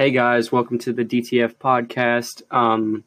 Hey 0.00 0.12
guys, 0.12 0.50
welcome 0.50 0.78
to 0.78 0.94
the 0.94 1.04
DTF 1.04 1.56
podcast. 1.56 2.40
Um, 2.50 3.04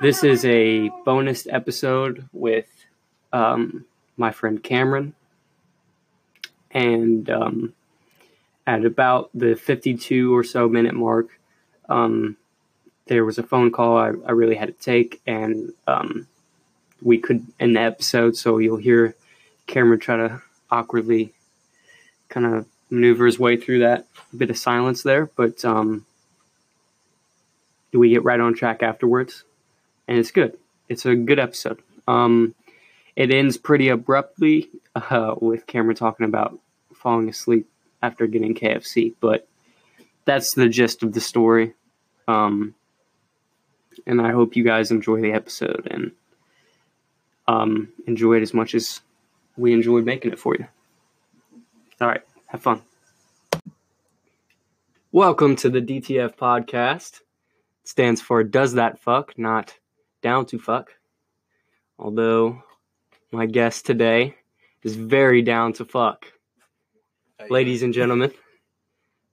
this 0.00 0.24
is 0.24 0.46
a 0.46 0.88
bonus 1.04 1.46
episode 1.46 2.26
with 2.32 2.70
um, 3.34 3.84
my 4.16 4.30
friend 4.30 4.64
Cameron. 4.64 5.14
And 6.70 7.28
um, 7.28 7.74
at 8.66 8.86
about 8.86 9.28
the 9.34 9.54
52 9.54 10.34
or 10.34 10.42
so 10.42 10.70
minute 10.70 10.94
mark, 10.94 11.38
um, 11.86 12.38
there 13.04 13.26
was 13.26 13.36
a 13.36 13.42
phone 13.42 13.70
call 13.70 13.98
I, 13.98 14.12
I 14.26 14.32
really 14.32 14.56
had 14.56 14.68
to 14.68 14.82
take, 14.82 15.20
and 15.26 15.74
um, 15.86 16.28
we 17.02 17.18
could 17.18 17.46
end 17.60 17.76
the 17.76 17.80
episode. 17.80 18.38
So 18.38 18.56
you'll 18.56 18.78
hear 18.78 19.14
Cameron 19.66 20.00
try 20.00 20.16
to 20.16 20.40
awkwardly 20.70 21.34
kind 22.30 22.46
of 22.46 22.66
maneuver 22.92 23.26
his 23.26 23.38
way 23.38 23.56
through 23.56 23.80
that 23.80 24.06
bit 24.36 24.50
of 24.50 24.58
silence 24.58 25.02
there. 25.02 25.26
But 25.26 25.64
um, 25.64 26.04
we 27.92 28.10
get 28.10 28.24
right 28.24 28.38
on 28.38 28.54
track 28.54 28.82
afterwards, 28.82 29.44
and 30.06 30.18
it's 30.18 30.30
good. 30.30 30.56
It's 30.88 31.06
a 31.06 31.14
good 31.14 31.38
episode. 31.38 31.80
Um, 32.06 32.54
it 33.16 33.30
ends 33.30 33.56
pretty 33.56 33.88
abruptly 33.88 34.68
uh, 34.94 35.34
with 35.40 35.66
Cameron 35.66 35.96
talking 35.96 36.26
about 36.26 36.58
falling 36.94 37.28
asleep 37.28 37.68
after 38.02 38.26
getting 38.26 38.54
KFC, 38.54 39.14
but 39.20 39.46
that's 40.24 40.54
the 40.54 40.68
gist 40.68 41.02
of 41.02 41.14
the 41.14 41.20
story. 41.20 41.74
Um, 42.28 42.74
and 44.06 44.20
I 44.20 44.32
hope 44.32 44.56
you 44.56 44.64
guys 44.64 44.90
enjoy 44.90 45.20
the 45.20 45.32
episode 45.32 45.86
and 45.90 46.12
um, 47.46 47.88
enjoy 48.06 48.34
it 48.36 48.42
as 48.42 48.54
much 48.54 48.74
as 48.74 49.00
we 49.56 49.72
enjoyed 49.72 50.04
making 50.04 50.32
it 50.32 50.38
for 50.38 50.54
you. 50.56 50.66
All 52.00 52.08
right, 52.08 52.22
have 52.52 52.62
fun. 52.62 52.82
Welcome 55.10 55.56
to 55.56 55.70
the 55.70 55.80
DTF 55.80 56.36
podcast. 56.36 57.20
It 57.82 57.88
stands 57.88 58.20
for 58.20 58.44
Does 58.44 58.74
That 58.74 59.00
Fuck, 59.00 59.38
not 59.38 59.74
Down 60.20 60.44
to 60.46 60.58
Fuck. 60.58 60.90
Although 61.98 62.62
my 63.30 63.46
guest 63.46 63.86
today 63.86 64.36
is 64.82 64.96
very 64.96 65.40
down 65.40 65.72
to 65.74 65.86
fuck. 65.86 66.26
Ladies 67.48 67.82
and 67.82 67.94
gentlemen, 67.94 68.30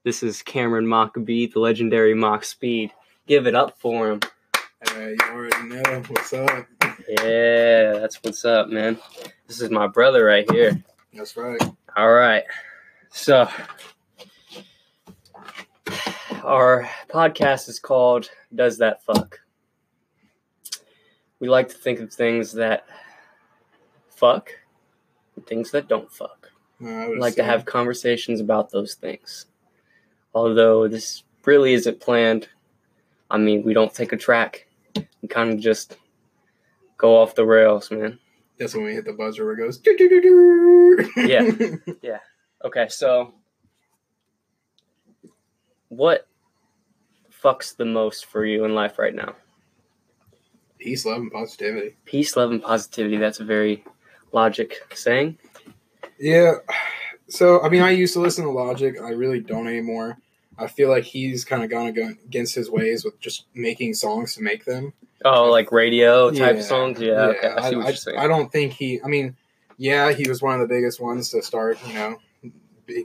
this 0.06 0.23
is 0.23 0.42
Cameron 0.42 0.86
Mockabee, 0.86 1.52
the 1.52 1.59
legendary 1.59 2.14
Mock 2.14 2.45
Speed. 2.45 2.94
Give 3.28 3.48
it 3.48 3.56
up 3.56 3.78
for 3.80 4.11
him. 4.11 4.22
Hey, 4.94 5.17
you 5.20 5.33
already 5.33 5.67
know 5.67 6.04
what's 6.08 6.31
up. 6.31 6.67
Yeah, 7.09 7.92
that's 8.00 8.23
what's 8.23 8.45
up, 8.45 8.70
man. 8.70 8.98
This 9.45 9.59
is 9.59 9.70
my 9.70 9.88
brother 9.88 10.23
right 10.23 10.50
here. 10.50 10.81
That's 11.14 11.36
right. 11.36 11.61
All 11.98 12.14
right. 12.14 12.45
So, 13.12 13.50
our 16.44 16.90
podcast 17.10 17.68
is 17.68 17.80
called 17.80 18.30
Does 18.54 18.78
That 18.78 19.04
Fuck? 19.04 19.40
We 21.40 21.50
like 21.50 21.70
to 21.70 21.76
think 21.76 22.00
of 22.00 22.14
things 22.14 22.54
that 22.54 22.86
fuck 24.10 24.52
and 25.36 25.46
things 25.48 25.72
that 25.72 25.88
don't 25.88 26.12
fuck. 26.12 26.52
Uh, 26.82 26.86
no, 26.86 27.10
would 27.10 27.20
like 27.20 27.36
to 27.36 27.44
have 27.44 27.66
conversations 27.66 28.40
about 28.42 28.70
those 28.70 28.94
things. 28.96 29.48
Although 30.34 30.88
this 30.88 31.23
really 31.46 31.73
isn't 31.73 32.00
planned. 32.00 32.48
I 33.32 33.38
mean, 33.38 33.64
we 33.64 33.73
don't 33.73 33.94
take 33.94 34.12
a 34.12 34.18
track. 34.18 34.68
We 35.22 35.28
kind 35.28 35.52
of 35.52 35.60
just 35.60 35.98
go 36.98 37.18
off 37.18 37.36
the 37.36 37.46
rails, 37.46 37.90
man. 37.92 38.20
That's 38.58 38.76
when 38.76 38.84
we 38.84 38.94
hit 38.94 39.06
the 39.06 39.14
buzzer 39.14 39.46
where 39.46 39.54
it 39.54 39.58
goes. 39.58 39.78
"Doo, 39.78 39.96
doo, 39.98 40.10
doo, 40.10 40.22
doo." 40.22 41.10
Yeah. 42.02 42.20
Okay, 42.64 42.88
so 42.90 43.34
what 45.88 46.28
fucks 47.44 47.76
the 47.76 47.86
most 47.86 48.26
for 48.26 48.46
you 48.46 48.66
in 48.66 48.76
life 48.76 49.00
right 49.00 49.16
now? 49.16 49.36
Peace, 50.78 51.06
love, 51.06 51.22
and 51.22 51.32
positivity. 51.32 51.96
Peace, 52.06 52.36
love, 52.36 52.52
and 52.52 52.62
positivity. 52.62 53.17
That's 53.17 53.39
a 53.39 53.45
very 53.45 53.83
logic 54.32 54.76
saying. 54.94 55.38
Yeah. 56.20 56.56
So, 57.28 57.61
I 57.61 57.70
mean, 57.70 57.82
I 57.82 57.92
used 57.92 58.14
to 58.14 58.20
listen 58.20 58.45
to 58.45 58.52
Logic. 58.52 58.95
I 59.02 59.10
really 59.10 59.39
don't 59.39 59.67
anymore. 59.67 60.17
I 60.58 60.67
feel 60.67 60.89
like 60.89 61.04
he's 61.04 61.45
kind 61.45 61.64
of 61.64 61.70
gone 61.70 61.88
ag- 61.88 62.20
against 62.26 62.56
his 62.56 62.70
ways 62.70 63.06
with 63.06 63.20
just 63.20 63.45
making 63.54 63.94
songs 63.94 64.36
to 64.36 64.42
make 64.42 64.66
them. 64.66 64.94
Oh, 65.23 65.50
like 65.50 65.72
radio 65.72 66.32
type 66.32 66.58
Yeah, 66.58 66.62
songs? 66.62 67.02
Yeah, 67.02 67.28
okay. 67.28 67.48
I 67.48 67.70
see 67.70 67.76
what 67.76 67.86
I, 67.86 67.89
you're 67.89 67.95
saying. 67.98 68.17
I 68.17 68.28
don't 68.28 68.52
think 68.52 68.73
he. 68.73 69.02
I 69.04 69.08
mean, 69.08 69.36
yeah, 69.78 70.12
he 70.12 70.28
was 70.28 70.42
one 70.42 70.60
of 70.60 70.67
the 70.67 70.73
biggest 70.73 71.00
ones 71.00 71.30
to 71.32 71.42
start. 71.42 71.78
You 71.88 71.94
know, 71.94 72.17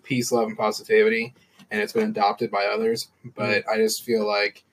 peace, 0.03 0.33
love, 0.33 0.49
and 0.49 0.57
positivity, 0.57 1.35
and 1.71 1.81
it's 1.81 1.93
been 1.93 2.09
adopted 2.11 2.51
by 2.51 2.67
others. 2.67 3.09
But 3.37 3.65
Mm-hmm. 3.65 3.71
I 3.71 3.77
just 3.77 4.03
feel 4.05 4.27
like 4.27 4.65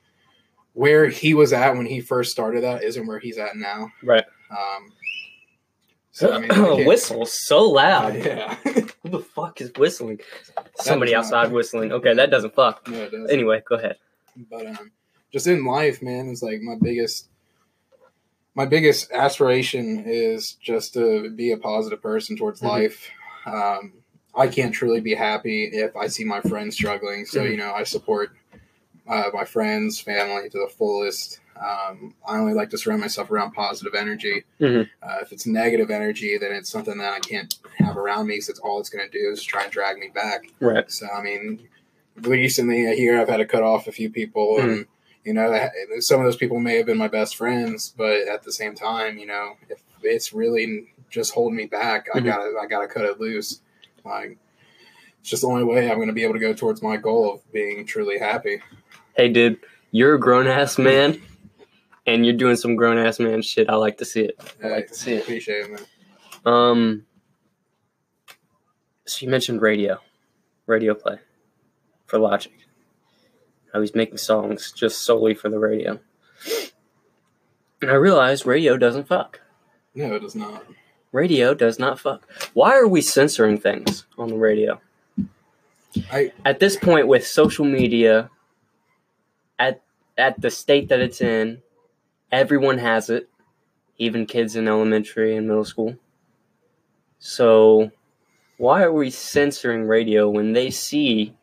where 0.74 1.08
he 1.08 1.34
was 1.34 1.52
at 1.54 1.76
when 1.76 1.86
he 1.86 2.00
first 2.02 2.32
started 2.32 2.64
that 2.64 2.84
isn't 2.84 3.06
where 3.08 3.20
he's 3.20 3.38
at 3.38 3.56
now. 3.56 3.90
Right. 4.04 4.24
Um, 4.50 4.92
so 6.12 6.34
I 6.34 6.40
mean, 6.40 6.52
I 6.52 6.84
Whistle 6.88 7.26
so 7.26 7.64
loud. 7.64 8.16
Yeah. 8.26 8.56
Who 9.04 9.10
the 9.10 9.20
fuck 9.20 9.62
is 9.62 9.72
whistling? 9.78 10.20
Somebody 10.76 11.12
does 11.14 11.32
not- 11.32 11.40
outside 11.46 11.54
whistling. 11.54 11.92
Okay, 11.92 12.14
that 12.14 12.30
doesn't 12.30 12.54
fuck. 12.54 12.88
no, 12.88 12.98
it 13.00 13.12
doesn't. 13.12 13.32
Anyway, 13.32 13.64
go 13.68 13.76
ahead. 13.76 13.96
but 14.50 14.66
um, 14.68 14.92
just 15.34 15.48
in 15.48 15.66
life, 15.66 16.02
man, 16.04 16.28
is 16.30 16.44
like 16.44 16.62
my 16.62 16.76
biggest. 16.82 17.28
My 18.54 18.66
biggest 18.66 19.12
aspiration 19.14 20.04
is 20.06 20.58
just 20.62 20.94
to 20.96 21.30
be 21.32 21.52
a 21.54 21.58
positive 21.58 22.02
person 22.02 22.36
towards 22.38 22.60
Mhm. 22.62 22.68
life. 22.68 23.10
Um, 23.46 23.94
I 24.36 24.48
can't 24.48 24.74
truly 24.74 25.02
be 25.02 25.14
happy 25.14 25.66
if 25.66 25.96
I 25.96 26.08
see 26.08 26.24
my 26.24 26.42
friends 26.42 26.76
struggling. 26.76 27.26
So 27.26 27.42
Mhm. 27.44 27.52
you 27.52 27.58
know, 27.58 27.74
I 27.74 27.84
support 27.84 28.32
uh, 29.08 29.30
my 29.34 29.44
friends, 29.44 30.00
family 30.00 30.48
to 30.50 30.58
the 30.60 30.70
fullest. 30.70 31.40
Um, 31.60 32.14
I 32.26 32.38
only 32.38 32.54
like 32.54 32.70
to 32.70 32.78
surround 32.78 33.02
myself 33.02 33.30
around 33.30 33.52
positive 33.52 33.94
energy. 33.94 34.44
Mhm. 34.60 34.90
Uh, 35.04 35.18
if 35.22 35.32
it's 35.32 35.46
negative 35.46 35.92
energy, 35.92 36.38
then 36.38 36.52
it's 36.54 36.70
something 36.70 36.98
that 37.00 37.14
I 37.14 37.20
can't 37.20 37.54
have 37.80 37.98
around 37.98 38.28
me. 38.28 38.40
So 38.40 38.52
it's 38.52 38.60
all 38.60 38.80
it's 38.80 38.90
going 38.90 39.10
to 39.10 39.12
do 39.12 39.30
is 39.32 39.44
try 39.44 39.64
and 39.64 39.72
drag 39.72 39.98
me 39.98 40.10
back. 40.14 40.46
Right. 40.60 40.90
So 40.90 41.08
I 41.14 41.22
mean, 41.22 41.68
recently 42.22 42.96
here 42.96 43.20
I've 43.20 43.28
had 43.30 43.38
to 43.38 43.46
cut 43.46 43.64
off 43.64 43.88
a 43.88 43.92
few 43.92 44.10
people, 44.10 44.60
and 44.60 44.86
you 45.26 45.34
know, 45.34 45.70
some 46.00 46.20
of 46.20 46.26
those 46.26 46.38
people 46.38 46.60
may 46.60 46.78
have 46.78 46.86
been 46.86 46.98
my 46.98 47.08
best 47.08 47.36
friends, 47.36 47.94
but 47.96 48.28
at 48.28 48.44
the 48.44 48.52
same 48.52 48.76
time, 48.76 49.18
you 49.18 49.26
know, 49.28 49.54
if 49.70 49.82
it's 50.04 50.34
really 50.34 50.94
just 51.10 51.34
holding 51.34 51.56
me 51.58 51.66
back, 51.66 52.08
I 52.14 52.20
Mhm. 52.20 52.26
gotta 52.26 52.54
I 52.62 52.66
gotta 52.68 52.88
cut 52.88 53.06
it 53.06 53.20
loose. 53.20 53.62
Like 54.06 54.38
it's 55.20 55.30
just 55.30 55.44
the 55.44 55.48
only 55.48 55.64
way 55.64 55.90
I'm 55.90 55.98
going 55.98 56.08
to 56.08 56.14
be 56.14 56.24
able 56.24 56.34
to 56.34 56.40
go 56.40 56.54
towards 56.54 56.82
my 56.82 56.98
goal 56.98 57.34
of 57.34 57.52
being 57.52 57.86
truly 57.86 58.18
happy. 58.20 58.62
Hey, 59.16 59.30
dude, 59.30 59.60
you're 59.92 60.16
a 60.16 60.20
grown 60.20 60.48
ass 60.48 60.78
man, 60.78 61.22
and 62.08 62.26
you're 62.26 62.36
doing 62.36 62.56
some 62.56 62.76
grown 62.76 62.98
ass 62.98 63.20
man 63.20 63.42
shit. 63.42 63.70
I 63.70 63.76
like 63.76 63.98
to 63.98 64.06
see 64.06 64.22
it. 64.22 64.56
I 64.64 64.68
like 64.68 64.88
to 64.88 64.96
see 64.96 65.14
it. 65.14 65.24
Appreciate 65.24 65.66
it, 65.66 65.72
man. 65.72 65.86
Um, 66.44 67.06
so 69.06 69.26
you 69.26 69.30
mentioned 69.30 69.62
radio, 69.62 70.00
radio 70.66 70.96
play 70.96 71.20
for 72.08 72.18
Logic. 72.18 72.54
I 73.74 73.78
was 73.78 73.96
making 73.96 74.18
songs 74.18 74.72
just 74.72 75.04
solely 75.04 75.34
for 75.34 75.50
the 75.50 75.60
radio. 75.60 76.00
And 77.82 77.90
I 77.90 77.96
realized 77.96 78.46
radio 78.46 78.78
doesn't 78.78 79.08
fuck. 79.08 79.42
No, 79.96 80.16
it 80.16 80.22
does 80.22 80.36
not. 80.36 80.66
Radio 81.12 81.54
does 81.54 81.78
not 81.78 82.00
fuck. 82.00 82.28
Why 82.54 82.78
are 82.78 82.88
we 82.88 83.02
censoring 83.02 83.58
things 83.58 84.06
on 84.18 84.30
the 84.30 84.38
radio? 84.38 84.80
I 86.12 86.32
At 86.46 86.60
this 86.60 86.78
point, 86.78 87.08
with 87.08 87.28
social 87.28 87.66
media, 87.66 88.30
at 89.60 89.82
at 90.18 90.40
the 90.40 90.50
state 90.50 90.90
that 90.90 91.00
it's 91.00 91.22
in, 91.22 91.62
everyone 92.32 92.78
has 92.78 93.10
it, 93.10 93.30
even 93.98 94.26
kids 94.26 94.56
in 94.56 94.68
elementary 94.68 95.36
and 95.36 95.48
middle 95.48 95.66
school. 95.66 95.98
So, 97.20 97.92
why 98.58 98.84
are 98.84 98.92
we 98.92 99.10
censoring 99.10 99.88
radio 99.88 100.30
when 100.30 100.54
they 100.54 100.70
see 100.72 101.36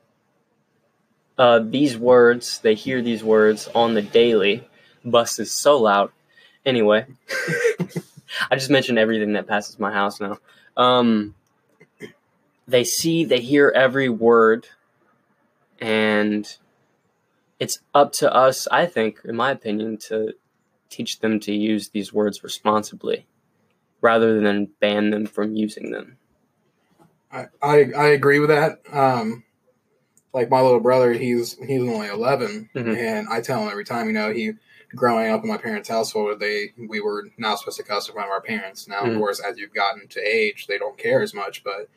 uh, 1.37 1.61
these 1.61 1.97
words, 1.97 2.59
they 2.61 2.75
hear 2.75 3.03
these 3.03 3.23
words 3.23 3.69
on 3.75 3.95
the 3.95 4.03
daily? 4.03 4.67
Bus 5.05 5.39
is 5.39 5.53
so 5.53 5.79
loud. 5.79 6.11
Anyway, 6.67 7.07
I 8.51 8.57
just 8.57 8.71
mentioned 8.71 8.99
everything 8.99 9.33
that 9.35 9.47
passes 9.47 9.79
my 9.79 9.93
house 9.93 10.21
now. 10.21 10.39
Um, 10.77 11.35
they 12.67 12.85
see, 12.85 13.25
they 13.25 13.41
hear 13.41 13.73
every 13.75 14.09
word, 14.09 14.69
and 15.81 16.57
it's 17.59 17.81
up 17.95 18.13
to 18.15 18.33
us, 18.33 18.69
I 18.71 18.87
think, 18.87 19.21
in 19.25 19.37
my 19.37 19.51
opinion, 19.51 19.97
to 20.09 20.35
teach 20.91 21.21
them 21.21 21.41
to 21.41 21.53
use 21.53 21.91
these 21.91 22.13
words 22.13 22.43
responsibly 22.43 23.27
rather 24.01 24.41
than 24.41 24.71
ban 24.81 25.11
them 25.11 25.27
from 25.27 25.55
using 25.57 25.91
them. 25.91 26.17
I, 27.31 27.47
I, 27.63 27.91
I 27.97 28.07
agree 28.09 28.39
with 28.39 28.49
that. 28.49 28.81
Um, 28.91 29.45
like 30.33 30.51
my 30.51 30.61
little 30.61 30.81
brother, 30.81 31.13
he's 31.13 31.59
he's 31.59 31.83
only 31.83 32.09
11 32.09 32.71
Mhm. 32.75 32.97
and 32.97 33.29
I 33.29 33.41
tell 33.41 33.63
him 33.63 33.71
every 33.71 33.85
time, 33.85 34.07
you 34.07 34.13
know, 34.13 34.33
he 34.33 34.53
growing 34.95 35.31
up 35.31 35.43
in 35.43 35.49
my 35.49 35.57
parents' 35.59 35.89
household, 35.89 36.41
they 36.41 36.73
we 36.89 37.01
were 37.01 37.29
not 37.37 37.59
supposed 37.59 37.77
to 37.79 37.83
cuss 37.83 38.09
in 38.09 38.15
front 38.15 38.29
of 38.29 38.33
our 38.33 38.41
parents. 38.41 38.89
Now, 38.89 39.03
Mhm. 39.03 39.13
of 39.13 39.19
course, 39.19 39.41
as 39.41 39.59
you've 39.59 39.75
gotten 39.75 40.09
to 40.09 40.21
age, 40.21 40.67
they 40.67 40.79
don't 40.79 40.97
care 40.99 41.23
as 41.23 41.35
much. 41.35 41.63
But 41.63 41.89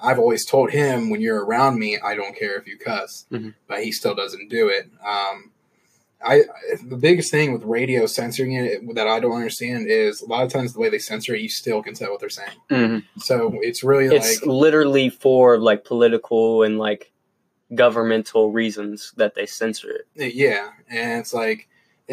I've 0.00 0.18
always 0.18 0.44
told 0.44 0.70
him 0.72 1.10
when 1.10 1.20
you're 1.20 1.44
around 1.44 1.78
me, 1.78 1.98
I 1.98 2.14
don't 2.16 2.34
care 2.36 2.56
if 2.56 2.66
you 2.66 2.76
cuss, 2.76 3.26
Mhm. 3.30 3.54
but 3.68 3.84
he 3.84 3.92
still 3.92 4.14
doesn't 4.14 4.48
do 4.48 4.68
it. 4.68 4.88
Um, 5.06 5.50
I 6.24 6.44
the 6.84 6.96
biggest 6.96 7.30
thing 7.32 7.52
with 7.52 7.64
radio 7.64 8.06
censoring 8.06 8.52
it 8.52 8.94
that 8.94 9.08
I 9.08 9.18
don't 9.18 9.32
understand 9.34 9.88
is 9.88 10.20
a 10.22 10.26
lot 10.26 10.44
of 10.44 10.52
times 10.52 10.72
the 10.72 10.78
way 10.78 10.88
they 10.88 11.00
censor 11.00 11.34
it, 11.34 11.40
you 11.40 11.48
still 11.48 11.82
can 11.82 11.94
tell 11.94 12.10
what 12.12 12.20
they're 12.20 12.28
saying. 12.28 13.02
So 13.18 13.58
it's 13.60 13.82
really 13.82 14.06
It's 14.14 14.40
like 14.40 14.46
literally 14.46 15.08
for 15.10 15.58
like 15.58 15.84
political 15.84 16.62
and 16.62 16.78
like 16.78 17.10
governmental 17.74 18.52
reasons 18.52 19.12
that 19.16 19.34
they 19.34 19.46
censor 19.46 19.90
it. 19.90 20.06
yeah, 20.34 20.70
and 20.90 21.20
it's 21.20 21.32
like 21.34 21.68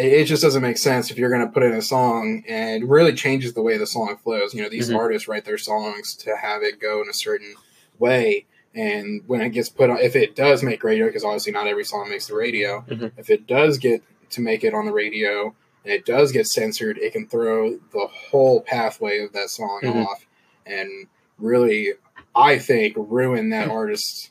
it, 0.05 0.25
just 0.25 0.41
doesn't 0.43 0.61
make 0.61 0.77
sense 0.77 1.11
if 1.11 1.17
you're 1.17 1.29
going 1.29 1.45
to 1.45 1.51
put 1.51 1.63
in 1.63 1.73
a 1.73 1.81
song 1.81 2.43
and 2.47 2.89
really 2.89 3.13
changes 3.13 3.53
the 3.53 3.61
way 3.61 3.77
the 3.77 3.87
song 3.87 4.17
flows. 4.23 4.53
You 4.53 4.63
know, 4.63 4.69
these 4.69 4.89
Mhm. 4.89 4.97
artists 4.97 5.27
write 5.27 5.45
their 5.45 5.57
songs 5.57 6.15
to 6.17 6.35
have 6.37 6.61
it 6.63 6.79
go 6.79 7.01
in 7.01 7.09
a 7.09 7.13
certain 7.13 7.55
way. 7.97 8.45
And 8.75 9.23
when 9.27 9.41
it 9.41 9.49
gets 9.49 9.67
put 9.69 9.89
on, 9.89 9.97
if 9.99 10.15
it 10.15 10.35
does 10.35 10.63
make 10.63 10.83
radio, 10.83 11.07
because 11.07 11.23
obviously 11.23 11.51
not 11.51 11.67
every 11.67 11.83
song 11.83 12.09
makes 12.09 12.27
the 12.27 12.35
radio, 12.35 12.85
Mhm. 12.87 13.11
if 13.17 13.29
it 13.29 13.47
does 13.47 13.77
get 13.77 14.01
to 14.31 14.41
make 14.41 14.63
it 14.63 14.73
on 14.73 14.85
the 14.85 14.93
radio 14.93 15.55
and 15.83 15.93
it 15.93 16.05
does 16.05 16.31
get 16.31 16.45
censored, 16.47 16.97
it 16.99 17.13
can 17.13 17.27
throw 17.27 17.79
the 17.91 18.07
whole 18.07 18.61
pathway 18.61 19.19
of 19.19 19.33
that 19.33 19.49
song 19.49 19.81
Mhm. 19.83 20.05
off 20.05 20.25
and 20.65 21.07
really, 21.39 21.93
I 22.35 22.57
think, 22.59 22.93
ruin 22.95 23.49
that 23.49 23.69
artist's 23.69 24.29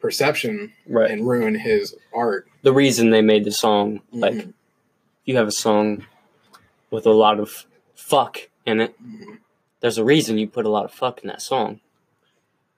perception 0.00 0.72
Right. 0.86 1.10
and 1.10 1.26
ruin 1.26 1.54
his 1.54 1.94
art. 2.12 2.48
the 2.62 2.72
reason 2.72 3.10
they 3.10 3.22
made 3.22 3.44
the 3.44 3.52
song, 3.52 4.00
like 4.10 4.34
Mhm. 4.34 4.52
You 5.26 5.36
have 5.36 5.46
a 5.48 5.52
song 5.52 6.06
with 6.90 7.04
a 7.04 7.10
lot 7.12 7.38
of 7.38 7.66
fuck 7.94 8.48
in 8.64 8.80
it, 8.80 8.96
there's 9.80 9.98
a 9.98 10.04
reason 10.04 10.38
you 10.38 10.46
put 10.48 10.64
a 10.64 10.70
lot 10.70 10.84
of 10.86 10.92
fuck 10.92 11.20
in 11.22 11.28
that 11.28 11.42
song. 11.42 11.80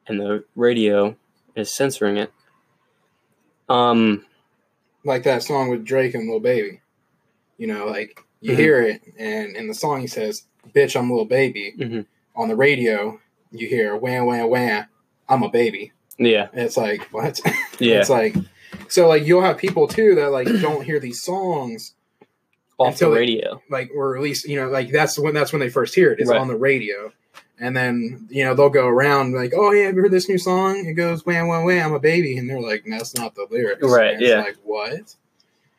And 0.07 0.19
the 0.19 0.45
radio 0.57 1.17
is 1.55 1.73
censoring 1.73 2.17
it. 2.17 2.33
Um 3.69 4.25
like 5.05 5.23
that 5.25 5.43
song 5.43 5.69
with 5.71 5.85
Drake 5.85 6.15
and 6.15 6.29
Lil 6.29 6.41
Baby. 6.41 6.81
You 7.59 7.67
know, 7.67 7.87
like 7.87 8.25
you 8.41 8.53
Mhm. 8.53 8.57
hear 8.57 8.83
it, 8.83 9.03
and 9.19 9.57
in 9.57 9.69
the 9.69 9.75
song 9.75 10.01
he 10.01 10.07
says, 10.07 10.45
"Bitch, 10.75 10.99
I'm 10.99 11.11
Lil 11.11 11.25
Baby." 11.25 11.75
Mhm. 11.77 12.07
On 12.37 12.49
the 12.49 12.57
radio, 12.57 13.21
you 13.51 13.67
hear 13.69 13.97
"Wham 13.97 14.27
wham 14.27 14.49
wham, 14.49 14.87
I'm 15.29 15.43
a 15.43 15.49
baby." 15.51 15.93
yeah, 16.19 16.49
And 16.53 16.63
it's 16.63 16.77
like 16.77 17.03
what? 17.13 17.39
yeah. 17.79 18.01
it's 18.01 18.09
like 18.11 18.35
so 18.89 19.07
like 19.09 19.25
you'll 19.25 19.43
have 19.43 19.59
people 19.59 19.87
too 19.87 20.15
that 20.17 20.33
like 20.33 20.47
don't 20.61 20.85
hear 20.85 20.99
these 20.99 21.23
songs 21.23 21.95
off 22.79 22.99
the 22.99 23.07
they- 23.11 23.17
radio. 23.17 23.61
like 23.71 23.91
or 23.95 24.17
at 24.17 24.23
least 24.23 24.47
you 24.49 24.57
know 24.61 24.69
like 24.69 24.91
that's 24.93 25.19
when 25.19 25.35
that's 25.35 25.53
when 25.53 25.61
they 25.61 25.69
first 25.69 25.95
hear 25.95 26.13
it. 26.13 26.21
It's 26.21 26.31
Right. 26.31 26.41
on 26.41 26.49
the 26.49 26.57
radio. 26.57 27.13
And 27.61 27.77
then 27.77 28.29
you 28.31 28.45
know 28.45 28.55
they'll 28.55 28.69
go 28.71 28.87
around 28.87 29.35
like, 29.35 29.53
oh 29.57 29.73
yeah, 29.73 29.87
have 29.87 29.97
you 29.97 30.03
heard 30.03 30.13
this 30.13 30.29
new 30.29 30.39
song? 30.39 30.87
It 30.87 30.93
goes 30.95 31.27
wham 31.27 31.49
wham 31.49 31.65
wham, 31.65 31.87
I'm 31.89 31.95
a 31.95 31.99
baby, 32.01 32.37
and 32.39 32.49
they're 32.49 32.61
like, 32.61 32.85
that's 32.89 33.17
not 33.17 33.35
the 33.35 33.47
lyrics, 33.51 33.83
Right, 33.83 34.21
yeah. 34.21 34.43
like 34.43 34.57
what? 34.63 35.17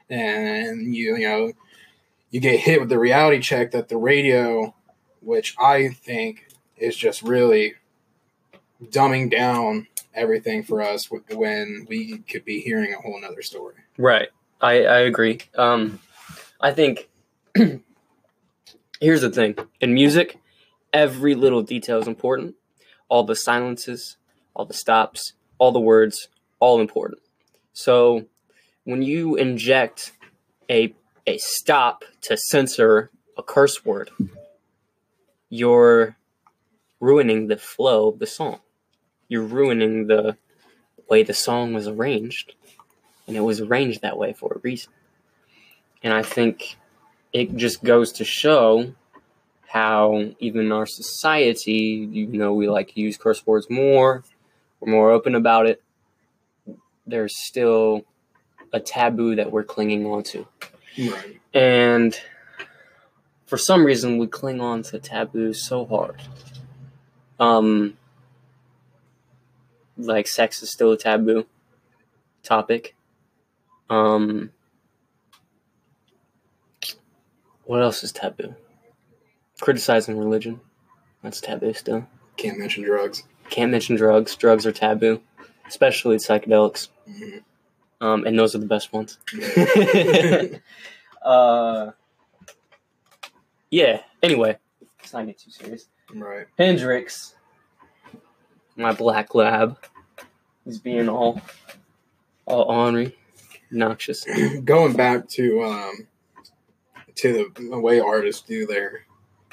And 0.10 0.94
you 0.94 1.16
you 1.16 1.28
know 1.28 1.52
you 2.32 2.40
get 2.42 2.60
hit 2.60 2.80
with 2.82 2.90
the 2.90 3.00
reality 3.00 3.40
check 3.40 3.72
that 3.72 3.88
the 3.90 3.98
radio, 3.98 4.74
which 5.22 5.56
I 5.60 5.88
think 5.90 6.48
is 6.78 6.96
just 6.98 7.22
really 7.24 7.76
dumbing 8.84 9.30
down 9.32 9.88
everything 10.14 10.64
for 10.64 10.82
us 10.82 11.10
when 11.10 11.86
we 11.90 12.20
could 12.20 12.46
be 12.46 12.62
hearing 12.62 12.94
a 12.94 12.98
whole 13.02 13.20
nother 13.22 13.42
story. 13.42 13.76
Right. 13.98 14.30
I, 14.62 14.84
I 14.84 15.00
agree. 15.00 15.40
Um, 15.56 16.00
I 16.62 16.72
think 16.72 17.10
here's 19.00 19.22
the 19.22 19.30
thing 19.30 19.56
in 19.80 19.94
music, 19.94 20.40
every 20.92 21.36
little 21.36 21.62
detail 21.62 22.00
is 22.00 22.08
important. 22.08 22.56
All 23.08 23.24
the 23.24 23.36
silences, 23.36 24.18
all 24.54 24.66
the 24.66 24.74
stops, 24.74 25.34
all 25.58 25.72
the 25.72 25.80
words, 25.80 26.28
all 26.60 26.82
important. 26.82 27.22
So 27.74 28.26
when 28.84 29.02
you 29.02 29.36
inject 29.36 30.12
a 30.70 30.94
a 31.26 31.38
stop 31.38 32.04
to 32.22 32.36
censor 32.36 33.12
a 33.38 33.44
curse 33.44 33.86
word, 33.86 34.10
you're 35.50 36.18
ruining 37.00 37.48
the 37.48 37.58
flow 37.58 38.10
of 38.10 38.20
the 38.20 38.28
song. 38.28 38.60
You're 39.30 39.44
ruining 39.44 40.08
the 40.08 40.38
way 41.10 41.24
the 41.24 41.34
song 41.34 41.74
was 41.74 41.88
arranged 41.88 42.54
and 43.28 43.38
it 43.38 43.42
was 43.42 43.62
arranged 43.62 44.02
that 44.02 44.18
way 44.18 44.34
for 44.34 44.54
a 44.54 44.60
reason. 44.60 44.92
And 46.04 46.14
I 46.14 46.24
think 46.24 46.78
it 47.34 47.56
just 47.56 47.84
goes 47.84 48.12
to 48.14 48.26
show 48.26 48.94
how 49.68 50.32
even 50.40 50.62
in 50.66 50.72
our 50.72 50.86
society, 50.86 52.10
even 52.14 52.40
though 52.40 52.54
we 52.54 52.68
like 52.68 52.94
to 52.94 53.00
use 53.00 53.18
curse 53.18 53.46
words 53.46 53.70
more, 53.70 54.24
we're 54.80 54.92
more 54.92 55.12
open 55.12 55.36
about 55.36 55.68
it, 55.68 55.84
there's 57.06 57.38
still 57.38 58.06
a 58.74 58.80
taboo 58.80 59.36
that 59.36 59.52
we're 59.52 59.64
clinging 59.64 60.06
on 60.06 60.24
to. 60.24 60.48
Right. 60.98 61.40
And 61.54 62.20
for 63.46 63.58
some 63.58 63.86
reason, 63.86 64.18
we 64.18 64.28
cling 64.28 64.62
on 64.62 64.84
to 64.84 65.00
taboos 65.00 65.64
so 65.64 65.86
hard. 65.86 66.22
Um, 67.40 67.98
like 69.98 70.28
sex 70.28 70.62
is 70.64 70.72
still 70.72 70.92
a 70.92 70.98
taboo 70.98 71.46
topic. 72.44 72.96
Um, 73.90 74.52
what 77.70 77.84
else 77.84 78.04
is 78.04 78.12
taboo? 78.12 78.56
Criticizing 79.62 80.18
religion. 80.18 80.60
That's 81.22 81.40
taboo 81.40 81.76
still. 81.76 82.04
Can't 82.36 82.58
mention 82.58 82.84
drugs. 82.84 83.22
Can't 83.52 83.70
mention 83.70 83.96
drugs. 83.96 84.36
Drugs 84.36 84.66
are 84.66 84.72
taboo, 84.72 85.22
especially 85.68 86.16
psychedelics. 86.16 86.88
Mhm. 87.08 87.44
Um, 88.02 88.26
and 88.26 88.40
those 88.40 88.56
are 88.56 88.58
the 88.58 88.66
best 88.66 88.92
ones. 88.92 89.20
uh, 91.22 91.92
yeah. 93.70 94.02
Anyway, 94.24 94.58
let's 95.00 95.14
not 95.14 95.28
get 95.28 95.38
too 95.38 95.52
serious. 95.52 95.90
right. 96.16 96.48
Hendrix, 96.58 97.36
my 98.78 98.94
black 98.94 99.36
lab, 99.36 99.78
is 100.66 100.80
being 100.80 101.08
all, 101.08 101.40
all 102.48 102.64
ornery, 102.64 103.16
noxious. 103.70 104.26
going 104.66 104.94
back 104.94 105.30
to 105.30 105.62
um 105.62 106.08
to 107.22 107.52
the, 107.56 107.70
the 107.70 107.80
way 107.80 108.00
artists 108.00 108.42
do 108.42 108.66
their 108.66 109.06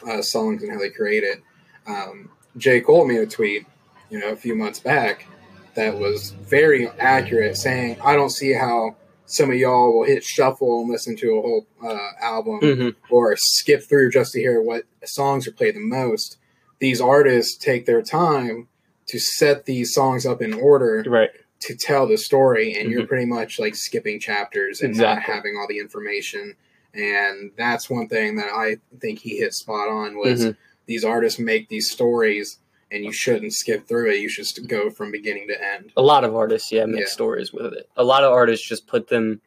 uh, 0.06 0.22
songs 0.22 0.62
and 0.62 0.72
how 0.72 0.78
they 0.78 0.90
create 0.90 1.24
it. 1.24 1.42
Um 1.86 2.30
j. 2.56 2.80
Cole 2.80 3.06
made 3.06 3.18
a 3.18 3.26
tweet 3.26 3.66
you 4.10 4.18
know 4.18 4.30
a 4.30 4.36
few 4.36 4.54
months 4.54 4.78
back 4.80 5.26
that 5.74 5.98
was 5.98 6.30
very 6.48 6.88
accurate 6.98 7.56
saying 7.56 7.96
i 8.02 8.14
don't 8.14 8.30
see 8.30 8.52
how 8.54 8.96
some 9.26 9.50
of 9.50 9.56
y'all 9.56 9.92
will 9.92 10.06
hit 10.06 10.22
shuffle 10.24 10.80
and 10.80 10.88
listen 10.90 11.16
to 11.16 11.36
a 11.36 11.42
whole 11.42 11.66
uh, 11.84 12.08
album 12.22 12.60
hmm 12.60 12.88
or 13.10 13.36
skip 13.36 13.82
through 13.88 14.10
just 14.10 14.32
to 14.32 14.40
hear 14.40 14.60
what 14.62 14.84
songs 15.04 15.46
are 15.46 15.52
played 15.52 15.76
the 15.76 15.80
most. 15.80 16.38
These 16.80 17.00
artists 17.00 17.56
take 17.56 17.86
their 17.86 18.02
time 18.02 18.66
to 19.06 19.20
set 19.20 19.64
these 19.64 19.94
songs 19.94 20.26
up 20.26 20.42
in 20.42 20.52
order 20.54 21.04
Right. 21.06 21.30
to 21.60 21.76
tell 21.76 22.08
the 22.08 22.18
story 22.18 22.74
and 22.74 22.90
you're 22.90 23.06
pretty 23.06 23.26
much 23.26 23.60
like 23.60 23.76
skipping 23.76 24.18
chapters 24.18 24.80
and 24.82 24.96
not 24.96 25.18
Mm-hmm. 25.18 25.30
Having 25.32 25.56
all 25.56 25.68
the 25.68 25.78
information 25.78 26.56
and 26.96 27.50
that's 27.56 27.88
one 27.90 28.08
thing 28.08 28.36
that 28.36 28.50
i 28.52 28.76
think 29.00 29.18
he 29.18 29.36
hit 29.38 29.52
spot 29.52 29.88
on 29.88 30.16
was 30.16 30.46
Mhm. 30.46 30.56
these 30.86 31.04
artists 31.04 31.38
make 31.38 31.68
these 31.68 31.90
stories 31.90 32.58
and 32.90 33.04
you 33.04 33.12
shouldn't 33.12 33.52
skip 33.52 33.86
through 33.86 34.10
it 34.10 34.18
you 34.20 34.28
should 34.28 34.44
just 34.44 34.66
go 34.68 34.88
from 34.90 35.10
beginning 35.10 35.48
to 35.48 35.62
end 35.74 35.92
A 35.96 36.02
lot 36.02 36.24
of 36.24 36.34
artists, 36.34 36.70
yeah, 36.72 36.84
make 36.86 37.00
Yeah. 37.00 37.06
stories 37.08 37.52
with 37.52 37.72
it. 37.74 37.88
A 37.96 38.04
lot 38.04 38.22
of 38.24 38.32
artists 38.32 38.66
just 38.66 38.86
put 38.86 39.08
them 39.08 39.40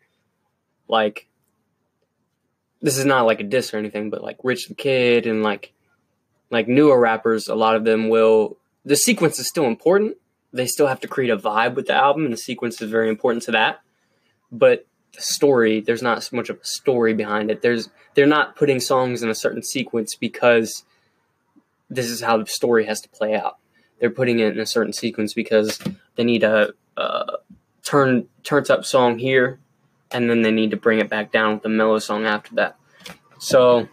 like 0.88 1.28
this 2.82 2.98
is 2.98 3.06
not 3.06 3.26
like 3.26 3.40
a 3.40 3.44
diss 3.44 3.74
or 3.74 3.78
anything, 3.78 4.10
but 4.10 4.24
like 4.24 4.38
Rich 4.44 4.68
the 4.68 4.74
Kid 4.74 5.26
and 5.26 5.44
like 5.44 5.72
like 6.52 6.68
newer 6.68 7.00
rappers, 7.00 7.48
a 7.48 7.56
lot 7.56 7.76
of 7.76 7.84
them 7.84 8.10
will 8.10 8.58
the 8.86 8.96
sequence 8.96 9.40
is 9.40 9.48
still 9.48 9.66
important. 9.66 10.18
They 10.52 10.66
still 10.66 10.88
have 10.88 11.00
to 11.02 11.08
create 11.08 11.30
a 11.30 11.38
vibe 11.38 11.76
with 11.76 11.88
the 11.88 11.94
album 11.94 12.26
and 12.26 12.34
the 12.34 12.38
sequence 12.38 12.82
is 12.82 12.90
very 12.90 13.08
important 13.10 13.44
to 13.44 13.52
that. 13.52 13.82
But 14.52 14.86
the 15.14 15.22
story, 15.22 15.82
there's 15.82 16.02
not 16.02 16.24
so 16.24 16.36
much 16.36 16.50
of 16.50 16.58
a 16.58 16.66
story 16.66 17.14
behind 17.14 17.52
it. 17.52 17.62
There's 17.62 17.90
they're 18.16 18.26
not 18.26 18.56
putting 18.56 18.80
songs 18.80 19.24
in 19.24 19.30
a 19.30 19.36
certain 19.36 19.64
sequence 19.64 20.16
because 20.16 20.84
this 21.90 22.08
is 22.08 22.22
how 22.22 22.38
the 22.38 22.46
story 22.46 22.86
has 22.86 23.02
to 23.02 23.10
play 23.10 23.36
out. 23.36 23.58
They're 24.00 24.10
putting 24.10 24.40
it 24.40 24.54
in 24.54 24.60
a 24.60 24.66
certain 24.66 24.94
sequence 24.94 25.34
because 25.34 25.80
they 26.16 26.24
need 26.24 26.44
a, 26.44 26.74
uh 26.96 27.38
turn 27.84 28.28
turns 28.44 28.70
up 28.70 28.86
song 28.86 29.20
here, 29.20 29.60
and 30.12 30.30
then 30.30 30.42
they 30.42 30.52
need 30.52 30.72
to 30.72 30.78
bring 30.78 31.00
it 31.00 31.10
back 31.10 31.32
down 31.32 31.56
with 31.56 31.66
a 31.66 31.70
mellow 31.70 32.00
song 32.00 32.26
after 32.26 32.56
that. 32.56 32.76
So, 33.40 33.88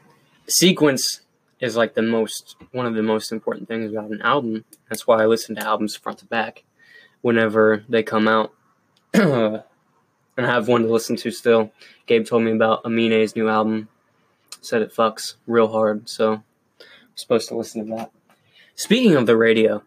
sequence 0.49 1.23
is 1.61 1.76
like 1.76 1.94
the 1.94 2.02
most 2.02 2.56
one 2.73 2.87
of 2.87 2.94
the 2.94 3.02
most 3.02 3.32
important 3.32 3.68
things 3.68 3.90
about 3.90 4.11
an 4.11 4.23
album. 4.23 4.64
That's 4.88 5.06
why 5.06 5.23
I 5.23 5.26
listen 5.26 5.56
to 5.56 5.66
albums 5.66 5.96
front 5.96 6.18
to 6.18 6.26
back 6.26 6.64
whenever 7.23 7.85
they 7.88 8.02
come 8.02 8.28
out. 8.28 8.52
and 10.37 10.47
I 10.47 10.50
have 10.52 10.69
one 10.69 10.83
to 10.83 10.93
listen 10.93 11.16
to 11.16 11.31
still. 11.31 11.73
Gabe 12.07 12.26
told 12.26 12.43
me 12.43 12.52
about 12.52 12.85
Amine's 12.85 13.35
new 13.37 13.49
album. 13.49 13.88
Said 14.61 14.83
it 14.83 14.93
fucks 14.95 15.35
real 15.47 15.69
hard, 15.69 16.09
so 16.09 16.33
I'm 16.35 16.43
supposed 17.14 17.49
to 17.49 17.57
listen 17.57 17.85
to 17.87 17.97
that. 17.97 18.11
Speaking 18.75 19.14
of 19.16 19.26
the 19.26 19.37
radio, 19.37 19.83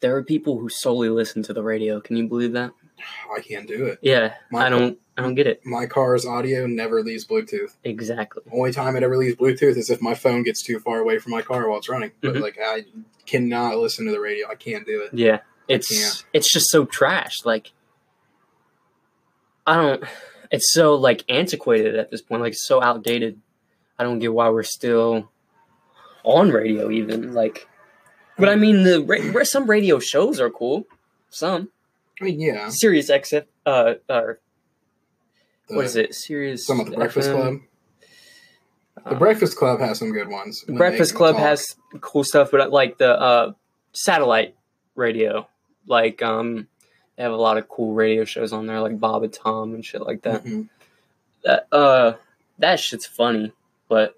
There 0.00 0.14
are 0.16 0.22
people 0.22 0.58
who 0.58 0.68
solely 0.68 1.08
listen 1.08 1.42
to 1.44 1.54
the 1.54 1.62
radio. 1.62 1.98
Can 1.98 2.16
you 2.18 2.28
believe 2.28 2.52
that? 2.52 2.72
I 3.34 3.40
can't 3.40 3.66
do 3.66 3.86
it. 3.86 3.98
Yeah, 4.02 4.34
My- 4.50 4.66
I 4.66 4.68
don't. 4.68 4.98
I 5.16 5.22
don't 5.22 5.34
get 5.36 5.46
it. 5.46 5.64
My 5.64 5.86
car's 5.86 6.26
audio 6.26 6.66
never 6.66 7.00
leaves 7.02 7.24
Bluetooth. 7.24 7.76
Exactly. 7.84 8.42
The 8.44 8.50
Only 8.54 8.72
time 8.72 8.96
it 8.96 9.02
ever 9.04 9.16
leaves 9.16 9.36
Bluetooth 9.36 9.76
is 9.76 9.88
if 9.88 10.02
my 10.02 10.12
phone 10.14 10.42
gets 10.42 10.60
too 10.60 10.78
far 10.80 10.98
away 10.98 11.18
from 11.20 11.30
my 11.30 11.40
car 11.40 11.68
while 11.68 11.78
it's 11.78 11.88
running. 11.88 12.10
But 12.20 12.34
Mhm. 12.34 12.40
like 12.42 12.58
I 12.60 12.84
cannot 13.24 13.78
listen 13.78 14.04
to 14.06 14.10
the 14.12 14.18
radio. 14.20 14.48
I 14.50 14.56
can't 14.56 14.84
do 14.84 15.00
it. 15.02 15.10
Yeah, 15.14 15.38
it's 15.68 16.24
it's 16.34 16.52
just 16.52 16.68
so 16.68 16.84
trash. 16.84 17.44
Like, 17.44 17.70
I 19.66 19.74
don't. 19.76 20.04
It's 20.50 20.72
so 20.72 20.94
like 20.94 21.24
antiquated 21.28 21.96
at 21.96 22.10
this 22.10 22.20
point. 22.22 22.42
Like, 22.42 22.54
so 22.54 22.82
outdated. 22.82 23.40
I 23.98 24.04
don't 24.04 24.18
get 24.18 24.32
why 24.32 24.48
we're 24.50 24.62
still 24.62 25.30
on 26.24 26.50
radio. 26.50 26.90
Even 26.90 27.32
like, 27.34 27.66
but 28.38 28.48
I 28.48 28.56
mean, 28.56 28.82
the 28.84 29.02
ra- 29.32 29.44
some 29.44 29.68
radio 29.68 29.98
shows 29.98 30.40
are 30.40 30.50
cool. 30.50 30.86
Some 31.30 31.70
I 32.20 32.24
mean, 32.24 32.40
yeah. 32.40 32.68
Sirius 32.70 33.10
XM. 33.10 33.44
Uh, 33.66 33.94
or 34.08 34.38
The, 35.68 35.76
what 35.76 35.84
is 35.86 35.96
it? 35.96 36.14
Sirius. 36.14 36.66
Some 36.66 36.80
of 36.80 36.90
the 36.90 36.96
Breakfast 36.96 37.30
FM? 37.30 37.34
Club. 37.34 37.54
The 39.04 39.10
Um, 39.12 39.18
Breakfast 39.18 39.56
Club 39.56 39.80
has 39.80 39.98
some 39.98 40.12
good 40.12 40.28
ones. 40.28 40.64
Breakfast 40.68 41.14
Club 41.14 41.34
talk. 41.36 41.42
has 41.44 41.76
cool 42.00 42.22
stuff, 42.24 42.50
but 42.52 42.70
like 42.70 42.98
the 42.98 43.10
uh, 43.18 43.52
satellite 43.92 44.54
radio, 44.94 45.48
like 45.86 46.22
um, 46.22 46.68
they 47.16 47.22
have 47.22 47.32
a 47.32 47.36
lot 47.36 47.58
of 47.58 47.68
cool 47.68 47.94
radio 47.94 48.24
shows 48.24 48.52
on 48.52 48.66
there, 48.66 48.80
like 48.80 48.98
Bob 48.98 49.22
and 49.22 49.32
Tom 49.32 49.74
and 49.74 49.84
shit 49.84 50.02
like 50.02 50.22
that. 50.22 50.44
Mhm. 50.44 50.68
That 51.44 51.68
uh, 51.72 52.14
that 52.58 52.80
shit's 52.80 53.06
funny, 53.06 53.52
but 53.88 54.16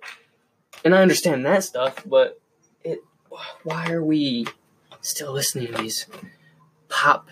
and 0.84 0.94
I 0.94 1.02
understand 1.02 1.44
that 1.46 1.64
stuff, 1.64 2.02
but 2.06 2.40
it 2.84 3.00
why 3.64 3.90
are 3.90 4.04
we 4.04 4.46
still 5.00 5.32
listening 5.32 5.66
to 5.68 5.72
these 5.82 6.06
pop 6.88 7.28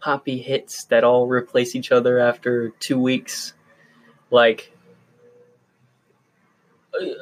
poppy 0.00 0.38
hits 0.38 0.84
that 0.86 1.04
all 1.04 1.26
replace 1.26 1.74
each 1.74 1.90
other 1.90 2.18
after 2.18 2.70
two 2.80 2.98
weeks? 2.98 3.54
Like 4.30 4.72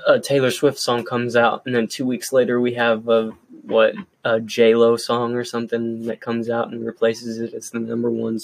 a 0.07 0.19
Taylor 0.19 0.51
Swift 0.51 0.79
song 0.79 1.05
comes 1.05 1.37
out, 1.37 1.63
and 1.67 1.75
then 1.75 1.87
two 1.87 2.05
weeks 2.05 2.33
later 2.33 2.61
we 2.61 2.75
have 2.75 3.09
a 3.09 3.33
what 3.63 3.95
a 4.25 4.41
J 4.41 4.75
Lo 4.75 4.97
song 4.97 5.35
or 5.35 5.45
something 5.45 6.05
that 6.07 6.21
comes 6.21 6.51
out 6.51 6.71
and 6.73 6.85
replaces 6.85 7.39
it 7.39 7.55
as 7.55 7.71
the 7.71 7.79
number 7.81 8.11
one 8.11 8.39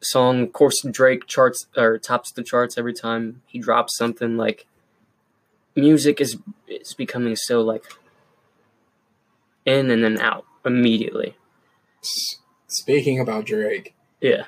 song. 0.00 0.42
Of 0.42 0.52
course, 0.52 0.82
Drake 0.90 1.26
charts 1.26 1.66
or 1.76 1.98
tops 1.98 2.32
the 2.32 2.42
charts 2.42 2.78
every 2.78 2.94
time 2.94 3.42
he 3.46 3.58
drops 3.58 3.96
something. 3.96 4.36
Like 4.36 4.66
music 5.76 6.20
is 6.20 6.38
is 6.66 6.94
becoming 6.94 7.36
so 7.36 7.60
like 7.60 7.84
in 9.64 9.90
and 9.90 10.02
then 10.02 10.18
out 10.20 10.44
immediately. 10.64 11.36
Speaking 12.66 13.20
about 13.20 13.44
Drake, 13.46 13.94
Yeah. 14.20 14.44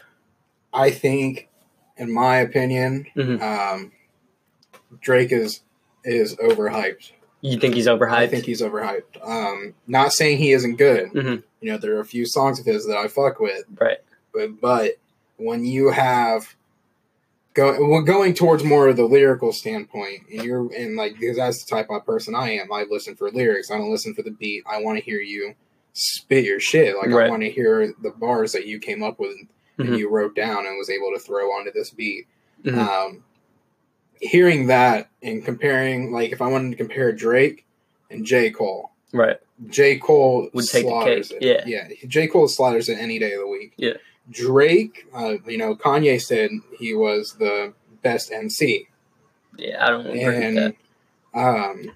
I 0.72 0.90
think, 0.90 1.48
in 1.96 2.12
my 2.12 2.36
opinion, 2.38 3.06
Mhm. 3.16 3.40
um, 3.42 3.92
Drake 5.00 5.32
is 5.32 5.60
is 6.04 6.34
overhyped. 6.36 7.12
You 7.42 7.58
think 7.58 7.74
he's 7.74 7.86
overhyped? 7.86 8.10
I 8.12 8.26
think 8.26 8.44
he's 8.44 8.60
overhyped. 8.62 9.22
Um, 9.26 9.74
not 9.86 10.12
saying 10.12 10.38
he 10.38 10.52
isn't 10.52 10.76
good. 10.76 11.10
Mhm. 11.12 11.42
You 11.60 11.72
know, 11.72 11.78
there 11.78 11.96
are 11.96 12.00
a 12.00 12.04
few 12.04 12.26
songs 12.26 12.58
of 12.60 12.66
his 12.66 12.86
that 12.86 12.96
I 12.96 13.08
fuck 13.08 13.40
with, 13.40 13.64
right. 13.78 13.98
but 14.32 14.60
but 14.60 14.92
when 15.36 15.64
you 15.64 15.90
have 15.90 16.54
go, 17.54 17.76
well, 17.88 18.02
going 18.02 18.34
towards 18.34 18.62
more 18.62 18.88
of 18.88 18.96
the 18.96 19.04
lyrical 19.04 19.52
standpoint, 19.52 20.22
and 20.30 20.44
you're 20.44 20.72
and 20.74 20.96
like 20.96 21.18
because 21.18 21.36
that's 21.36 21.64
the 21.64 21.70
type 21.74 21.88
of 21.90 22.04
person 22.06 22.34
I 22.34 22.52
am. 22.52 22.72
I 22.72 22.84
listen 22.88 23.16
for 23.16 23.30
lyrics. 23.30 23.70
I 23.70 23.76
don't 23.78 23.90
listen 23.90 24.14
for 24.14 24.22
the 24.22 24.30
beat. 24.30 24.64
I 24.70 24.80
want 24.82 24.98
to 24.98 25.04
hear 25.04 25.20
you 25.20 25.54
spit 25.92 26.44
your 26.44 26.60
shit. 26.60 26.96
Like 26.96 27.08
Right. 27.10 27.26
I 27.26 27.30
want 27.30 27.42
to 27.42 27.50
hear 27.50 27.92
the 28.02 28.10
bars 28.10 28.52
that 28.52 28.66
you 28.66 28.78
came 28.78 29.02
up 29.02 29.18
with 29.18 29.36
and 29.78 29.96
you 29.98 30.10
wrote 30.10 30.36
down 30.36 30.66
and 30.66 30.76
was 30.78 30.90
able 30.90 31.10
to 31.14 31.18
throw 31.18 31.46
onto 31.52 31.72
this 31.72 31.90
beat. 31.90 32.26
Mhm. 32.64 32.76
Um, 32.78 33.24
hearing 34.20 34.68
that 34.68 35.08
and 35.22 35.44
comparing, 35.44 36.12
like 36.12 36.30
if 36.32 36.40
I 36.40 36.46
wanted 36.48 36.70
to 36.70 36.76
compare 36.76 37.12
Drake 37.12 37.66
and 38.10 38.24
J 38.24 38.50
Cole, 38.50 38.90
Right. 39.12 39.38
J. 39.68 39.98
Cole 39.98 40.48
Would 40.54 40.66
take 40.68 40.86
the 40.86 41.04
cake, 41.04 41.30
it. 41.32 41.66
yeah. 41.66 41.88
yeah. 41.90 42.06
J. 42.06 42.28
Cole 42.28 42.46
slaughters 42.48 42.88
it 42.88 42.94
any 42.98 43.18
day 43.18 43.32
of 43.32 43.40
the 43.40 43.46
week. 43.48 43.72
Yeah. 43.76 43.94
Drake, 44.30 45.06
uh, 45.12 45.34
you 45.46 45.58
know, 45.58 45.74
Kanye 45.74 46.20
said 46.22 46.50
he 46.78 46.94
was 46.94 47.34
the 47.38 47.74
best 48.02 48.30
MC, 48.32 48.86
Yeah, 49.58 49.84
I 49.84 49.90
don't 49.90 50.06
agree 50.06 50.24
with 50.24 50.34
and 50.44 50.56
that. 50.58 50.74
um, 51.34 51.90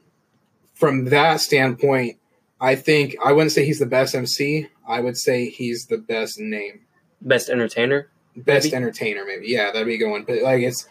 from 0.74 1.04
that 1.06 1.40
standpoint, 1.40 2.18
I 2.60 2.74
think 2.74 3.16
I 3.24 3.32
wouldn't 3.32 3.52
say 3.52 3.64
he's 3.64 3.78
the 3.78 3.86
best 3.86 4.14
MC. 4.14 4.68
I 4.86 5.00
would 5.00 5.16
say 5.16 5.48
he's 5.48 5.86
the 5.86 5.98
best 5.98 6.38
name, 6.40 6.80
Best 7.22 7.48
entertainer. 7.48 8.08
best 8.36 8.66
Maybe? 8.66 8.76
entertainer. 8.76 9.24
Maybe 9.24 9.46
yeah, 9.48 9.70
that'd 9.70 9.86
be 9.86 9.96
going. 9.98 10.24
But 10.24 10.42
like 10.42 10.62
it's 10.62 10.86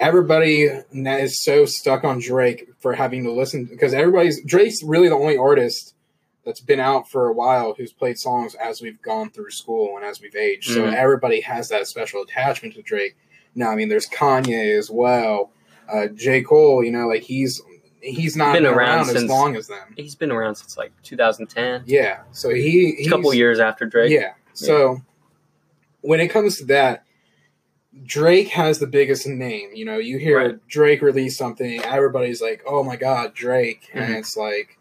everybody 0.00 0.68
is 0.92 1.42
so 1.42 1.64
stuck 1.64 2.04
on 2.04 2.18
Drake 2.20 2.68
for 2.78 2.94
having 2.94 3.24
to 3.24 3.32
listen 3.32 3.64
because 3.64 3.94
everybody's 3.94 4.42
Drake's 4.44 4.82
really 4.82 5.08
the 5.08 5.14
only 5.14 5.36
artist 5.36 5.94
that's 6.44 6.60
been 6.60 6.80
out 6.80 7.08
for 7.10 7.26
a 7.28 7.32
while 7.32 7.74
who's 7.74 7.92
played 7.92 8.18
songs 8.18 8.54
as 8.56 8.82
we've 8.82 9.00
gone 9.00 9.30
through 9.30 9.50
school 9.50 9.96
and 9.96 10.04
as 10.04 10.20
we've 10.20 10.36
aged. 10.36 10.70
So 10.72 10.82
Mhm. 10.82 10.94
everybody 10.94 11.40
has 11.40 11.68
that 11.70 11.86
special 11.86 12.22
attachment 12.22 12.74
to 12.74 12.82
Drake. 12.82 13.16
Now, 13.54 13.70
I 13.70 13.76
mean, 13.76 13.88
there's 13.88 14.08
Kanye 14.08 14.76
as 14.78 14.90
well. 14.90 15.50
Uh, 15.90 16.08
J. 16.08 16.42
Cole, 16.42 16.84
you 16.84 16.90
know, 16.90 17.06
like 17.08 17.22
he's 17.22 17.62
he's 18.00 18.36
not 18.36 18.52
Been 18.52 18.64
been, 18.64 18.74
around 18.74 19.06
around, 19.06 19.16
as 19.16 19.24
long 19.24 19.56
as 19.56 19.68
them. 19.68 19.94
He's 19.96 20.14
been 20.14 20.30
around 20.30 20.56
since 20.56 20.76
like 20.76 20.92
2010. 21.04 21.84
Yeah, 21.86 22.18
so 22.32 22.50
he 22.50 23.06
A 23.06 23.08
couple 23.08 23.32
years 23.32 23.58
after 23.60 23.86
Drake. 23.86 24.10
Yeah. 24.12 24.34
So 24.52 25.00
when 26.02 26.20
it 26.20 26.28
comes 26.28 26.58
to 26.58 26.66
that, 26.66 27.03
Drake 28.04 28.48
has 28.48 28.78
the 28.78 28.86
biggest 28.86 29.26
name. 29.26 29.70
You 29.74 29.84
know, 29.84 29.98
you 29.98 30.18
hear 30.18 30.38
Right. 30.38 30.68
Drake 30.68 31.02
release 31.02 31.36
something, 31.36 31.80
everybody's 31.84 32.42
like, 32.42 32.62
"Oh 32.66 32.82
my 32.82 32.96
god, 32.96 33.34
Drake!" 33.34 33.82
Mhm. 33.94 34.00
And 34.00 34.14
it's 34.16 34.36
like, 34.36 34.78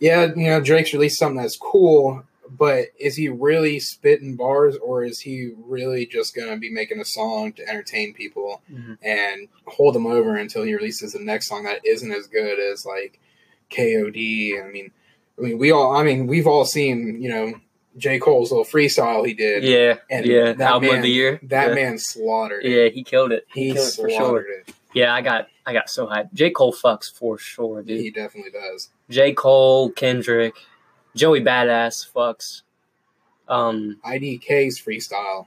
yeah, 0.00 0.26
you 0.34 0.46
know, 0.46 0.60
Drake's 0.60 0.92
released 0.92 1.18
something 1.18 1.40
that's 1.40 1.56
cool, 1.56 2.24
but 2.50 2.86
is 2.98 3.16
he 3.16 3.28
really 3.28 3.78
spitting 3.78 4.34
bars, 4.34 4.76
or 4.78 5.04
is 5.04 5.20
he 5.20 5.52
really 5.66 6.06
just 6.06 6.34
gonna 6.34 6.56
be 6.56 6.70
making 6.70 6.98
a 7.00 7.04
song 7.04 7.52
to 7.52 7.68
entertain 7.68 8.12
people 8.14 8.62
Mhm. 8.72 8.98
and 9.02 9.48
hold 9.66 9.94
them 9.94 10.06
over 10.06 10.36
until 10.36 10.62
he 10.64 10.74
releases 10.74 11.12
the 11.12 11.20
next 11.20 11.46
song 11.48 11.62
that 11.64 11.84
isn't 11.86 12.10
as 12.12 12.26
good 12.26 12.58
as 12.58 12.84
like 12.84 13.20
K.O.D. 13.68 14.58
I 14.58 14.68
mean, 14.68 14.90
I 15.38 15.42
mean, 15.42 15.58
we 15.58 15.70
all, 15.70 15.94
I 15.94 16.02
mean, 16.02 16.26
we've 16.26 16.46
all 16.48 16.64
seen, 16.64 17.22
you 17.22 17.28
know, 17.28 17.54
J. 17.96 18.18
Cole's 18.18 18.50
little 18.52 18.64
freestyle 18.64 19.26
he 19.26 19.34
did. 19.34 19.64
Yeah. 19.64 19.96
And 20.10 20.24
yeah. 20.26 20.52
that 20.52 20.60
Album 20.60 20.88
of 20.88 20.94
man- 20.96 21.02
the 21.02 21.10
year. 21.10 21.40
That 21.44 21.68
yeah. 21.70 21.74
man 21.74 21.98
slaughtered. 21.98 22.64
it. 22.64 22.70
Yeah, 22.70 22.88
he 22.88 23.02
killed 23.02 23.32
it. 23.32 23.46
He, 23.52 23.68
he 23.68 23.72
killed 23.74 23.88
it 23.88 23.94
for 23.94 24.08
slaughtered 24.10 24.46
sure. 24.46 24.60
it. 24.60 24.74
Yeah, 24.94 25.14
I 25.14 25.20
got 25.22 25.48
I 25.66 25.72
got 25.72 25.88
so 25.90 26.06
hyped. 26.06 26.32
J. 26.32 26.50
Cole 26.50 26.72
fucks 26.72 27.12
for 27.12 27.38
sure, 27.38 27.82
dude. 27.82 28.00
He 28.00 28.10
definitely 28.10 28.50
does. 28.52 28.90
J. 29.08 29.32
Cole, 29.32 29.90
Kendrick, 29.90 30.54
Joey 31.14 31.40
Badass 31.42 32.10
fucks. 32.12 32.62
Um. 33.48 33.98
IDK's 34.06 34.80
freestyle 34.80 35.46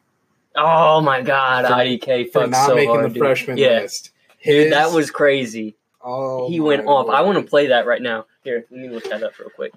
Oh 0.55 1.01
my 1.01 1.21
God, 1.21 1.65
For- 1.65 1.73
IDK 1.73 2.29
fucks 2.29 2.31
for 2.31 2.47
not 2.47 2.67
so 2.67 2.75
making 2.75 2.89
hard, 2.89 3.05
the 3.05 3.09
dude. 3.13 3.17
freshman 3.23 3.57
Yeah, 3.57 3.79
list. 3.79 4.11
dude, 4.43 4.71
that 4.71 4.91
was 4.91 5.09
crazy. 5.09 5.75
oh, 6.01 6.47
he 6.49 6.59
went 6.59 6.85
off. 6.85 7.09
I 7.09 7.21
want 7.21 7.37
to 7.43 7.49
play 7.49 7.67
that 7.67 7.85
right 7.87 8.01
now. 8.01 8.25
Here, 8.43 8.65
let 8.69 8.79
me 8.79 8.89
look 8.89 9.05
that 9.05 9.23
up 9.23 9.37
real 9.39 9.49
quick. 9.49 9.73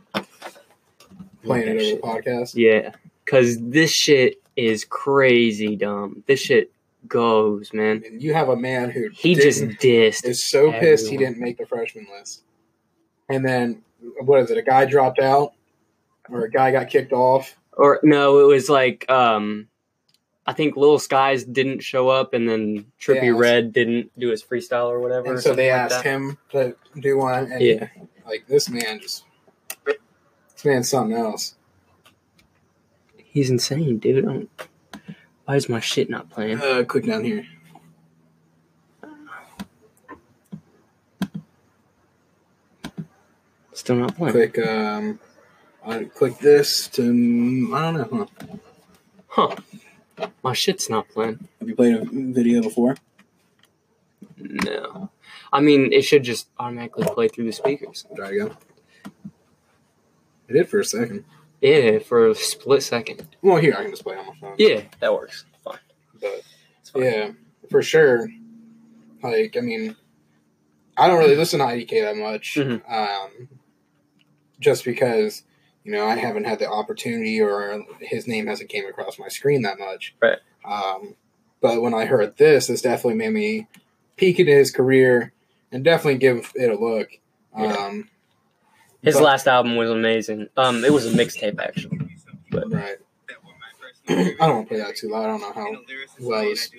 Playing 1.47 1.69
it 1.79 2.01
over 2.03 2.17
the 2.21 2.21
podcast. 2.31 2.55
Yeah, 2.55 2.93
because 3.25 3.59
this 3.61 3.91
shit 3.91 4.41
is 4.57 4.85
crazy 4.85 5.77
dumb. 5.77 6.23
This 6.27 6.41
shit 6.41 6.73
goes, 7.09 7.73
man. 7.73 8.03
And 8.07 8.23
you 8.23 8.35
have 8.35 8.49
a 8.49 8.57
man 8.57 8.91
who 8.91 9.09
He 9.13 9.35
just 9.35 9.61
didn't- 9.61 9.79
dissed. 9.81 10.25
is 10.25 10.43
so 10.43 10.73
pissed 10.73 11.09
he 11.09 11.17
didn't 11.17 11.39
make 11.39 11.59
the 11.59 11.67
freshman 11.67 12.07
list. 12.19 12.43
And 13.29 13.45
then 13.45 13.83
what 14.21 14.41
is 14.41 14.51
it? 14.51 14.59
A 14.59 14.63
guy 14.63 14.85
dropped 14.85 15.19
out, 15.19 15.53
or 16.31 16.45
a 16.45 16.51
guy 16.51 16.71
got 16.73 16.89
kicked 16.89 17.13
off. 17.13 17.57
Or 17.73 18.01
no, 18.03 18.39
it 18.41 18.47
was 18.47 18.69
like 18.69 19.09
um, 19.11 19.69
I 20.47 20.53
think 20.53 20.77
Little 20.77 20.99
Skies 20.99 21.45
didn't 21.45 21.81
show 21.81 22.09
up, 22.09 22.33
and 22.35 22.49
then 22.49 22.87
Trippie 23.01 23.25
Yeah. 23.35 23.39
Redd 23.39 23.73
didn't 23.73 24.11
do 24.19 24.31
his 24.31 24.43
freestyle 24.43 24.87
or 24.89 25.01
whatever. 25.01 25.33
And 25.33 25.41
so 25.43 25.55
they 25.55 25.69
something 25.69 25.71
like 25.71 25.93
asked 25.93 26.05
that. 26.05 26.11
him 26.11 26.39
to 26.53 26.77
do 27.01 27.19
one. 27.19 27.53
And 27.53 27.61
Yeah. 27.61 27.89
like 28.27 28.47
this 28.47 28.69
man 28.71 29.01
just 29.01 29.25
this 29.25 29.25
man's 30.67 30.91
something 30.91 31.17
else. 31.17 31.55
He's 33.17 33.51
insane, 33.51 33.99
dude. 33.99 34.19
I 34.25 34.29
don't- 34.29 34.51
Why 35.45 35.57
is 35.57 35.69
my 35.69 35.81
shit 35.81 36.11
not 36.11 36.29
playing? 36.31 36.61
Uh, 36.61 36.85
click 36.85 37.07
down 37.07 37.25
here. 37.25 37.47
Still 43.73 43.97
not 43.97 44.17
playing. 44.17 44.33
Click 44.33 44.59
um, 44.67 45.21
I 45.85 46.05
click 46.05 46.39
this 46.39 46.89
to 46.89 47.03
I 47.75 47.93
don't 47.93 48.13
know. 48.13 48.29
Huh? 49.29 49.57
Huh? 50.19 50.29
My 50.43 50.55
shit's 50.55 50.89
not 50.89 51.09
playing. 51.11 51.47
Have 51.61 51.69
you 51.69 51.77
played 51.77 51.95
a 51.97 52.05
video 52.11 52.63
before? 52.63 52.97
No. 54.39 55.11
I 55.53 55.61
mean, 55.61 55.93
it 55.93 56.03
should 56.03 56.23
just 56.23 56.49
automatically 56.59 57.05
play 57.07 57.29
through 57.29 57.45
the 57.45 57.53
speakers. 57.53 58.07
Try 58.17 58.31
again. 58.31 58.57
It 60.49 60.53
did 60.53 60.69
for 60.69 60.81
a 60.81 60.85
second. 60.85 61.25
Yeah, 61.61 61.99
for 62.01 62.29
a 62.29 62.35
split 62.35 62.83
second. 62.83 63.27
Well, 63.43 63.57
here 63.57 63.75
I 63.77 63.83
can 63.83 63.91
just 63.91 64.05
play 64.05 64.17
on 64.17 64.27
my 64.27 64.35
phone. 64.41 64.55
Yeah, 64.59 64.83
that 65.01 65.13
works. 65.13 65.45
Fine. 65.65 65.79
But 66.21 66.43
It's 66.81 66.91
fine. 66.91 67.03
yeah, 67.03 67.31
for 67.71 67.83
sure. 67.83 68.29
Like, 69.23 69.57
I 69.57 69.61
mean, 69.61 69.97
I 70.97 71.09
don't 71.09 71.19
really 71.19 71.37
listen 71.37 71.59
to 71.61 71.65
IDK 71.67 72.03
that 72.03 72.17
much, 72.17 72.55
Mhm. 72.57 72.83
um, 72.91 73.49
just 74.61 74.85
because 74.85 75.43
you 75.85 75.93
know 75.93 76.07
I 76.07 76.17
haven't 76.17 76.45
had 76.45 76.59
the 76.59 76.69
opportunity 76.71 77.41
or 77.41 77.85
his 78.01 78.27
name 78.27 78.47
hasn't 78.47 78.69
came 78.71 78.87
across 78.87 79.19
my 79.19 79.29
screen 79.29 79.63
that 79.63 79.79
much. 79.79 80.15
Right. 80.21 80.39
Um, 80.65 81.17
but 81.61 81.81
when 81.83 81.95
I 81.95 82.05
heard 82.07 82.37
this, 82.37 82.67
this 82.69 82.83
definitely 82.83 83.15
made 83.15 83.33
me 83.33 83.67
peek 84.17 84.39
into 84.39 84.53
his 84.53 84.71
career 84.71 85.33
and 85.73 85.85
definitely 85.85 86.19
give 86.19 86.53
it 86.55 86.71
a 86.71 86.79
look. 86.79 87.09
Yeah. 87.59 87.73
Um, 87.73 88.11
His 89.07 89.15
but- 89.15 89.23
last 89.23 89.47
album 89.49 89.77
was 89.77 89.89
amazing. 89.89 90.49
Um, 90.59 90.85
it 90.85 90.93
was 90.93 91.07
a 91.07 91.17
mixtape 91.17 91.59
actually. 91.61 91.99
right. 92.53 92.97
I 94.09 94.15
don't 94.39 94.39
want 94.39 94.69
to 94.69 94.75
play 94.75 94.79
that 94.85 94.97
too 94.97 95.09
loud. 95.09 95.25
I 95.25 95.27
don't 95.29 95.41
know 95.41 95.53
how 95.53 95.77
well 96.21 96.43
this 96.45 96.71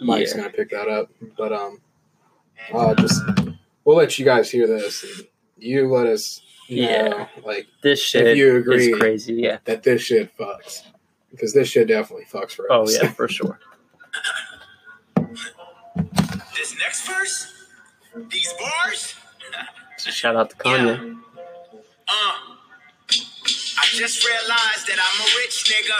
mic's 0.00 0.30
Yeah. 0.32 0.36
gonna 0.36 0.50
pick 0.50 0.70
that 0.70 0.88
up, 0.88 1.10
but 1.38 1.52
um. 1.52 1.80
Uh, 2.72 2.94
just 2.94 3.22
we'll 3.84 3.96
let 3.96 4.18
you 4.18 4.24
guys 4.24 4.50
hear 4.50 4.66
this. 4.66 5.02
And 5.04 5.26
you 5.58 5.88
let 5.92 6.06
us 6.06 6.40
know, 6.68 6.76
Yeah. 6.76 7.28
like 7.44 7.66
This 7.82 8.00
shit 8.02 8.26
If 8.26 8.36
you 8.36 8.56
agree- 8.56 8.90
is 8.92 8.98
crazy. 8.98 9.34
Yeah. 9.34 9.58
that 9.64 9.82
this 9.82 10.02
shit 10.02 10.36
fucks 10.36 10.82
because 11.30 11.52
this 11.54 11.68
shit 11.68 11.88
definitely 11.88 12.26
fucks 12.26 12.52
for 12.52 12.66
Oh 12.72 12.82
us. 12.84 12.96
Oh 12.98 13.02
yeah, 13.04 13.12
for 13.12 13.28
sure. 13.28 13.58
This 16.56 16.74
next 16.80 17.06
verse, 17.06 17.52
these 18.30 18.52
bars, 18.58 19.14
So 19.98 20.10
shout 20.10 20.36
out 20.36 20.50
to 20.50 20.56
Kanye. 20.56 21.16
Uh, 22.08 22.56
I 23.78 23.84
just 23.92 24.26
realized 24.26 24.86
that 24.86 24.98
I'm 24.98 25.18
a 25.22 25.28
rich 25.42 25.66
nigga. 25.70 25.98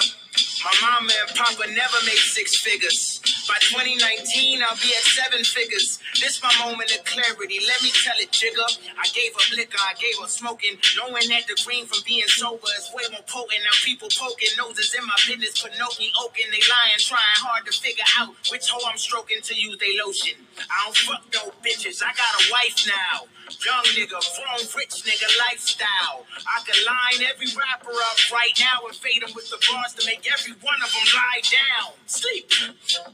My 0.65 0.75
mama 0.83 1.13
and 1.13 1.37
papa 1.37 1.67
never 1.71 1.99
made 2.05 2.23
six 2.35 2.61
figures. 2.61 3.21
By 3.47 3.55
2019, 3.61 4.63
I'll 4.63 4.75
be 4.77 4.91
at 4.91 5.07
seven 5.15 5.45
figures. 5.45 6.01
This 6.19 6.43
my 6.43 6.51
moment 6.65 6.91
of 6.91 7.05
clarity. 7.05 7.61
Let 7.63 7.83
me 7.83 7.91
tell 7.95 8.19
it, 8.19 8.33
jigger. 8.33 8.67
I 8.99 9.07
gave 9.15 9.31
up 9.37 9.47
liquor, 9.55 9.79
I 9.79 9.95
gave 9.95 10.19
up 10.23 10.29
smoking, 10.29 10.79
knowing 10.99 11.29
that 11.31 11.47
the 11.47 11.55
green 11.65 11.87
from 11.87 12.03
being 12.05 12.27
sober 12.27 12.67
is 12.79 12.91
way 12.95 13.05
more 13.13 13.23
potent. 13.29 13.63
Now 13.63 13.77
people 13.85 14.09
poking 14.19 14.51
noses 14.59 14.95
in 14.99 15.07
my 15.07 15.15
business, 15.27 15.63
Pinocchio 15.63 16.11
oaking. 16.23 16.51
They 16.51 16.63
lying, 16.67 16.99
trying 16.99 17.39
hard 17.39 17.67
to 17.67 17.73
figure 17.73 18.05
out 18.19 18.35
which 18.51 18.67
hoe 18.69 18.83
I'm 18.89 18.99
stroking 18.99 19.41
to 19.43 19.55
use 19.55 19.79
they 19.79 19.95
lotion. 20.03 20.43
I 20.59 20.85
don't 20.85 20.97
fuck 20.97 21.23
no 21.33 21.55
bitches. 21.63 22.03
I 22.03 22.11
got 22.17 22.33
a 22.35 22.43
wife 22.51 22.79
now. 22.89 23.31
Young 23.47 23.87
nigga, 23.95 24.19
grown 24.19 24.62
rich 24.75 25.07
nigga 25.07 25.29
lifestyle. 25.47 26.26
I 26.47 26.62
could 26.67 26.83
line 26.83 27.31
every 27.31 27.47
rapper 27.55 27.95
up 27.95 28.19
right 28.35 28.55
now 28.59 28.87
and 28.87 28.95
fade 28.95 29.23
them 29.23 29.31
with 29.35 29.50
the 29.50 29.59
bars 29.71 29.95
to 29.95 30.03
make 30.07 30.26
every 30.26 30.55
one 30.62 30.79
of 30.83 30.91
them 30.91 31.07
lie 31.15 31.43
down. 31.47 31.95
Sleep. 32.07 32.50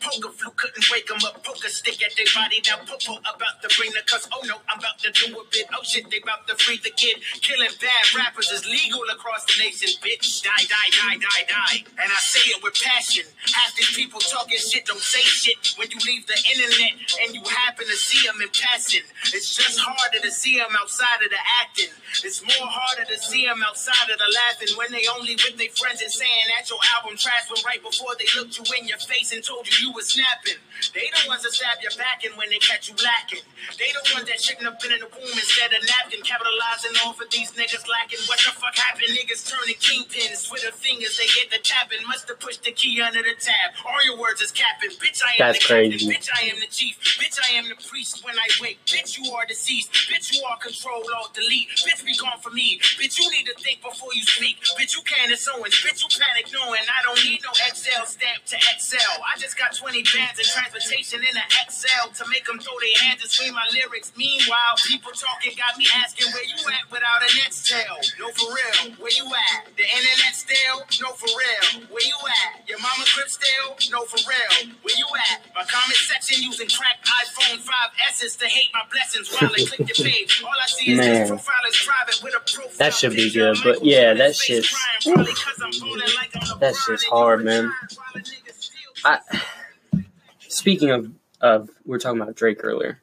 Poke 0.01 0.33
Flute 0.33 0.57
couldn't 0.57 0.87
wake 0.91 1.09
them 1.09 1.21
up. 1.25 1.45
Poker 1.45 1.69
stick 1.69 2.01
at 2.01 2.17
their 2.17 2.29
body. 2.33 2.61
Now 2.65 2.81
Popo 2.85 3.21
about 3.21 3.61
to 3.61 3.69
bring 3.77 3.93
the 3.93 4.01
cuss. 4.09 4.29
Oh 4.33 4.41
no, 4.49 4.57
I'm 4.69 4.81
about 4.81 4.99
to 5.05 5.11
do 5.13 5.37
a 5.37 5.45
bit. 5.53 5.69
Oh 5.73 5.85
shit, 5.85 6.09
they 6.11 6.21
about 6.21 6.49
to 6.49 6.57
free 6.57 6.81
the 6.81 6.93
kid. 6.97 7.21
Killing 7.41 7.73
bad 7.81 8.05
rappers 8.17 8.51
is 8.53 8.65
legal 8.65 9.05
across 9.13 9.45
the 9.45 9.57
nation, 9.61 9.93
bitch. 10.01 10.43
Die, 10.45 10.65
die, 10.65 10.91
die, 10.97 11.17
die, 11.21 11.45
die. 11.49 11.79
And 12.01 12.09
I 12.09 12.21
say 12.33 12.45
it 12.53 12.63
with 12.63 12.77
passion. 12.81 13.25
Half 13.53 13.77
these 13.77 13.93
people 13.97 14.21
talking 14.21 14.59
shit 14.59 14.85
don't 14.87 15.01
say 15.01 15.21
shit 15.25 15.77
when 15.77 15.91
you 15.91 15.99
leave 16.05 16.27
the 16.27 16.37
internet 16.57 16.97
and 17.25 17.35
you 17.37 17.43
happen 17.45 17.85
to 17.85 17.97
see 17.97 18.21
them 18.27 18.41
in 18.41 18.49
passing. 18.53 19.05
It's 19.33 19.55
just 19.57 19.81
harder 19.81 20.21
to 20.21 20.22
see 20.31 20.59
them 20.59 20.71
outside 20.79 21.25
of 21.25 21.31
the 21.31 21.43
acting. 21.65 21.91
It's 22.23 22.45
more 22.45 22.69
harder 22.69 23.09
to 23.09 23.19
see 23.19 23.47
them 23.47 23.63
outside 23.65 24.07
of 24.11 24.19
the 24.19 24.31
laughing 24.47 24.77
when 24.77 24.93
they 24.93 25.03
only 25.17 25.35
with 25.35 25.57
their 25.57 25.73
friends 25.75 26.03
and 26.03 26.13
saying 26.13 26.47
that 26.55 26.69
your 26.71 26.79
album 26.95 27.17
trash 27.17 27.49
when 27.51 27.65
right 27.65 27.83
before 27.83 28.15
they 28.21 28.29
looked 28.37 28.55
you 28.61 28.65
in 28.79 28.87
your 28.87 29.01
face 29.01 29.33
and 29.33 29.43
told 29.43 29.67
you 29.67 29.89
you 29.89 29.91
was 29.93 30.13
snapping. 30.13 30.61
They 30.95 31.09
the 31.11 31.27
ones 31.27 31.43
that 31.43 31.53
stab 31.57 31.81
your 31.81 31.95
back 31.97 32.23
and 32.23 32.37
when 32.37 32.51
they 32.51 32.59
catch 32.61 32.87
you 32.91 32.95
lacking. 33.01 33.43
They 33.79 33.91
the 33.91 34.03
ones 34.15 34.29
that 34.29 34.39
shouldn't 34.39 34.67
have 34.69 34.79
been 34.79 34.93
in 34.93 35.01
the 35.01 35.11
womb 35.11 35.35
instead 35.35 35.73
of 35.73 35.81
napkin, 35.87 36.21
capitalizing 36.23 36.95
off 37.07 37.19
of 37.21 37.31
these 37.31 37.51
niggas 37.57 37.87
lacking. 37.89 38.21
What 38.29 38.39
the 38.43 38.53
fuck 38.55 38.77
happened? 38.77 39.11
Niggas 39.15 39.47
turning 39.49 39.79
kingpins, 39.81 40.47
Twitter 40.47 40.73
fingers, 40.75 41.17
they 41.19 41.27
get 41.33 41.51
the 41.51 41.59
tapping. 41.63 42.03
Must 42.07 42.29
have 42.29 42.39
pushed 42.41 42.63
the 42.65 42.73
key 42.73 43.01
under 43.01 43.23
the 43.23 43.35
tab. 43.39 43.73
All 43.87 44.03
your 44.05 44.19
words 44.19 44.41
is 44.41 44.51
capping. 44.53 44.91
Bitch, 45.01 45.23
I 45.25 45.39
am 45.39 45.39
That's 45.39 45.59
the 45.59 45.65
captain. 45.65 45.91
crazy. 45.97 46.09
Bitch, 46.11 46.29
I 46.35 46.43
am 46.53 46.59
the 46.61 46.67
chief. 46.69 46.99
Bitch, 47.19 47.39
I 47.41 47.55
am 47.57 47.69
the 47.69 47.79
priest 47.89 48.25
when 48.25 48.35
I 48.37 48.47
wake. 48.61 48.79
Bitch, 48.87 49.19
you 49.19 49.33
are 49.33 49.47
deceased. 49.47 49.91
Bitch, 50.13 50.29
you 50.37 50.45
are 50.45 50.61
control, 50.61 51.01
alt, 51.17 51.33
delete. 51.33 51.73
Bitch, 51.73 52.05
be 52.05 52.13
gone 52.21 52.37
for 52.45 52.53
me. 52.53 52.77
Bitch, 53.01 53.17
you 53.17 53.25
need 53.33 53.49
to 53.49 53.57
think 53.57 53.81
before 53.81 54.13
you 54.13 54.21
speak. 54.29 54.61
Bitch, 54.77 54.93
you 54.93 55.01
Candace 55.09 55.49
Owens. 55.49 55.73
Bitch, 55.81 56.05
you 56.05 56.09
panic 56.21 56.53
knowing 56.53 56.85
I 56.85 57.01
don't 57.01 57.17
need 57.25 57.41
no 57.41 57.49
XXL 57.65 58.05
stamp 58.05 58.45
to 58.53 58.57
excel. 58.77 59.13
I 59.25 59.41
just 59.41 59.57
got 59.57 59.73
20 59.73 60.05
bands 60.13 60.37
and 60.37 60.45
transportation 60.45 61.25
in 61.25 61.33
an 61.33 61.49
Excel 61.65 62.13
to 62.13 62.29
make 62.29 62.45
them 62.45 62.61
throw 62.61 62.77
their 62.77 63.09
hands 63.09 63.25
and 63.25 63.31
scream 63.33 63.57
my 63.57 63.65
lyrics. 63.73 64.13
Meanwhile, 64.13 64.77
people 64.85 65.17
talking 65.17 65.57
got 65.57 65.81
me 65.81 65.89
asking 65.97 66.29
where 66.37 66.45
you 66.45 66.61
at 66.61 66.85
without 66.93 67.25
a 67.25 67.31
next 67.41 67.65
tail. 67.65 67.97
No, 68.21 68.29
for 68.37 68.53
real. 68.53 68.93
Where 69.01 69.17
you 69.17 69.25
at? 69.25 69.73
The 69.81 69.89
internet 69.89 70.37
still? 70.37 70.85
No, 71.01 71.17
for 71.17 71.33
real. 71.33 71.89
Where 71.89 72.05
you 72.05 72.21
at? 72.21 72.69
Your 72.69 72.85
mama 72.85 73.09
crib 73.17 73.33
still? 73.33 73.81
No, 73.89 74.05
for 74.05 74.21
real. 74.29 74.77
Where 74.85 74.97
you 74.97 75.09
at? 75.33 75.49
My 75.57 75.65
comment 75.65 75.97
section 76.05 76.45
using 76.45 76.69
crack 76.69 77.01
iPhone 77.01 77.65
5S's 77.65 78.37
to 78.37 78.47
hate 78.47 78.69
my 78.77 78.85
blessings 78.93 79.33
while 79.33 79.49
I 79.49 79.65
click 79.65 79.89
your 79.89 80.02
page. 80.05 80.43
All 80.45 80.51
I 80.51 80.67
see 80.67 80.93
is 80.93 80.99
Man. 80.99 81.21
this 81.21 81.29
profile 81.31 81.55
is 81.69 81.83
private 81.87 82.21
with 82.23 82.35
a 82.35 82.41
profile 82.41 82.77
That 82.79 82.95
should 82.95 83.15
be 83.15 83.31
good, 83.33 83.57
but 83.65 83.85
yeah, 83.85 84.15
that 84.15 84.35
shit's- 84.37 84.71
crying, 84.71 85.17
probably 85.17 85.33
'cause 85.35 85.61
I'm 85.63 85.73
falling 85.73 85.99
like 86.17 86.31
I'm 86.51 86.59
That 86.61 86.75
shit's 86.77 87.05
hard, 87.05 87.45
man. 87.45 87.65
retire 87.65 87.89
while 87.97 88.07
a 88.15 88.19
nigga 88.19 88.53
still 88.59 88.77
I 89.05 90.03
speaking 90.49 90.91
of 90.91 91.11
of 91.41 91.71
we 91.85 91.97
are 91.97 91.99
talking 91.99 92.21
about 92.21 92.35
Drake 92.37 92.61
earlier. 92.63 93.01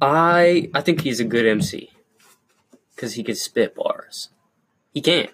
I 0.00 0.70
I 0.74 0.80
think 0.80 1.02
he's 1.02 1.20
a 1.20 1.24
good 1.24 1.46
MC 1.46 1.90
because 2.94 3.14
he 3.14 3.22
can 3.22 3.34
spit 3.34 3.74
bars. 3.74 4.28
He 4.92 5.00
can. 5.00 5.28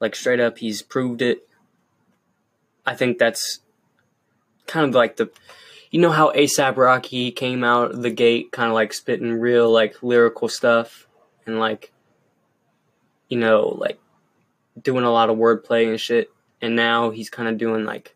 Like 0.00 0.16
straight 0.16 0.40
up, 0.40 0.58
he's 0.58 0.82
proved 0.82 1.20
it. 1.22 1.46
I 2.86 2.94
think 2.94 3.18
that's 3.18 3.60
kind 4.66 4.88
of 4.88 4.94
like 4.94 5.16
the, 5.16 5.30
you 5.90 6.00
know 6.00 6.10
how 6.10 6.32
ASAP 6.32 6.76
Rocky 6.76 7.30
came 7.32 7.64
out 7.64 7.90
of 7.92 8.02
the 8.02 8.10
gate, 8.10 8.52
kind 8.52 8.68
of 8.68 8.74
like 8.74 8.92
spitting 8.92 9.32
real 9.34 9.70
like 9.70 10.02
lyrical 10.02 10.48
stuff, 10.48 11.06
and 11.46 11.58
like, 11.58 11.92
you 13.28 13.38
know, 13.38 13.68
like 13.78 14.00
doing 14.80 15.04
a 15.04 15.10
lot 15.10 15.30
of 15.30 15.36
wordplay 15.36 15.88
and 15.88 16.00
shit. 16.00 16.30
And 16.62 16.76
now 16.76 17.10
he's 17.10 17.30
kind 17.30 17.48
of 17.48 17.58
doing 17.58 17.84
like 17.84 18.14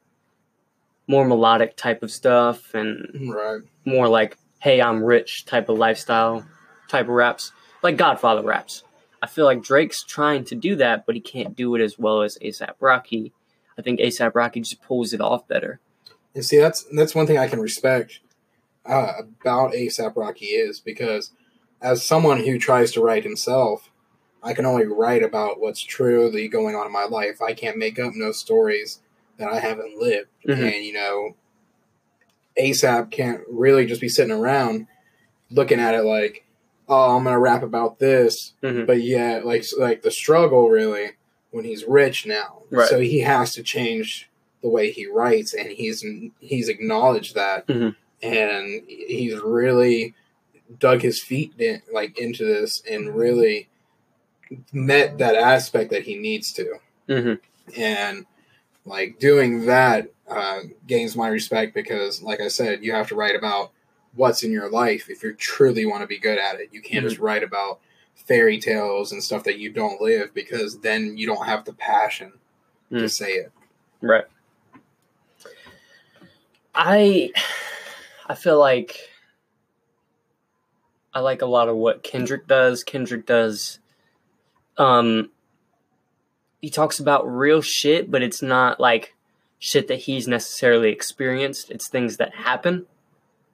more 1.07 1.25
melodic 1.27 1.77
type 1.77 2.03
of 2.03 2.11
stuff 2.11 2.75
and 2.75 3.31
Right. 3.35 3.61
more 3.85 4.09
like 4.09 4.39
hey 4.61 4.81
i'm 4.81 5.05
rich 5.05 5.45
type 5.45 5.69
of 5.69 5.77
lifestyle 5.77 6.47
type 6.89 7.05
of 7.07 7.11
raps. 7.15 7.53
Like 7.83 7.99
godfather 7.99 8.43
raps. 8.43 8.83
I 9.23 9.27
feel 9.27 9.45
like 9.45 9.63
drake's 9.63 10.03
trying 10.03 10.45
to 10.47 10.55
do 10.55 10.77
that 10.77 11.05
but 11.05 11.15
he 11.15 11.21
can't 11.21 11.55
do 11.57 11.75
it 11.75 11.83
as 11.83 11.99
well 11.99 12.23
as 12.23 12.39
asap 12.43 12.75
rocky. 12.81 13.33
I 13.79 13.83
think 13.83 14.01
asap 14.01 14.35
rocky 14.35 14.61
just 14.61 14.81
pulls 14.83 15.13
it 15.13 15.21
off 15.21 15.47
better 15.49 15.81
And 16.35 16.45
see, 16.45 16.59
that's 16.59 16.85
that's 16.97 17.15
one 17.15 17.27
thing 17.27 17.39
I 17.39 17.49
can 17.49 17.61
respect 17.61 18.21
uh, 18.87 19.13
about 19.41 19.73
ASAP 19.73 20.17
Rocky 20.17 20.47
is 20.47 20.81
because 20.81 21.31
as 21.81 22.05
someone 22.05 22.41
who 22.41 22.59
tries 22.59 22.93
to 22.93 23.01
write 23.03 23.23
himself, 23.25 23.91
I 24.43 24.53
can 24.53 24.67
only 24.67 24.87
write 24.87 25.23
about 25.23 25.61
what's 25.61 25.81
truly 25.83 26.49
going 26.49 26.75
on 26.75 26.87
in 26.87 26.93
my 26.93 27.05
life. 27.05 27.41
I 27.41 27.55
can't 27.55 27.79
make 27.79 27.99
up 27.99 28.13
no 28.15 28.33
stories 28.33 29.01
that 29.39 29.49
I 29.49 29.59
haven't 29.61 29.99
lived. 30.01 30.29
Mhm. 30.47 30.75
And 30.75 30.85
you 30.85 30.93
know, 30.93 31.35
ASAP 32.59 33.11
can't 33.11 33.41
really 33.49 33.87
just 33.87 34.01
be 34.01 34.09
sitting 34.09 34.33
around 34.33 34.87
looking 35.51 35.81
at 35.81 35.95
it 35.95 36.03
like, 36.05 36.45
"Oh, 36.89 37.17
I'm 37.17 37.25
gonna 37.25 37.39
rap 37.39 37.63
about 37.63 37.99
this," 37.99 38.53
Mhm. 38.63 38.87
but 38.87 39.03
yeah, 39.03 39.41
like 39.45 39.65
like 39.77 40.03
the 40.03 40.11
struggle 40.11 40.69
really 40.69 41.13
when 41.51 41.65
he's 41.65 41.85
rich 41.85 42.27
now. 42.27 42.63
Right. 42.71 42.89
So 42.89 43.01
he 43.01 43.21
has 43.21 43.53
to 43.55 43.63
change 43.63 44.29
the 44.65 44.71
way 44.71 44.91
he 44.91 45.07
writes, 45.07 45.53
and 45.53 45.69
he's 45.69 46.03
he's 46.41 46.69
acknowledged 46.71 47.35
that, 47.35 47.67
Mhm. 47.67 47.95
and 48.23 48.83
he's 48.89 49.39
really 49.41 50.15
dug 50.81 51.03
his 51.03 51.23
feet 51.23 51.53
in, 51.59 51.83
like 51.93 52.19
into 52.19 52.47
this, 52.47 52.83
and 52.91 53.15
really 53.15 53.69
met 54.73 55.19
that 55.19 55.35
aspect 55.37 55.91
that 55.91 56.05
he 56.05 56.17
needs 56.17 56.51
to, 56.55 56.79
hmm 57.09 57.35
and 57.77 58.25
like 58.87 59.19
doing 59.19 59.67
that 59.67 60.09
uh, 60.29 60.61
gains 60.87 61.15
my 61.17 61.29
respect 61.29 61.75
because, 61.75 62.23
like 62.23 62.41
I 62.41 62.49
said, 62.49 62.83
you 62.85 62.93
have 62.93 63.09
to 63.09 63.15
write 63.15 63.37
about 63.37 63.71
what's 64.15 64.43
in 64.43 64.51
your 64.53 64.71
life 64.71 65.09
if 65.11 65.23
you 65.23 65.35
truly 65.35 65.85
want 65.87 66.01
to 66.03 66.07
be 66.07 66.19
good 66.19 66.39
at 66.39 66.59
it. 66.61 66.69
You 66.73 66.81
can't 66.83 67.05
just 67.05 67.19
write 67.19 67.43
about 67.43 67.81
fairy 68.15 68.59
tales 68.59 69.13
and 69.13 69.23
stuff 69.23 69.45
that 69.45 69.59
you 69.59 69.71
don't 69.71 70.01
live 70.01 70.33
because 70.35 70.79
then 70.81 71.17
you 71.19 71.27
don't 71.27 71.45
have 71.47 71.65
the 71.67 71.73
passion 71.75 72.33
to 72.91 73.05
Mm. 73.05 73.11
say 73.11 73.33
it. 73.33 73.53
right 74.03 74.25
i 76.75 77.31
i 78.27 78.35
feel 78.35 78.59
like 78.59 79.11
i 81.13 81.21
like 81.21 81.43
a 81.43 81.47
lot 81.47 81.69
of 81.69 81.77
what 81.77 82.03
kendrick 82.03 82.47
does 82.47 82.85
kendrick 82.85 83.27
does 83.27 83.79
um 84.79 85.31
he 86.65 86.71
talks 86.71 86.99
about 86.99 87.29
real 87.31 87.61
shit, 87.61 88.11
but 88.11 88.23
it's 88.23 88.41
not 88.41 88.81
like 88.81 89.15
shit 89.59 89.87
that 89.89 89.99
he's 89.99 90.27
necessarily 90.27 90.91
experienced. 90.91 91.71
It's 91.71 91.89
things 91.89 92.17
that 92.17 92.37
happen 92.37 92.87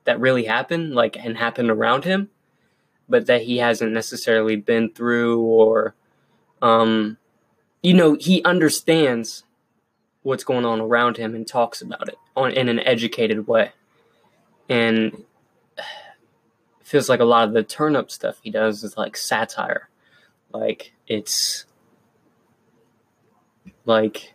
that 0.05 0.21
really 0.21 0.45
happen, 0.45 0.95
like 0.95 1.17
and 1.17 1.37
happen 1.37 1.71
around 1.71 2.05
him, 2.05 2.31
but 3.09 3.27
that 3.27 3.43
he 3.43 3.57
hasn't 3.57 3.91
necessarily 3.91 4.55
been 4.55 4.93
through 4.93 5.41
or 5.41 5.97
um 6.63 7.17
you 7.83 7.95
know, 7.95 8.15
he 8.15 8.45
understands 8.45 9.43
what's 10.23 10.45
going 10.45 10.65
on 10.65 10.81
around 10.81 11.17
him 11.17 11.35
and 11.35 11.49
talks 11.49 11.83
about 11.83 12.09
it 12.09 12.19
on 12.37 12.53
in 12.53 12.69
an 12.69 12.81
educated 12.81 13.47
way. 13.47 13.73
And 14.69 15.25
it 15.77 15.85
feels 16.85 17.09
like 17.09 17.21
a 17.21 17.25
lot 17.25 17.49
of 17.49 17.55
the 17.55 17.63
turn 17.63 17.97
up 17.97 18.11
stuff 18.11 18.39
he 18.43 18.51
does 18.51 18.85
is 18.85 18.97
like 18.97 19.17
satire. 19.17 19.89
Like 20.53 20.93
it's 21.07 21.65
like 23.85 24.35